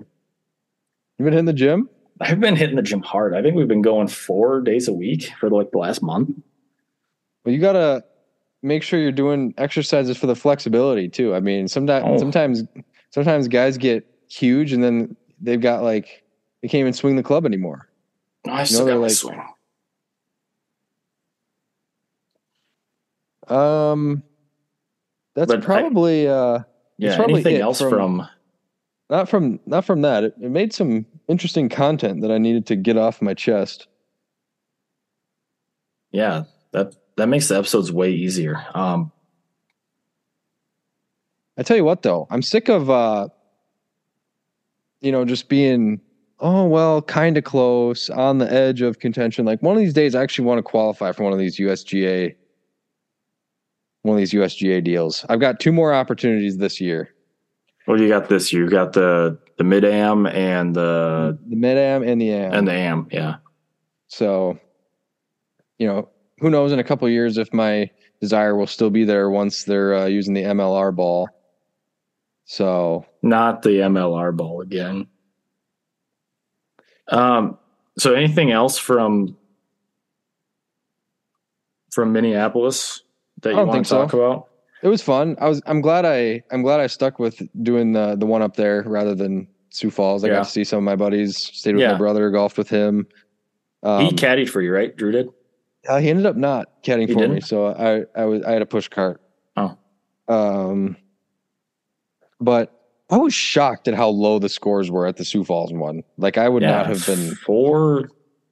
[1.18, 1.88] You've been hitting the gym?
[2.20, 3.34] I've been hitting the gym hard.
[3.34, 6.30] I think we've been going four days a week for like the last month.
[7.44, 8.04] Well, you gotta
[8.62, 11.34] make sure you're doing exercises for the flexibility too.
[11.34, 12.16] I mean, sometimes Oh.
[12.18, 12.64] sometimes
[13.10, 16.22] sometimes guys get huge and then they've got like
[16.62, 17.88] they can't even swing the club anymore.
[18.46, 19.42] No, I still they're got like- swing.
[23.48, 24.22] Um,
[25.34, 26.60] that's But I- probably uh
[26.96, 27.16] Yeah.
[27.16, 28.28] probably Anything else from- from,
[29.10, 30.24] not from not from that.
[30.24, 33.86] It, it made some interesting content that I needed to get off my chest.
[36.12, 38.64] yeah, that that makes the episodes way easier.
[38.74, 39.10] Um
[41.58, 43.28] I tell you what though, I'm sick of uh
[45.04, 46.00] you know just being
[46.40, 49.44] oh well kind of close on the edge of contention.
[49.44, 52.34] Like one of these days I actually want to qualify for one of these USGA
[54.02, 55.24] one of these USGA deals.
[55.30, 57.08] I've got two more opportunities this year.
[57.86, 58.64] what do you got this year?
[58.64, 62.52] You got the the mid am and the The mid am and the am.
[62.52, 63.36] and the am, yeah.
[64.08, 64.58] So,
[65.78, 66.08] you know,
[66.38, 67.90] who knows in a couple of years if my
[68.20, 71.28] desire will still be there once they're uh, using the MLR ball.
[72.44, 75.06] So, Not the MLR ball again.
[77.08, 77.58] Um
[77.98, 79.36] so anything else from
[81.92, 83.02] from Minneapolis
[83.42, 84.02] that you want to so.
[84.02, 84.48] talk about?
[84.82, 85.36] it was fun.
[85.40, 88.56] I was I'm glad I I'm glad I stuck with doing the the one up
[88.56, 90.22] there rather than Sioux Falls.
[90.22, 90.34] I Yeah.
[90.34, 91.92] got to see some of my buddies, stayed with Yeah.
[91.92, 93.06] my brother, golfed with him.
[93.82, 94.94] Um, he caddied for you, right?
[94.94, 95.28] Drew did?
[95.88, 97.44] uh, he ended up not caddying He for me, didn't?
[97.46, 99.20] so I I was I had a push cart.
[99.56, 99.76] Oh.
[100.28, 100.96] Um,
[102.40, 102.70] but
[103.10, 106.02] I was shocked at how low the scores were at the Sioux Falls one.
[106.16, 107.34] Like I would not have been.
[107.34, 108.08] four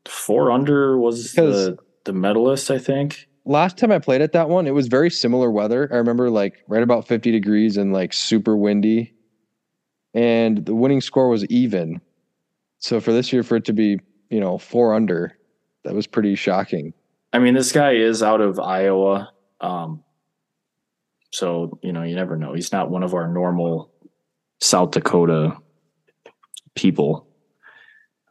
[0.07, 3.29] four under was the the medalist, I think.
[3.45, 5.89] Last time I played at that one, it was very similar weather.
[5.93, 9.15] I remember like right about 50 degrees and like super windy.
[10.15, 12.01] And the winning score was even.
[12.79, 13.99] So for this year, for it to be,
[14.31, 15.37] you know, four under,
[15.85, 16.93] that was pretty shocking.
[17.33, 19.33] I mean, this guy is out of Iowa.
[19.61, 20.05] Um
[21.33, 22.53] so, you know, you never know.
[22.53, 23.91] He's not one of our normal
[24.63, 25.57] South Dakota
[26.75, 27.27] people.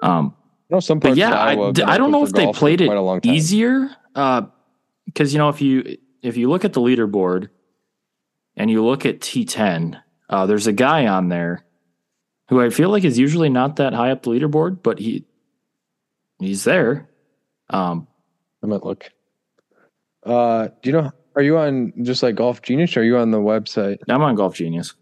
[0.01, 0.35] Um
[0.71, 2.51] I know some parts yeah, of I, Iowa have d- I don't know if they
[2.53, 3.33] played it quite a long time.
[3.33, 3.89] easier.
[4.15, 4.43] Uh,
[5.05, 7.49] because you know, if you if you look at the leaderboard
[8.55, 11.65] and you look at T10, uh, there's a guy on there
[12.47, 15.25] who I feel like is usually not that high up the leaderboard, but he
[16.39, 17.09] he's there.
[17.69, 18.07] Um,
[18.63, 19.11] I might look.
[20.25, 21.11] Uh, do you know?
[21.35, 22.95] Are you on just like Golf Genius?
[22.95, 23.99] Or are you on the website?
[24.07, 24.93] I'm on Golf Genius,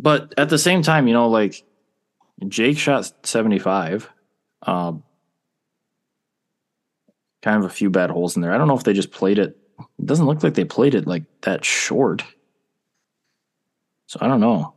[0.00, 1.62] but at the same time, you know, like
[2.48, 4.08] Jake shot 75.
[4.62, 5.02] Um,
[7.42, 8.52] kind of a few bad holes in there.
[8.52, 9.56] I don't know if they just played it.
[9.78, 12.24] It doesn't look like they played it like that short.
[14.06, 14.74] So I don't know.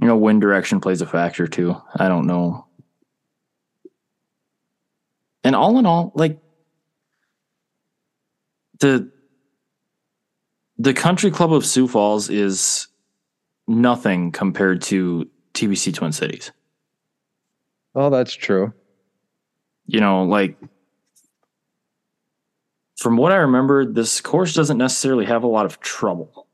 [0.00, 1.74] You know, wind direction plays a factor too.
[1.94, 2.66] I don't know.
[5.42, 6.38] And all in all, like
[8.80, 9.10] the
[10.78, 12.88] the country club of Sioux Falls is
[13.66, 16.52] nothing compared to TPC Twin Cities.
[17.94, 18.72] Oh, that's true.
[19.86, 20.56] You know, like
[22.98, 26.46] from what I remember, this course doesn't necessarily have a lot of trouble.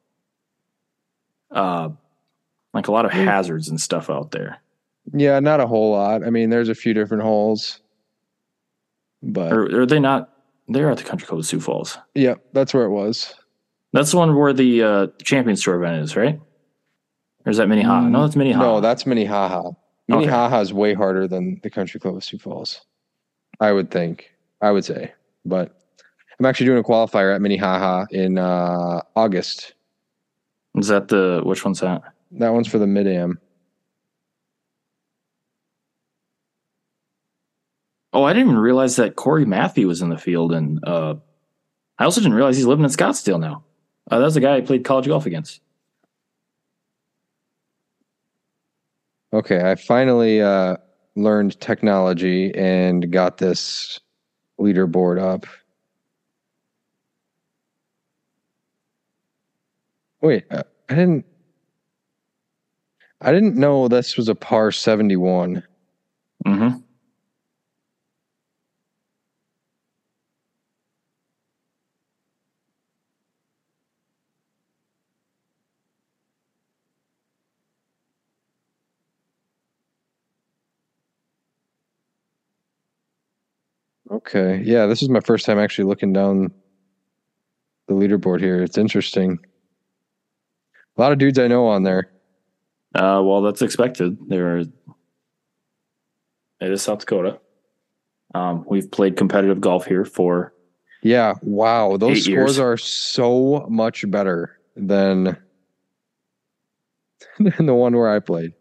[1.50, 1.90] Uh
[2.74, 4.58] like a lot of hazards and stuff out there.
[5.12, 6.24] Yeah, not a whole lot.
[6.24, 7.80] I mean, there's a few different holes,
[9.22, 10.30] but Or are they not
[10.68, 11.98] they're at the country club of Sioux Falls.
[12.14, 13.34] yeah, that's where it was.
[13.92, 16.40] That's the one where the uh Champions Tour event is, right?
[17.44, 18.08] Or is that Minnehaha?
[18.08, 18.64] No, that's Minnehaha.
[18.64, 19.72] No, that's Minnehaha.
[20.08, 22.82] Minnehaha is way harder than the Country Club of Sioux Falls.
[23.60, 24.30] I would think.
[24.60, 25.12] I would say,
[25.44, 25.76] but
[26.38, 29.74] I'm actually doing a qualifier at Minnehaha in uh, August.
[30.76, 32.02] Is that the which one's that?
[32.32, 33.38] That one's for the mid am.
[38.12, 41.14] Oh, I didn't even realize that Corey Matthew was in the field, and uh,
[41.98, 43.64] I also didn't realize he's living in Scottsdale now.
[44.12, 45.62] Uh, was the guy I played college golf against.
[49.32, 50.76] Okay, I finally uh,
[51.16, 53.98] learned technology and got this
[54.60, 55.46] leaderboard up.
[60.20, 61.24] Wait, uh, I didn't.
[63.22, 65.62] I didn't know this was a par seventy-one.
[66.46, 66.81] Mm-hmm.
[84.26, 86.52] Okay, yeah, this is my first time actually looking down
[87.88, 88.62] the leaderboard here.
[88.62, 89.40] It's interesting.
[90.96, 92.10] A lot of dudes I know on there.
[92.94, 94.16] Uh, well, that's expected.
[94.28, 94.70] There, are, it
[96.60, 97.40] is South Dakota.
[98.34, 100.54] Um, we've played competitive golf here for
[101.02, 102.58] Yeah, wow, those scores years.
[102.60, 105.36] are so much better than
[107.38, 108.52] than the one where I played.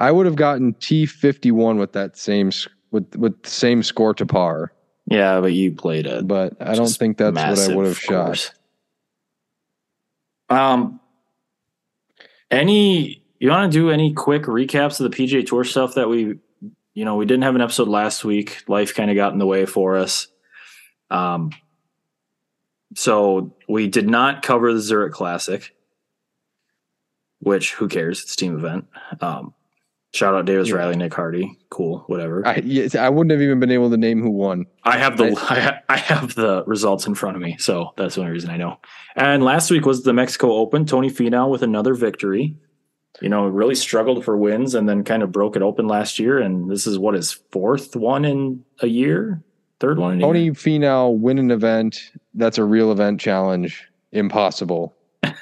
[0.00, 3.82] I would have gotten T fifty one with that same s- with with the same
[3.82, 4.72] score to par,
[5.06, 6.28] yeah, but you played it.
[6.28, 8.52] but I don't think that's what I would have shot.
[10.48, 11.00] Um,
[12.50, 16.38] any you want to do any quick recaps of the PGA Tour stuff that we,
[16.94, 18.62] you know, we didn't have an episode last week.
[18.68, 20.28] Life kind of got in the way for us.
[21.10, 21.50] Um,
[22.94, 25.74] so we did not cover the Zurich Classic,
[27.40, 28.22] which who cares?
[28.22, 28.86] It's a team event.
[29.20, 29.54] Um,
[30.14, 30.76] shout out Davis Yeah.
[30.76, 32.46] Riley, Nick Hardy, cool, whatever.
[32.46, 34.66] I yes, I wouldn't have even been able to name who won.
[34.84, 38.14] I have the I, ha- I have the results in front of me, so that's
[38.14, 38.78] the only reason I know.
[39.16, 40.84] And last week was the Mexico Open.
[40.86, 42.56] Tony Finau with another victory.
[43.20, 46.38] You know, really struggled for wins and then kind of broke it open last year.
[46.38, 49.42] And this is what his fourth one in a year,
[49.80, 50.52] third one in a Tony year.
[50.54, 52.00] Finau win an event
[52.34, 53.86] that's a real event challenge.
[54.12, 54.94] Impossible.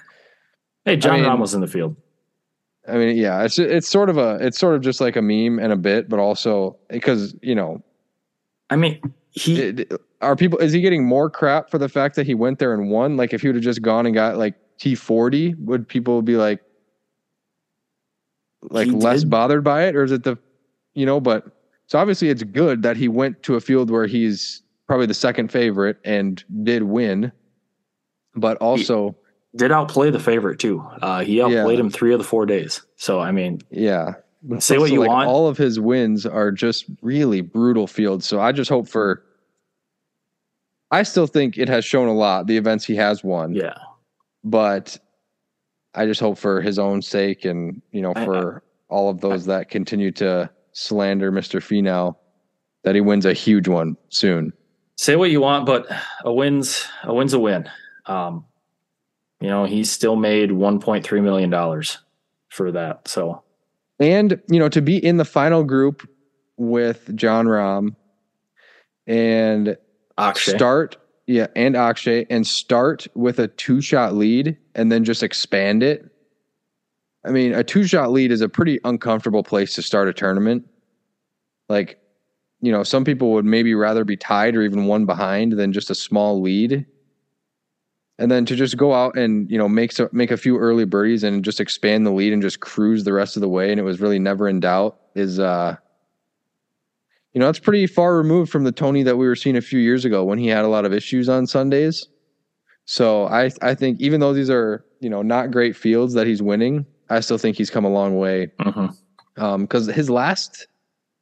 [0.86, 1.94] Hey, Jon I mean- Rahm was in the field.
[2.90, 5.58] I mean, yeah, it's it's sort of a it's sort of just like a meme
[5.58, 7.82] and a bit, but also because you know,
[8.70, 9.00] I mean,
[9.30, 12.58] he it, are people is he getting more crap for the fact that he went
[12.58, 13.16] there and won?
[13.16, 16.36] Like if he would have just gone and got like T forty, would people be
[16.36, 16.60] like
[18.62, 19.30] like less did.
[19.30, 20.36] bothered by it, or is it the
[20.94, 21.20] you know?
[21.20, 21.46] But
[21.86, 25.52] so obviously it's good that he went to a field where he's probably the second
[25.52, 27.32] favorite and did win,
[28.34, 29.16] but also
[29.56, 30.80] did outplay the favorite too.
[31.02, 31.84] Uh, he outplayed Yeah.
[31.84, 32.82] him three of the four days.
[32.96, 34.14] So I mean, Yeah.
[34.58, 35.28] Say what So, you like, want.
[35.28, 38.24] All of his wins are just really brutal fields.
[38.26, 39.22] So I just hope for.
[40.90, 43.52] I still think it has shown a lot, the events he has won.
[43.54, 43.74] yeah,
[44.42, 44.98] But
[45.94, 49.46] I just hope for his own sake and, you know, I- for all of those
[49.46, 51.60] that continue to slander Mr.
[51.60, 52.16] Finau
[52.82, 54.52] that he wins a huge one soon.
[54.96, 55.86] say what you want, but
[56.24, 57.68] a win's a win's a win.
[58.06, 58.44] Um,
[59.40, 61.98] you know, he still made one point three million dollars
[62.48, 63.08] for that.
[63.08, 63.42] So.
[63.98, 66.08] And, you know, to be in the final group
[66.56, 67.94] with Jon Rahm
[69.06, 69.76] and
[70.16, 70.96] Akshay, start
[71.26, 76.10] yeah and akshay and start with a two shot lead and then just expand it.
[77.24, 80.66] I mean a two shot lead is a pretty uncomfortable place to start a tournament.
[81.68, 81.98] Like
[82.60, 85.88] you know some people would maybe rather be tied or even one behind than just
[85.88, 86.84] a small lead
[88.20, 90.84] and then to just go out and you know make so, make a few early
[90.84, 93.80] birdies and just expand the lead and just cruise the rest of the way and
[93.80, 95.74] it was really never in doubt is uh
[97.32, 99.78] you know, that's pretty far removed from the Tony that we were seeing a few
[99.78, 102.08] years ago when he had a lot of issues on Sundays.
[102.86, 106.42] So I I think even though these are, you know, not great fields that he's
[106.42, 108.50] winning, I still think he's come a long way.
[108.60, 108.96] Mhm.
[109.36, 110.66] Um, because his last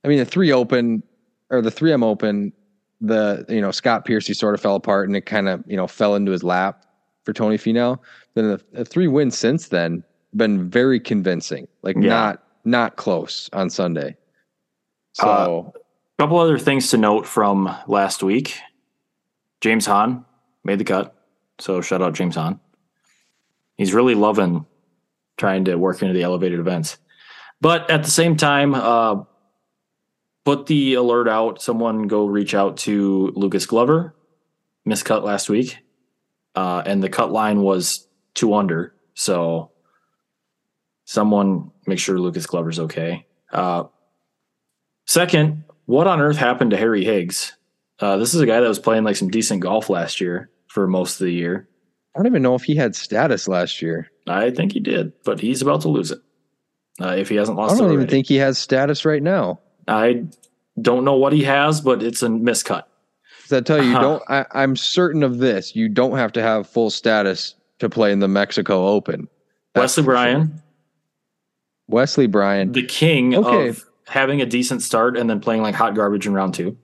[0.04, 1.02] I mean the three open
[1.50, 2.52] or the three M open,
[3.02, 5.86] the you know, Scott Piercy sort of fell apart and it kind of, you know,
[5.86, 6.86] fell into his lap
[7.28, 7.98] for Tony Finau.
[8.32, 10.02] Then the, the three wins since then
[10.34, 11.68] been very convincing.
[11.82, 12.08] Like Yeah.
[12.08, 14.16] not not close on Sunday.
[15.12, 18.54] So a couple other things to note from last week.
[19.60, 20.24] James Hahn
[20.64, 21.14] made the cut,
[21.58, 22.60] so shout out James Hahn.
[23.76, 24.64] He's really loving
[25.36, 26.96] trying to work into the elevated events,
[27.60, 29.22] but at the same time, uh,
[30.46, 31.60] put the alert out.
[31.60, 34.14] Someone go reach out to Lucas Glover,
[34.88, 35.78] miscut last week,
[36.58, 38.92] uh, and the cut line was two under.
[39.14, 39.70] So
[41.04, 43.26] someone make sure Lucas Glover's okay.
[43.52, 43.84] Uh,
[45.06, 47.56] second, what on earth happened to Harry Higgs?
[48.00, 50.88] Uh, this is a guy that was playing like some decent golf last year for
[50.88, 51.68] most of the year.
[52.16, 54.10] I don't even know if he had status last year.
[54.26, 56.18] I think he did, but he's about to lose it
[57.00, 59.60] uh, if he hasn't lost I don't even think he has status right now.
[59.86, 60.24] I
[60.80, 62.82] don't know what he has, but it's a miscut.
[63.48, 63.90] That tell you?
[63.90, 64.02] You Uh-huh.
[64.02, 64.22] don't.
[64.28, 65.74] I, I'm certain of this.
[65.74, 69.28] You don't have to have full status to play in the Mexico Open.
[69.74, 70.14] That's Wesley for sure.
[70.14, 70.62] Bryan,
[71.88, 72.72] Wesley Bryan.
[72.72, 73.68] the king Okay.
[73.68, 76.76] of having a decent start and then playing like hot garbage in round two.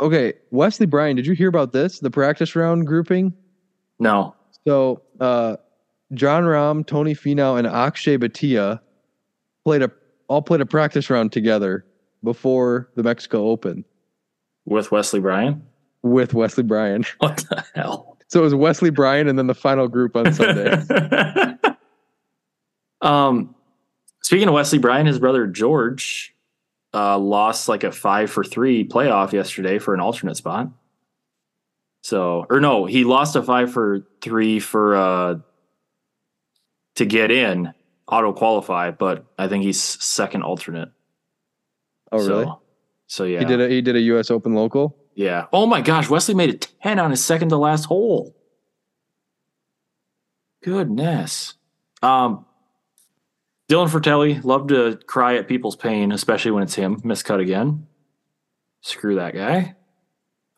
[0.00, 2.00] Okay, Wesley Bryan, did you hear about this?
[2.00, 3.32] The practice round grouping.
[4.00, 4.34] No,
[4.66, 5.56] So, uh,
[6.14, 8.80] Jon Rahm, Tony Finau, and Akshay Bhatia
[9.64, 9.90] played a
[10.28, 11.84] all played a practice round together
[12.24, 13.84] before the Mexico Open
[14.64, 15.62] with Wesley Bryan.
[16.04, 17.04] With Wesley Bryan.
[17.18, 18.18] What the hell?
[18.28, 20.76] So it was Wesley Bryan and then the final group on Sunday.
[23.00, 23.54] um,
[24.22, 26.34] speaking of Wesley Bryan, his brother George
[26.92, 30.68] uh, lost like a five for three playoff yesterday for an alternate spot.
[32.02, 35.34] So, or no, he lost a five for three for uh,
[36.96, 37.72] to get in
[38.06, 40.90] auto qualify, but I think he's second alternate.
[42.12, 42.44] oh, really?
[42.44, 42.60] So,
[43.06, 44.30] so yeah, He did a he did a U.S.
[44.30, 44.96] Open local.
[45.14, 45.46] Yeah.
[45.52, 48.34] Oh my gosh, Wesley made a 10 on his second to last hole.
[50.62, 51.54] Goodness.
[52.02, 52.44] Um
[53.70, 57.00] Dylan Frittelli, love to cry at people's pain, especially when it's him.
[57.00, 57.86] Miscut again.
[58.82, 59.74] Screw that guy.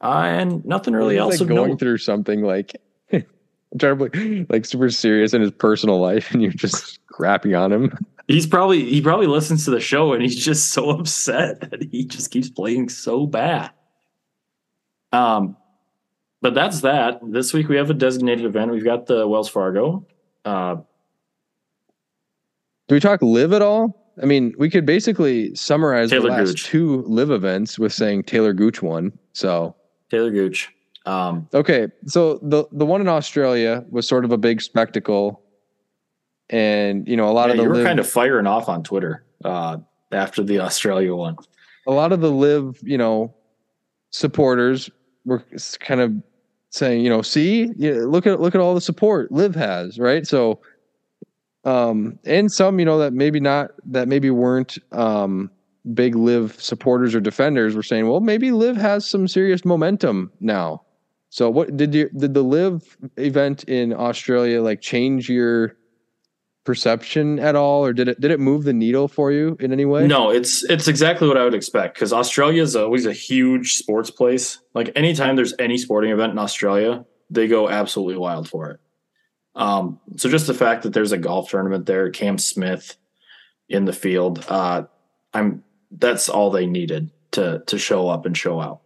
[0.01, 1.79] Uh, and nothing really He's, else like going note.
[1.79, 2.75] through something like
[3.79, 7.97] terribly, like super serious in his personal life, and you're just crapping on him.
[8.29, 12.05] He's probably he probably listens to the show and he's just so upset that he
[12.05, 13.71] just keeps playing so bad.
[15.17, 15.57] Um,
[16.43, 17.21] but that's that.
[17.23, 18.71] This week we have a designated event.
[18.71, 20.07] We've got the Wells Fargo.
[20.45, 20.77] Uh,
[22.89, 24.13] Do we talk LIV at all?
[24.23, 26.65] I mean, we could basically summarize Taylor the last Gooch.
[26.65, 29.13] two LIV events with saying Taylor Gooch won.
[29.33, 29.75] So
[30.11, 30.73] Taylor Gooch.
[31.05, 35.43] Um, okay, so the the one in Australia was sort of a big spectacle,
[36.51, 38.69] and you know a lot yeah, of the you were live, kind of firing off
[38.69, 39.79] on Twitter uh,
[40.13, 41.37] after the Australia one.
[41.87, 43.35] a lot of the LIV you know
[44.11, 44.91] supporters
[45.27, 45.45] were
[45.81, 46.15] kind of
[46.71, 50.27] saying you know see yeah, look at look at all the support LIV has right?
[50.27, 50.61] So
[51.65, 55.51] um and some you know that maybe not that maybe weren't um
[55.93, 60.83] big LIV supporters or defenders were saying well maybe LIV has some serious momentum now.
[61.29, 65.77] So what did you did the LIV event in australia like change your
[66.67, 69.85] perception at all or did it did it move the needle for you in any
[69.85, 73.75] way No, it's it's exactly what I would expect because Australia is always a huge
[73.75, 74.59] sports place.
[74.75, 78.81] Like anytime there's any sporting event in Australia, they go absolutely wild for it.
[79.55, 82.97] Um, so just the fact that there's a golf tournament there, Cam Smith
[83.71, 84.83] in the field, uh,
[85.33, 88.81] I'm that's all they needed to to show up and show out.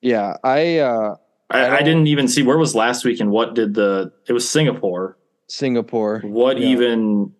[0.00, 1.16] yeah i uh
[1.50, 4.32] I I, I didn't even see where was last week and what did the it
[4.32, 5.16] was Singapore.
[5.48, 6.68] Singapore What Yeah.
[6.68, 7.32] even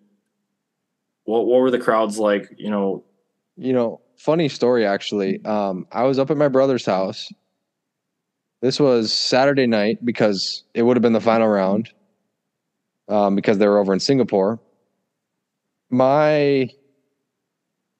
[1.23, 2.47] what what were the crowds like?
[2.57, 3.05] You know,
[3.55, 5.43] You know, funny story actually.
[5.45, 7.27] Um, I was up at my brother's house.
[8.61, 11.89] This was Saturday night because it would have been the final round.
[13.07, 14.59] Um, because they were over in Singapore.
[15.89, 16.67] My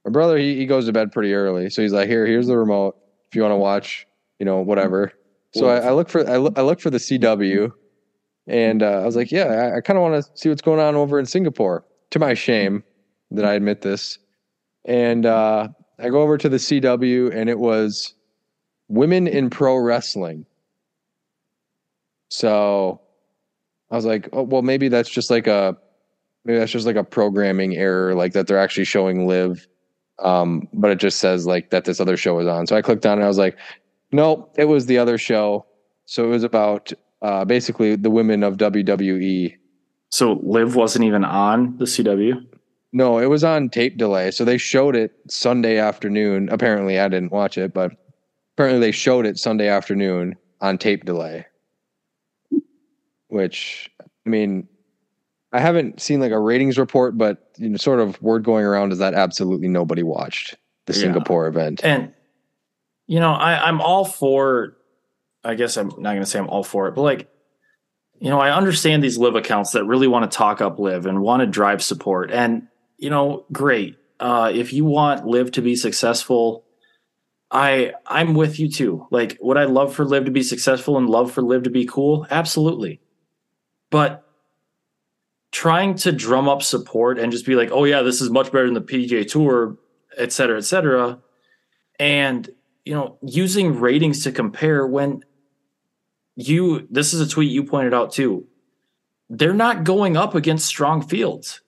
[0.05, 2.57] my brother he, he goes to bed pretty early, so he's like, "Here, here's the
[2.57, 2.95] remote.
[3.31, 4.05] If you want to watch,
[4.39, 5.11] you know, whatever."
[5.55, 7.71] So I, I look for I look, I look for the CW,
[8.49, 10.79] and uh, I was like, "Yeah, I, I kind of want to see what's going
[10.79, 12.83] on over in Singapore." To my shame,
[13.31, 14.17] that I admit this,
[14.85, 15.67] and uh,
[15.99, 18.13] I go over to the CW, and it was
[18.87, 20.45] women in pro wrestling.
[22.31, 23.01] So
[23.91, 25.77] I was like, oh, well, maybe that's just like a
[26.45, 29.67] maybe that's just like a programming error, like that they're actually showing live.
[30.19, 32.67] Um, but it just says like that this other show is on.
[32.67, 33.57] So I clicked on it and I was like,
[34.11, 35.65] nope, it was the other show.
[36.05, 39.55] So it was about uh, basically the women of WWE.
[40.09, 42.45] so LIV wasn't even on the CW.
[42.91, 44.31] No, it was on tape delay.
[44.31, 46.49] So they showed it Sunday afternoon.
[46.49, 47.91] Apparently, I didn't watch it, but
[48.55, 51.45] apparently they showed it Sunday afternoon on tape delay.
[53.27, 54.67] Which, I mean,
[55.53, 58.91] I haven't seen like a ratings report, but you know, sort of word going around
[58.91, 60.55] is that absolutely nobody watched
[60.87, 60.99] the Yeah.
[60.99, 61.81] Singapore event.
[61.83, 62.11] And
[63.05, 64.75] you know, I, I'm all for.
[65.43, 67.29] I guess I'm not going to say I'm all for it, but like,
[68.19, 71.21] you know, I understand these LIV accounts that really want to talk up LIV and
[71.21, 72.67] want to drive support, and
[72.97, 73.97] you know, great.
[74.19, 76.65] Uh, if you want LIV to be successful,
[77.49, 79.07] I I'm with you too.
[79.09, 81.85] Like, would I love for LIV to be successful and love for LIV to be
[81.85, 82.27] cool?
[82.29, 82.99] Absolutely,
[83.89, 84.25] but
[85.51, 88.65] trying to drum up support and just be like, oh yeah, this is much better
[88.65, 89.77] than the PGA Tour,
[90.17, 91.19] et cetera, et cetera,
[91.99, 92.49] and
[92.85, 95.23] you know, using ratings to compare when
[96.39, 98.45] you this is a tweet you pointed out too.
[99.29, 101.61] They're not going up against strong fields.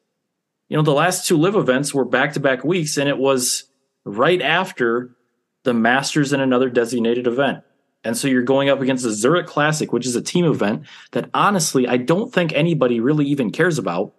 [0.70, 3.66] You know, the last two LIV events were back to back weeks, and it was
[4.06, 5.16] right after
[5.64, 7.64] the Masters and another designated event.
[8.04, 11.30] And so you're going up against the Zurich Classic, which is a team event that
[11.34, 14.16] honestly I don't think anybody really even cares about.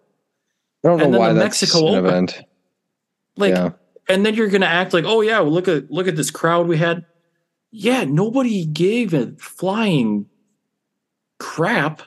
[0.84, 2.04] I don't know and then why the that's Mexico an Open.
[2.04, 2.40] event.
[3.36, 3.70] Like yeah.
[4.08, 6.30] and then you're going to act like, oh yeah, well, look at look at this
[6.30, 7.06] crowd we had.
[7.70, 10.26] Yeah, nobody gave a flying
[11.42, 12.02] crap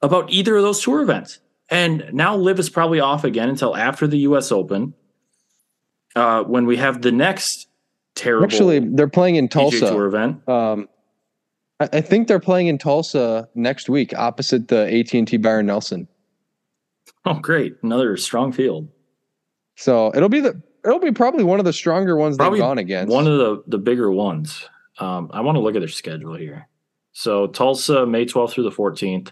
[0.00, 1.40] about either of those tour events.
[1.70, 4.50] And now LIV is probably off again until after the U.S.
[4.50, 4.94] Open,
[6.16, 7.68] uh, when we have the next
[8.14, 10.48] terrible Actually, they're playing in PGA Tour event.
[10.48, 10.88] Um,
[11.80, 15.66] I, I think they're playing in Tulsa next week, opposite the AT and T Byron
[15.66, 16.08] Nelson.
[17.26, 17.76] Oh, great!
[17.82, 18.88] Another strong field.
[19.76, 22.78] So it'll be the it'll be probably one of the stronger ones Probably they've gone
[22.78, 23.12] against.
[23.12, 24.68] One of the the bigger ones.
[24.98, 26.68] Um, I want to look at their schedule here.
[27.14, 29.30] So Tulsa, May 12th through the 14th.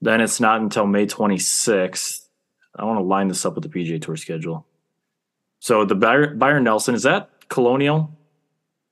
[0.00, 2.20] Then it's not until May 26th.
[2.76, 4.66] I want to line this up with the PGA Tour schedule.
[5.58, 8.10] So the Byron, Byron Nelson is that Colonial?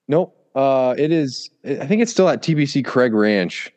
[0.08, 0.36] nope.
[0.54, 1.50] Uh, it is.
[1.64, 3.72] I think it's still at TPC Craig Ranch.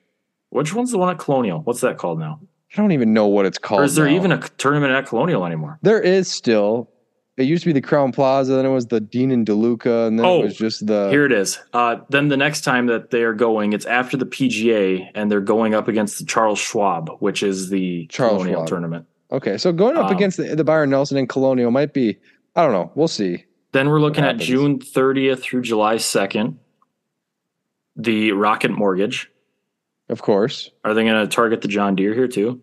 [0.50, 1.62] Which one's the one at Colonial?
[1.62, 2.40] What's that called now?
[2.72, 3.82] I don't even know what it's called.
[3.82, 4.16] Or is there now.
[4.16, 5.80] even a tournament at Colonial anymore?
[5.82, 6.92] There is still.
[7.38, 10.18] It used to be the Crowne Plaza, then it was the Dean and DeLuca, and
[10.18, 11.10] then Oh, it was just the.
[11.12, 11.60] Here it is.
[11.72, 15.40] Uh, then the next time that they are going, it's after the PGA, and they're
[15.40, 18.68] going up against the Charles Schwab, which is the Charles Colonial Schwab.
[18.68, 19.06] tournament.
[19.32, 22.18] Okay, so going up Um, against the, the Byron Nelson and Colonial might be.
[22.56, 22.92] I don't know.
[22.96, 23.46] We'll see.
[23.72, 24.38] Then we're looking at?
[24.38, 26.56] June 30th through July 2nd.
[27.96, 29.30] The Rocket Mortgage.
[30.10, 30.72] Of course.
[30.84, 32.62] Are they going to target the John Deere here too?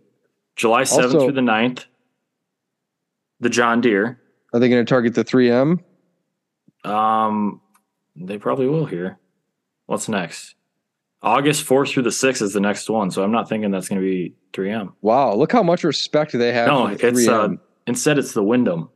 [0.56, 1.84] July 7th Also- through the 9th.
[3.40, 4.18] The John Deere.
[4.54, 5.80] Are they going to target the 3M?
[6.88, 7.60] Um,
[8.14, 9.18] they probably will here.
[9.86, 10.54] What's next?
[11.22, 13.10] August 4th through the 6th is the next one.
[13.10, 14.92] So I'm not thinking that's going to be 3M.
[15.02, 16.68] Wow, look how much respect they have.
[16.68, 17.58] No, for the it's uh, 3M.
[17.88, 18.90] instead it's the Wyndham.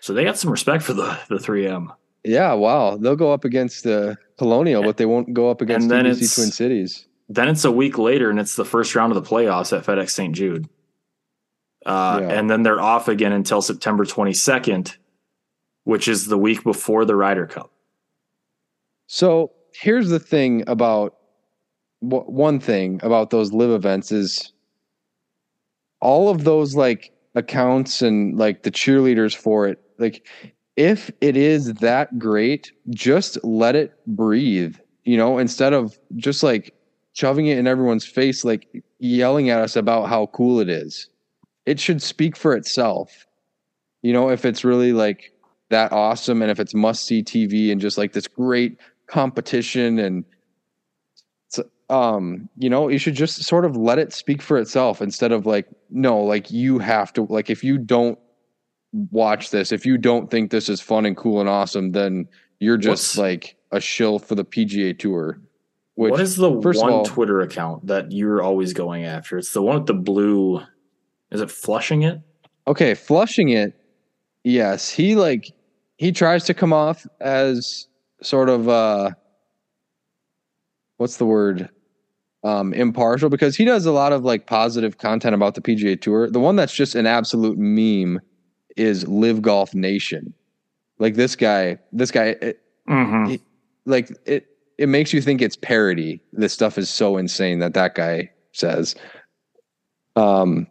[0.00, 1.88] So they got some respect for the the 3M.
[2.24, 2.98] yeah, wow.
[2.98, 6.16] They'll go up against the Colonial, but they won't go up against And then TPC
[6.16, 7.06] it's- Twin Cities.
[7.30, 10.10] Then it's a week later, and it's the first round of the playoffs at FedEx
[10.10, 10.34] St.
[10.34, 10.68] Jude.
[11.84, 12.28] Uh, Yeah.
[12.38, 14.96] And then they're off again until September 22nd,
[15.84, 17.70] which is the week before the Ryder Cup.
[19.06, 21.16] So here's the thing about
[22.00, 24.52] one thing about those LIV events is
[26.00, 29.80] all of those like accounts and like the cheerleaders for it.
[29.98, 30.26] Like,
[30.76, 36.74] if it is that great, just let it breathe, you know, instead of just like
[37.12, 41.08] shoving it in everyone's face, like yelling at us about how cool it is.
[41.66, 43.26] It should speak for itself.
[44.02, 45.32] You know, if it's really like
[45.70, 50.24] that awesome and if it's must see TV and just like this great competition and
[51.90, 55.44] um you know you should just sort of let it speak for itself instead of
[55.44, 58.18] like no like you have to like if you don't
[59.10, 62.26] watch this if you don't think this is fun and cool and awesome then
[62.58, 65.38] you're just What's- like a shill for the PGA tour
[65.94, 69.38] which what is the first one all- Twitter account that you're always going after?
[69.38, 70.60] It's the one with the blue.
[71.34, 72.20] Is it flushing it?
[72.66, 73.74] okay flushing it
[74.44, 74.88] yes.
[74.90, 75.52] He like
[75.96, 77.86] he tries to come off as
[78.22, 79.10] sort of uh
[80.96, 81.68] what's the word?
[82.42, 86.30] Um impartial because he does a lot of like positive content about the PGA tour.
[86.30, 88.20] The one that's just an absolute meme
[88.76, 90.32] is LIV Golf Nation.
[90.98, 93.36] Like this guy this guy it, Mm-hmm.
[93.86, 94.46] like it
[94.76, 96.20] it makes you think it's parody.
[96.34, 98.94] This stuff is so insane that that guy says.
[100.16, 100.66] Um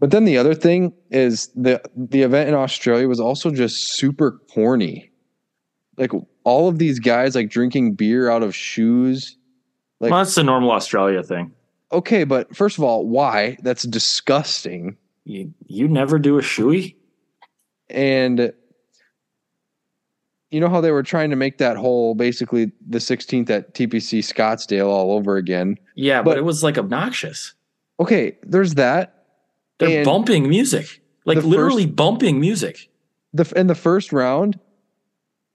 [0.00, 4.32] but then the other thing is the the event in australia was also just super
[4.52, 5.10] corny
[5.96, 6.12] like
[6.44, 9.36] all of these guys like drinking beer out of shoes
[10.00, 11.52] like well, that's the normal Australia thing.
[11.92, 16.94] okay but first of all why that's disgusting You you never do a shoey.
[17.90, 18.52] and
[20.50, 24.20] you know how they were trying to make that whole basically the 16th at TPC
[24.20, 27.54] Scottsdale all over again Yeah, but, But- it was like obnoxious.
[28.00, 29.17] okay there's that
[29.78, 32.88] They're And bumping music, like literally bumping music.
[33.32, 34.58] the in the first round,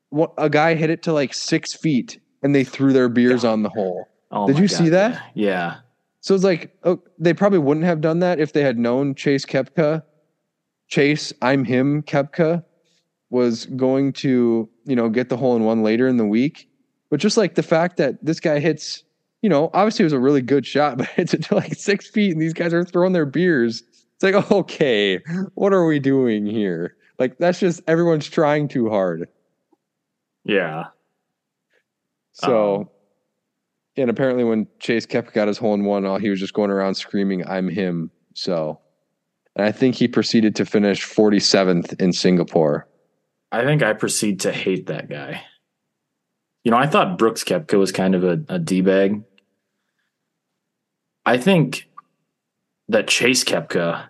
[0.09, 3.63] what, a guy hit it to like six feet, and they threw their beers on
[3.63, 4.07] the hole.
[4.31, 5.11] Oh Did you God, see that?
[5.35, 5.49] Yeah.
[5.49, 5.75] yeah.
[6.21, 9.45] So it's like oh, they probably wouldn't have done that if they had known Chase
[9.45, 10.03] Koepka,
[10.87, 12.63] Chase I'm him Koepka,
[13.29, 16.69] was going to you know get the hole in one later in the week.
[17.09, 19.03] But just like the fact that this guy hits,
[19.41, 22.31] you know, obviously it was a really good shot, but it's to like six feet,
[22.31, 23.83] and these guys are throwing their beers.
[24.23, 25.19] It's like okay,
[25.55, 26.95] what are we doing here?
[27.19, 29.27] Like that's just everyone's trying too hard.
[30.45, 30.85] Yeah.
[32.33, 32.89] So, Um,
[33.97, 36.71] and apparently when Chase Koepka got his hole in one, all he was just going
[36.71, 38.79] around screaming, "I'm him." So,
[39.55, 42.87] and I think he proceeded to finish 47th in Singapore.
[43.51, 45.43] I think I proceed to hate that guy.
[46.63, 49.21] You know, I thought Brooks Koepka was kind of a, a D bag.
[51.25, 51.87] I think
[52.87, 54.09] that Chase Koepka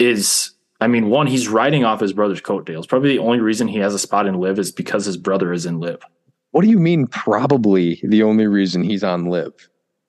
[0.00, 2.86] is I mean, one, he's riding off his brother's coattails.
[2.86, 5.66] Probably the only reason he has a spot in LIV is because his brother is
[5.66, 6.00] in LIV.
[6.52, 7.06] What do you mean?
[7.06, 9.52] Probably the only reason he's on LIV.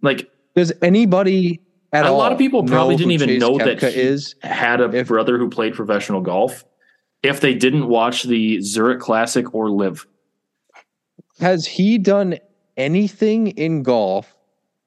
[0.02, 1.60] Like Does anybody
[1.92, 4.00] at a all A lot of people probably didn't even Chase know that Koepka he
[4.00, 4.36] is?
[4.44, 6.64] had a If- brother who played professional golf.
[7.22, 10.08] If they didn't watch the Zurich Classic or LIV,
[11.40, 12.38] Has he done
[12.78, 14.36] anything in golf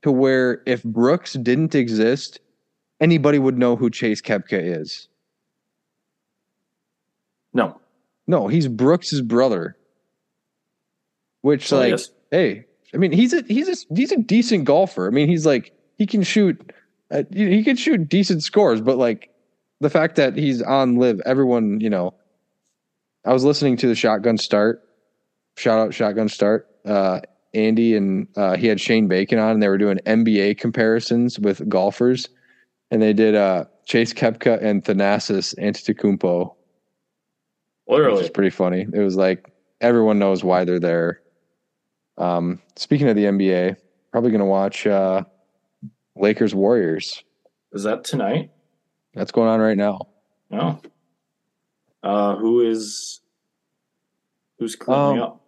[0.03, 2.41] to where if Brooks didn't exist,
[3.05, 5.09] anybody would know who Chase Koepka is?
[7.53, 7.81] no.
[8.27, 9.77] No, he's Brooks's brother.
[11.43, 12.09] Which, Oh, like, yes.
[12.31, 12.65] hey,
[12.95, 15.07] I mean, he's a he's a he's a decent golfer.
[15.07, 16.73] I mean, he's like he can shoot,
[17.11, 19.29] uh, he he can shoot decent scores, but like
[19.81, 22.15] the fact that he's on LIV, everyone, you know.
[23.27, 24.83] I was listening to the Shotgun Start.
[25.59, 26.67] Shout out Shotgun Start.
[26.87, 27.21] Uh,
[27.53, 31.67] Andy and uh, he had Shane Bacon on, and they were doing NBA comparisons with
[31.69, 32.29] golfers,
[32.91, 36.55] and they did uh, Chase Koepka and Thanasis Antetokounmpo
[37.87, 38.25] which Literally.
[38.25, 38.87] is pretty funny.
[38.93, 39.53] It was like
[39.83, 41.21] everyone knows why they're there.
[42.17, 43.77] Um, speaking of the NBA,
[44.11, 45.25] probably going to watch uh,
[46.17, 47.23] Lakers Warriors.
[47.75, 48.51] Is that tonight?
[49.13, 50.01] That's going on right now.
[50.49, 50.81] No.
[52.03, 53.21] Uh, who is
[54.59, 55.41] who's currently Um, up?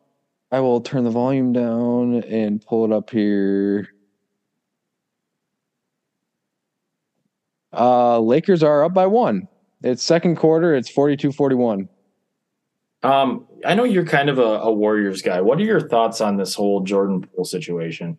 [0.52, 3.88] I will turn the volume down and pull it up here.
[7.72, 9.48] Uh, Lakers are up by one.
[9.82, 10.74] It's second quarter.
[10.74, 11.88] It's 42 41.
[13.02, 15.40] Um, I know you're kind of a, a Warriors guy.
[15.40, 18.18] What are your thoughts on this whole Jordan Poole situation?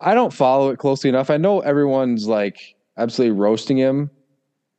[0.00, 1.30] I don't follow it closely enough.
[1.30, 4.10] I know everyone's like absolutely roasting him.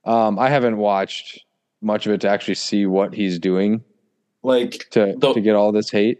[0.06, 1.41] Um, I haven't watched
[1.82, 3.84] much of it to actually see what he's doing
[4.44, 6.19] Like to The- to get all this hate.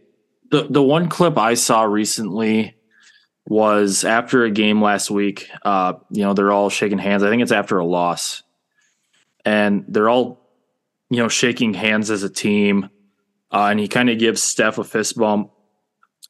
[0.52, 2.76] the the one clip I saw recently
[3.48, 5.50] was after a game last week.
[5.64, 7.24] Uh, you know, they're all shaking hands.
[7.24, 8.44] I think it's after a loss,
[9.46, 10.48] and they're all,
[11.10, 12.90] you know, shaking hands as a team.
[13.52, 15.52] Uh, and he kind of gives Steph a fist bump,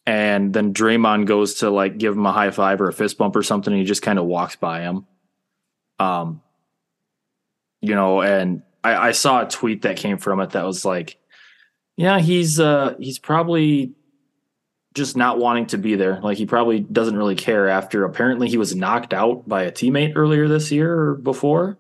[0.06, 3.36] and then Draymond goes to like give him a high five or a fist bump
[3.36, 3.72] or something.
[3.72, 5.06] And he just kind of walks by him.
[6.00, 6.42] Um,
[7.82, 11.18] you know, and I, I saw a tweet that came from it that was like,
[11.98, 13.94] yeah, he's uh he's probably
[14.94, 16.20] just not wanting to be there.
[16.22, 20.14] Like he probably doesn't really care after apparently he was knocked out by a teammate
[20.16, 21.78] earlier this year or before.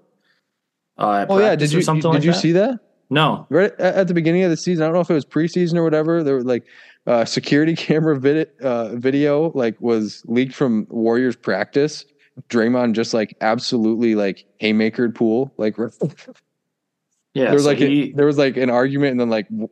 [0.97, 2.39] Uh, Oh yeah, did you did like you that?
[2.39, 2.79] see that?
[3.09, 3.45] No.
[3.49, 5.83] Right at the beginning of the season, I don't know if it was preseason or
[5.83, 6.23] whatever.
[6.23, 6.63] There were like
[7.05, 12.05] uh, security camera vid- uh, video like was leaked from Warriors practice.
[12.49, 15.53] Draymond just like absolutely like haymakered Poole.
[15.57, 15.75] Like
[17.33, 19.67] yeah, there was so like a- there was like an argument, and then like I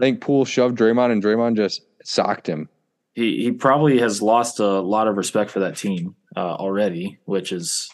[0.00, 2.68] think Poole shoved Draymond, and Draymond just socked him.
[3.18, 7.50] He he probably has lost a lot of respect for that team uh, already, which
[7.50, 7.90] is,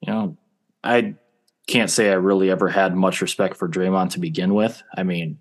[0.00, 0.36] you know,
[0.84, 1.14] I
[1.66, 4.82] can't say I really ever had much respect for Draymond to begin with.
[4.94, 5.38] I mean,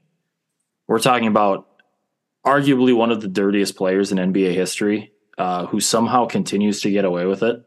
[0.88, 1.68] we're talking about
[2.46, 7.04] arguably one of the dirtiest players in NBA history, uh, who somehow continues to get
[7.04, 7.62] away with it.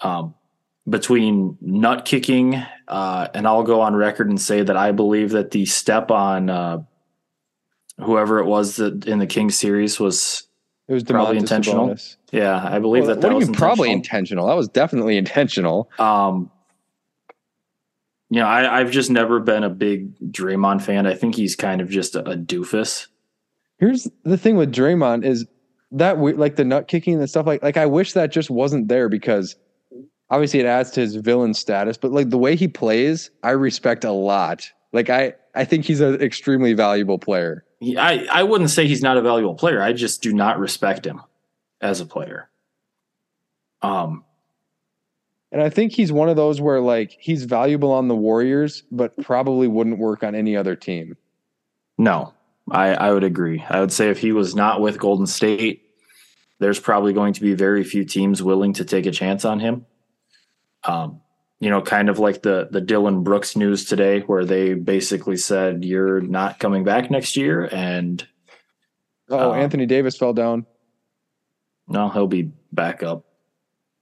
[0.00, 0.34] Um,
[0.88, 2.54] between nut kicking,
[2.86, 6.48] uh, and I'll go on record and say that I believe that the step on
[6.48, 6.78] uh,
[8.00, 10.44] whoever it was that in the King series was
[10.88, 11.88] It was Probably Domantas intentional.
[11.88, 12.16] Sabonis.
[12.32, 14.44] yeah, I believe Well, that that what was mean probably intentional.
[14.44, 14.46] intentional?
[14.48, 15.90] That was definitely intentional.
[15.98, 16.50] Um,
[18.30, 21.06] you know, I, I've just never been a big Draymond fan.
[21.06, 23.06] I think he's kind of just a, a doofus.
[23.78, 25.46] Here's the thing with Draymond is
[25.92, 28.88] that we, like the nut kicking and stuff like like I wish that just wasn't
[28.88, 29.56] there because
[30.30, 34.04] obviously it adds to his villain status, but like the way he plays, I respect
[34.04, 34.68] a lot.
[34.92, 37.64] Like I I think he's an extremely valuable player.
[37.80, 39.80] He, I I wouldn't say he's not a valuable player.
[39.82, 41.22] I just do not respect him
[41.80, 42.48] as a player.
[43.82, 44.24] Um,
[45.52, 49.16] And I think he's one of those where like he's valuable on the Warriors, but
[49.22, 51.16] probably wouldn't work on any other team.
[51.96, 52.34] no,
[52.70, 53.64] I I would agree.
[53.70, 55.82] I would say if he was not with Golden State,
[56.58, 59.86] there's probably going to be very few teams willing to take a chance on him.
[60.84, 61.20] Um,
[61.60, 65.84] you know, kind of like the the Dillon Brooks news today, where they basically said
[65.84, 68.26] you're not coming back next year, and
[69.30, 70.64] Oh, Um, Anthony Davis fell down.
[71.86, 73.24] no, he'll be back up.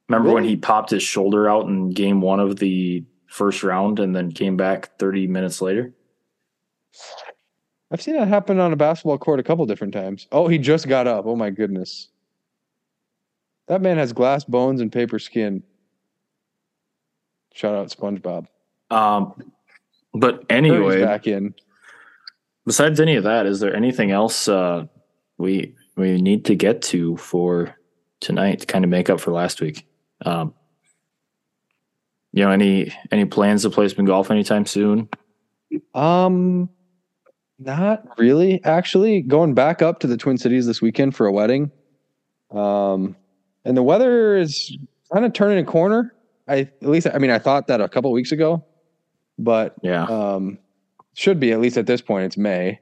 [0.08, 4.14] Remember when he popped his shoulder out in game one of the first round and
[4.14, 5.92] then came back 30 minutes later?
[7.90, 10.28] I've seen that happen on a basketball court a couple different times.
[10.30, 11.26] Oh, he just got up.
[11.26, 12.08] Oh my goodness.
[13.66, 15.62] That man has glass bones and paper skin.
[17.56, 18.46] Shout out SpongeBob.
[18.90, 19.32] Um,
[20.12, 21.54] but anyway, back in.
[22.66, 24.84] besides any of that, is there anything else uh,
[25.38, 27.74] we we need to get to for
[28.20, 29.86] tonight to kind of make up for last week?
[30.26, 30.52] Um,
[32.32, 35.08] you know, any any plans to play some golf anytime soon?
[35.94, 36.68] Um,
[37.58, 38.62] not really.
[38.64, 41.70] Actually, going back up to the Twin Cities this weekend for a wedding.
[42.50, 43.16] Um,
[43.64, 44.76] and the weather is
[45.10, 46.12] kind of turning a corner.
[46.48, 48.64] I at least I mean I thought that a couple weeks ago,
[49.38, 50.58] but Yeah, um,
[51.14, 52.26] should be at least at this point.
[52.26, 52.80] It's May,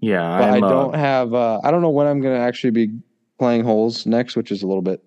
[0.00, 0.38] yeah.
[0.38, 1.34] but I'm, I uh, don't have.
[1.34, 2.90] Uh, I don't know when I'm going to actually be
[3.38, 5.02] playing holes next, which is a little bit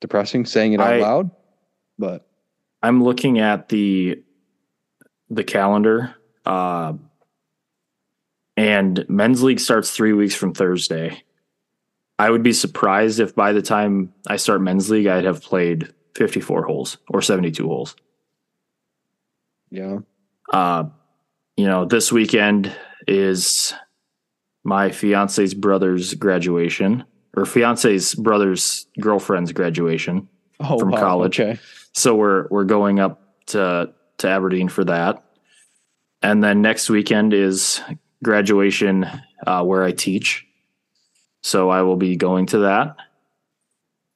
[0.00, 1.30] depressing saying it out I- loud.
[1.98, 2.26] But
[2.82, 4.22] I'm looking at the
[5.30, 6.94] the calendar, uh,
[8.56, 11.22] and men's league starts three weeks from Thursday.
[12.18, 15.92] I would be surprised if by the time I start men's league, I'd have played
[16.14, 17.96] 54 holes or 72 holes.
[19.70, 19.98] yeah,
[20.52, 20.84] Uh,
[21.56, 22.74] you know, this weekend
[23.06, 23.74] is
[24.64, 27.04] my fiance's brother's graduation
[27.36, 30.28] or fiance's brother's girlfriend's graduation.
[30.60, 31.40] oh, From college.
[31.40, 31.58] Okay,
[31.92, 35.22] So we're we're going up to to Aberdeen for that,
[36.22, 37.80] and then next weekend is
[38.22, 39.04] graduation
[39.46, 40.46] uh, where I teach.
[41.42, 42.96] So I will be going to that,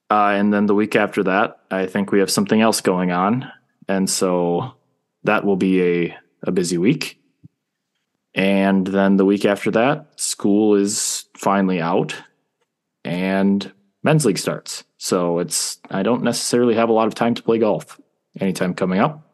[0.09, 3.51] uh, and then the week after that, I think we have something else going on,
[3.87, 4.73] and so
[5.23, 7.21] that will be a a busy week.
[8.35, 12.15] And then the week after that, school is finally out,
[13.03, 13.71] and
[14.03, 14.83] men's league starts.
[14.97, 17.99] So it's I don't necessarily have a lot of time to play golf
[18.39, 19.25] anytime coming up.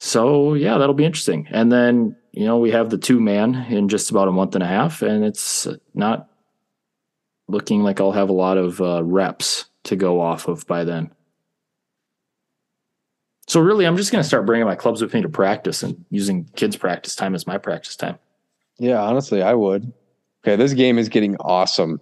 [0.00, 1.46] So yeah, that'll be interesting.
[1.50, 4.64] And then, you know, we have the two man in just about a month and
[4.64, 6.29] a half, and it's not
[7.50, 11.10] looking like I'll have a lot of uh, reps to go off of by then.
[13.46, 16.04] So really, I'm just going to start bringing my clubs with me to practice and
[16.10, 18.18] using kids' practice time as my practice time.
[18.78, 19.00] yeah.
[19.00, 19.92] Honestly, I would.
[20.44, 22.00] Okay, this game is getting awesome.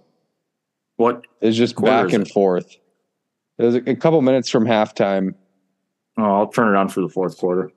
[0.97, 1.25] What?
[1.41, 2.77] It's just back is and forth.
[3.57, 5.33] There's a, a couple minutes from halftime.
[6.17, 7.71] Oh, I'll turn it on for the fourth quarter.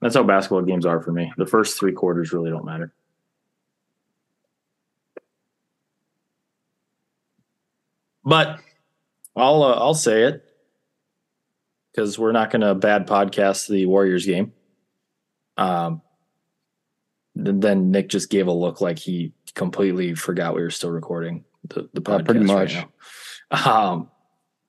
[0.00, 1.32] That's how basketball games are for me.
[1.36, 2.92] The first three quarters really don't matter.
[8.28, 8.60] But
[9.34, 10.44] I'll uh, I'll say it
[11.92, 14.52] because we're not going to bad podcast the Warriors game.
[15.56, 16.02] Um,
[17.42, 21.44] th- then Nick just gave a look like he completely forgot we were still recording
[21.68, 22.24] the, the Uh, podcast.
[22.26, 22.74] pretty right much.
[23.50, 23.82] now.
[23.92, 24.10] Um,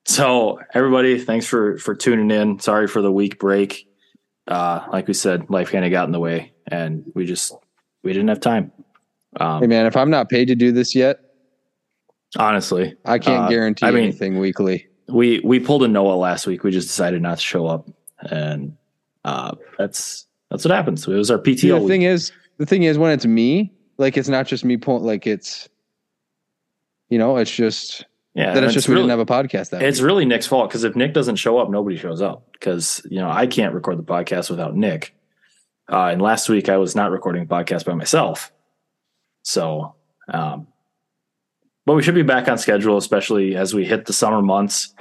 [0.06, 2.58] so everybody, thanks for for tuning in.
[2.60, 3.86] Sorry for the week break.
[4.48, 7.52] Uh, like we said, life kind of got in the way, and we just
[8.02, 8.72] we didn't have time.
[9.38, 11.20] Um, Hey man, if I'm not paid to do this yet,
[12.36, 14.86] honestly, I can't Uh, guarantee I mean- anything weekly.
[15.08, 16.62] we we pulled a Noah last week.
[16.64, 17.88] We just decided not to show up,
[18.30, 18.76] and
[19.24, 21.06] uh, that's that's what happens.
[21.06, 21.58] It was our PTO.
[21.58, 21.88] See, the week.
[21.88, 25.04] thing is, the thing is, when it's me, like it's not just me pulling.
[25.04, 25.68] Like it's,
[27.08, 28.04] you know, it's just
[28.34, 29.82] yeah, that it's just we really, didn't have a podcast that.
[29.82, 30.06] It's week.
[30.06, 32.46] really Nick's fault because if Nick doesn't show up, nobody shows up.
[32.52, 35.14] Because you know I can't record the podcast without Nick.
[35.90, 38.52] Uh, and last week I was not recording a podcast by myself.
[39.42, 39.96] So,
[40.28, 40.68] um,
[41.86, 44.94] but we should be back on schedule, especially as we hit the summer months.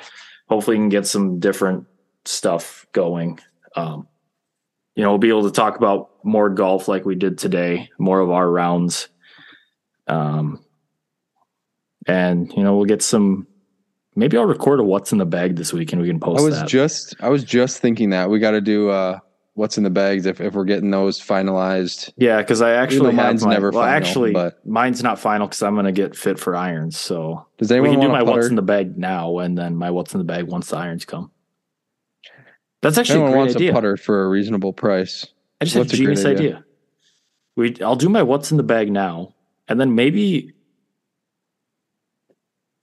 [0.47, 1.85] Hopefully, we can get some different
[2.25, 3.39] stuff going.
[3.75, 4.07] Um,
[4.95, 8.19] you know, we'll be able to talk about more golf like we did today, more
[8.19, 9.07] of our rounds.
[10.07, 10.63] Um,
[12.07, 13.47] and you know, we'll get some
[14.19, 16.43] Maybe I'll record a what's in the bag this week and we can post I
[16.43, 16.67] was that.
[16.67, 19.19] just, I was just thinking that we got to do uh
[19.59, 22.11] what's in the bags if if we're getting those finalized.
[22.17, 25.47] yeah, because I actually have mine's my, never well, final, actually, but- mine's not final
[25.47, 26.97] because I'm going to get fit for irons.
[26.97, 29.75] So Does we anyone can do my a what's in the bag now, and then
[29.75, 31.29] my what's in the bag once the irons come.
[32.81, 33.71] That's actually a anyone great wants idea.
[33.71, 35.27] a putter for a reasonable price.
[35.59, 36.31] I just had a What's a genius idea?
[36.31, 36.65] idea.
[37.57, 39.35] We I'll do my what's in the bag now,
[39.67, 40.53] and then maybe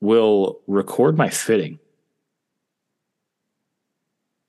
[0.00, 1.78] we'll record my fitting.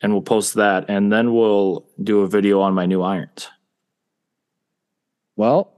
[0.01, 3.49] And we'll post that, and then we'll do a video on my new irons.
[5.35, 5.73] Well,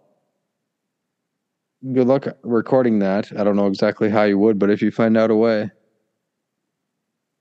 [1.93, 3.31] good luck recording that.
[3.37, 5.71] I don't know exactly how you would, but if you find out a way,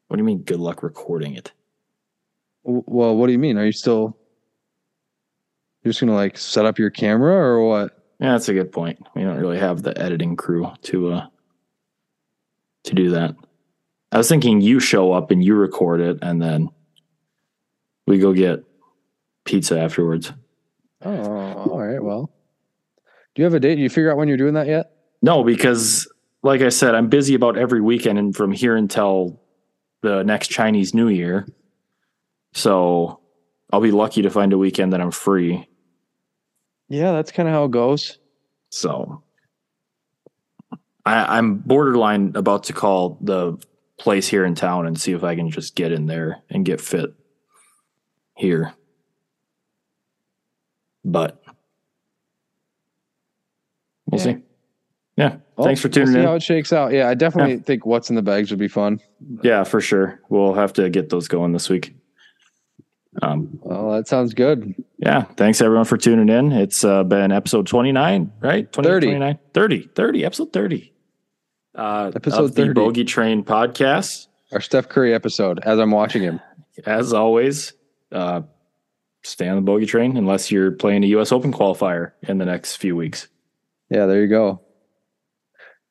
[0.09, 0.43] What do you mean?
[0.43, 1.53] Good luck recording it.
[2.65, 3.59] Well, what do you mean?
[3.59, 4.17] Are you still?
[5.83, 8.05] You're just gonna like set up your camera or what?
[8.21, 8.99] Yeah, that's a good point.
[9.15, 11.27] We don't really have the editing crew to uh
[12.85, 13.37] to do that.
[14.11, 16.71] I was thinking you show up and you record it and then
[18.07, 18.65] we go get
[19.45, 20.33] pizza afterwards.
[21.05, 22.03] Oh, all right.
[22.03, 22.31] Well,
[23.35, 23.77] do you have a date?
[23.77, 24.93] Do you figure out when you're doing that yet?
[25.23, 26.11] No, because
[26.43, 29.41] like I said, I'm busy about every weekend and from here until
[30.01, 31.47] the next Chinese New Year.
[32.55, 33.21] So
[33.73, 35.69] I'll be lucky to find a weekend that I'm free.
[36.89, 38.19] Yeah, that's kind of how it goes.
[38.71, 39.23] So
[41.05, 43.59] I, I'm borderline about to call the
[43.99, 46.81] place here in town and see if I can just get in there and get
[46.81, 47.11] fit
[48.37, 48.75] here.
[51.05, 51.43] But
[54.07, 54.25] we'll Yeah.
[54.25, 54.37] see.
[55.17, 55.37] Yeah.
[55.57, 56.25] Well, Thanks for we'll see in.
[56.25, 56.93] how it shakes out.
[56.93, 59.01] Yeah, I definitely think what's in the bags would be fun.
[59.43, 60.21] Yeah, for sure.
[60.29, 61.97] We'll have to get those going this week.
[63.21, 64.75] Um, Well, that sounds good.
[64.99, 65.23] yeah.
[65.37, 66.53] Thanks everyone for tuning in.
[66.53, 68.71] It's uh, been episode 29, right?
[68.71, 69.07] 20, 30.
[69.09, 70.93] 29, 30, 30, episode 30.
[71.79, 74.27] Uh, Episode of the Bogey Train podcast.
[74.53, 76.41] Our Steph Curry episode as I'm watching him.
[76.87, 77.73] As always,
[78.13, 78.43] uh,
[79.23, 81.33] stay on the Bogey Train unless you're playing a U.S.
[81.33, 83.29] Open qualifier in the next few weeks.
[83.91, 84.61] Yeah, there you go.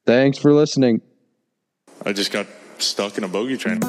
[0.06, 1.02] Thanks for listening.
[2.06, 2.48] I just got
[2.78, 3.80] stuck in a bogey train.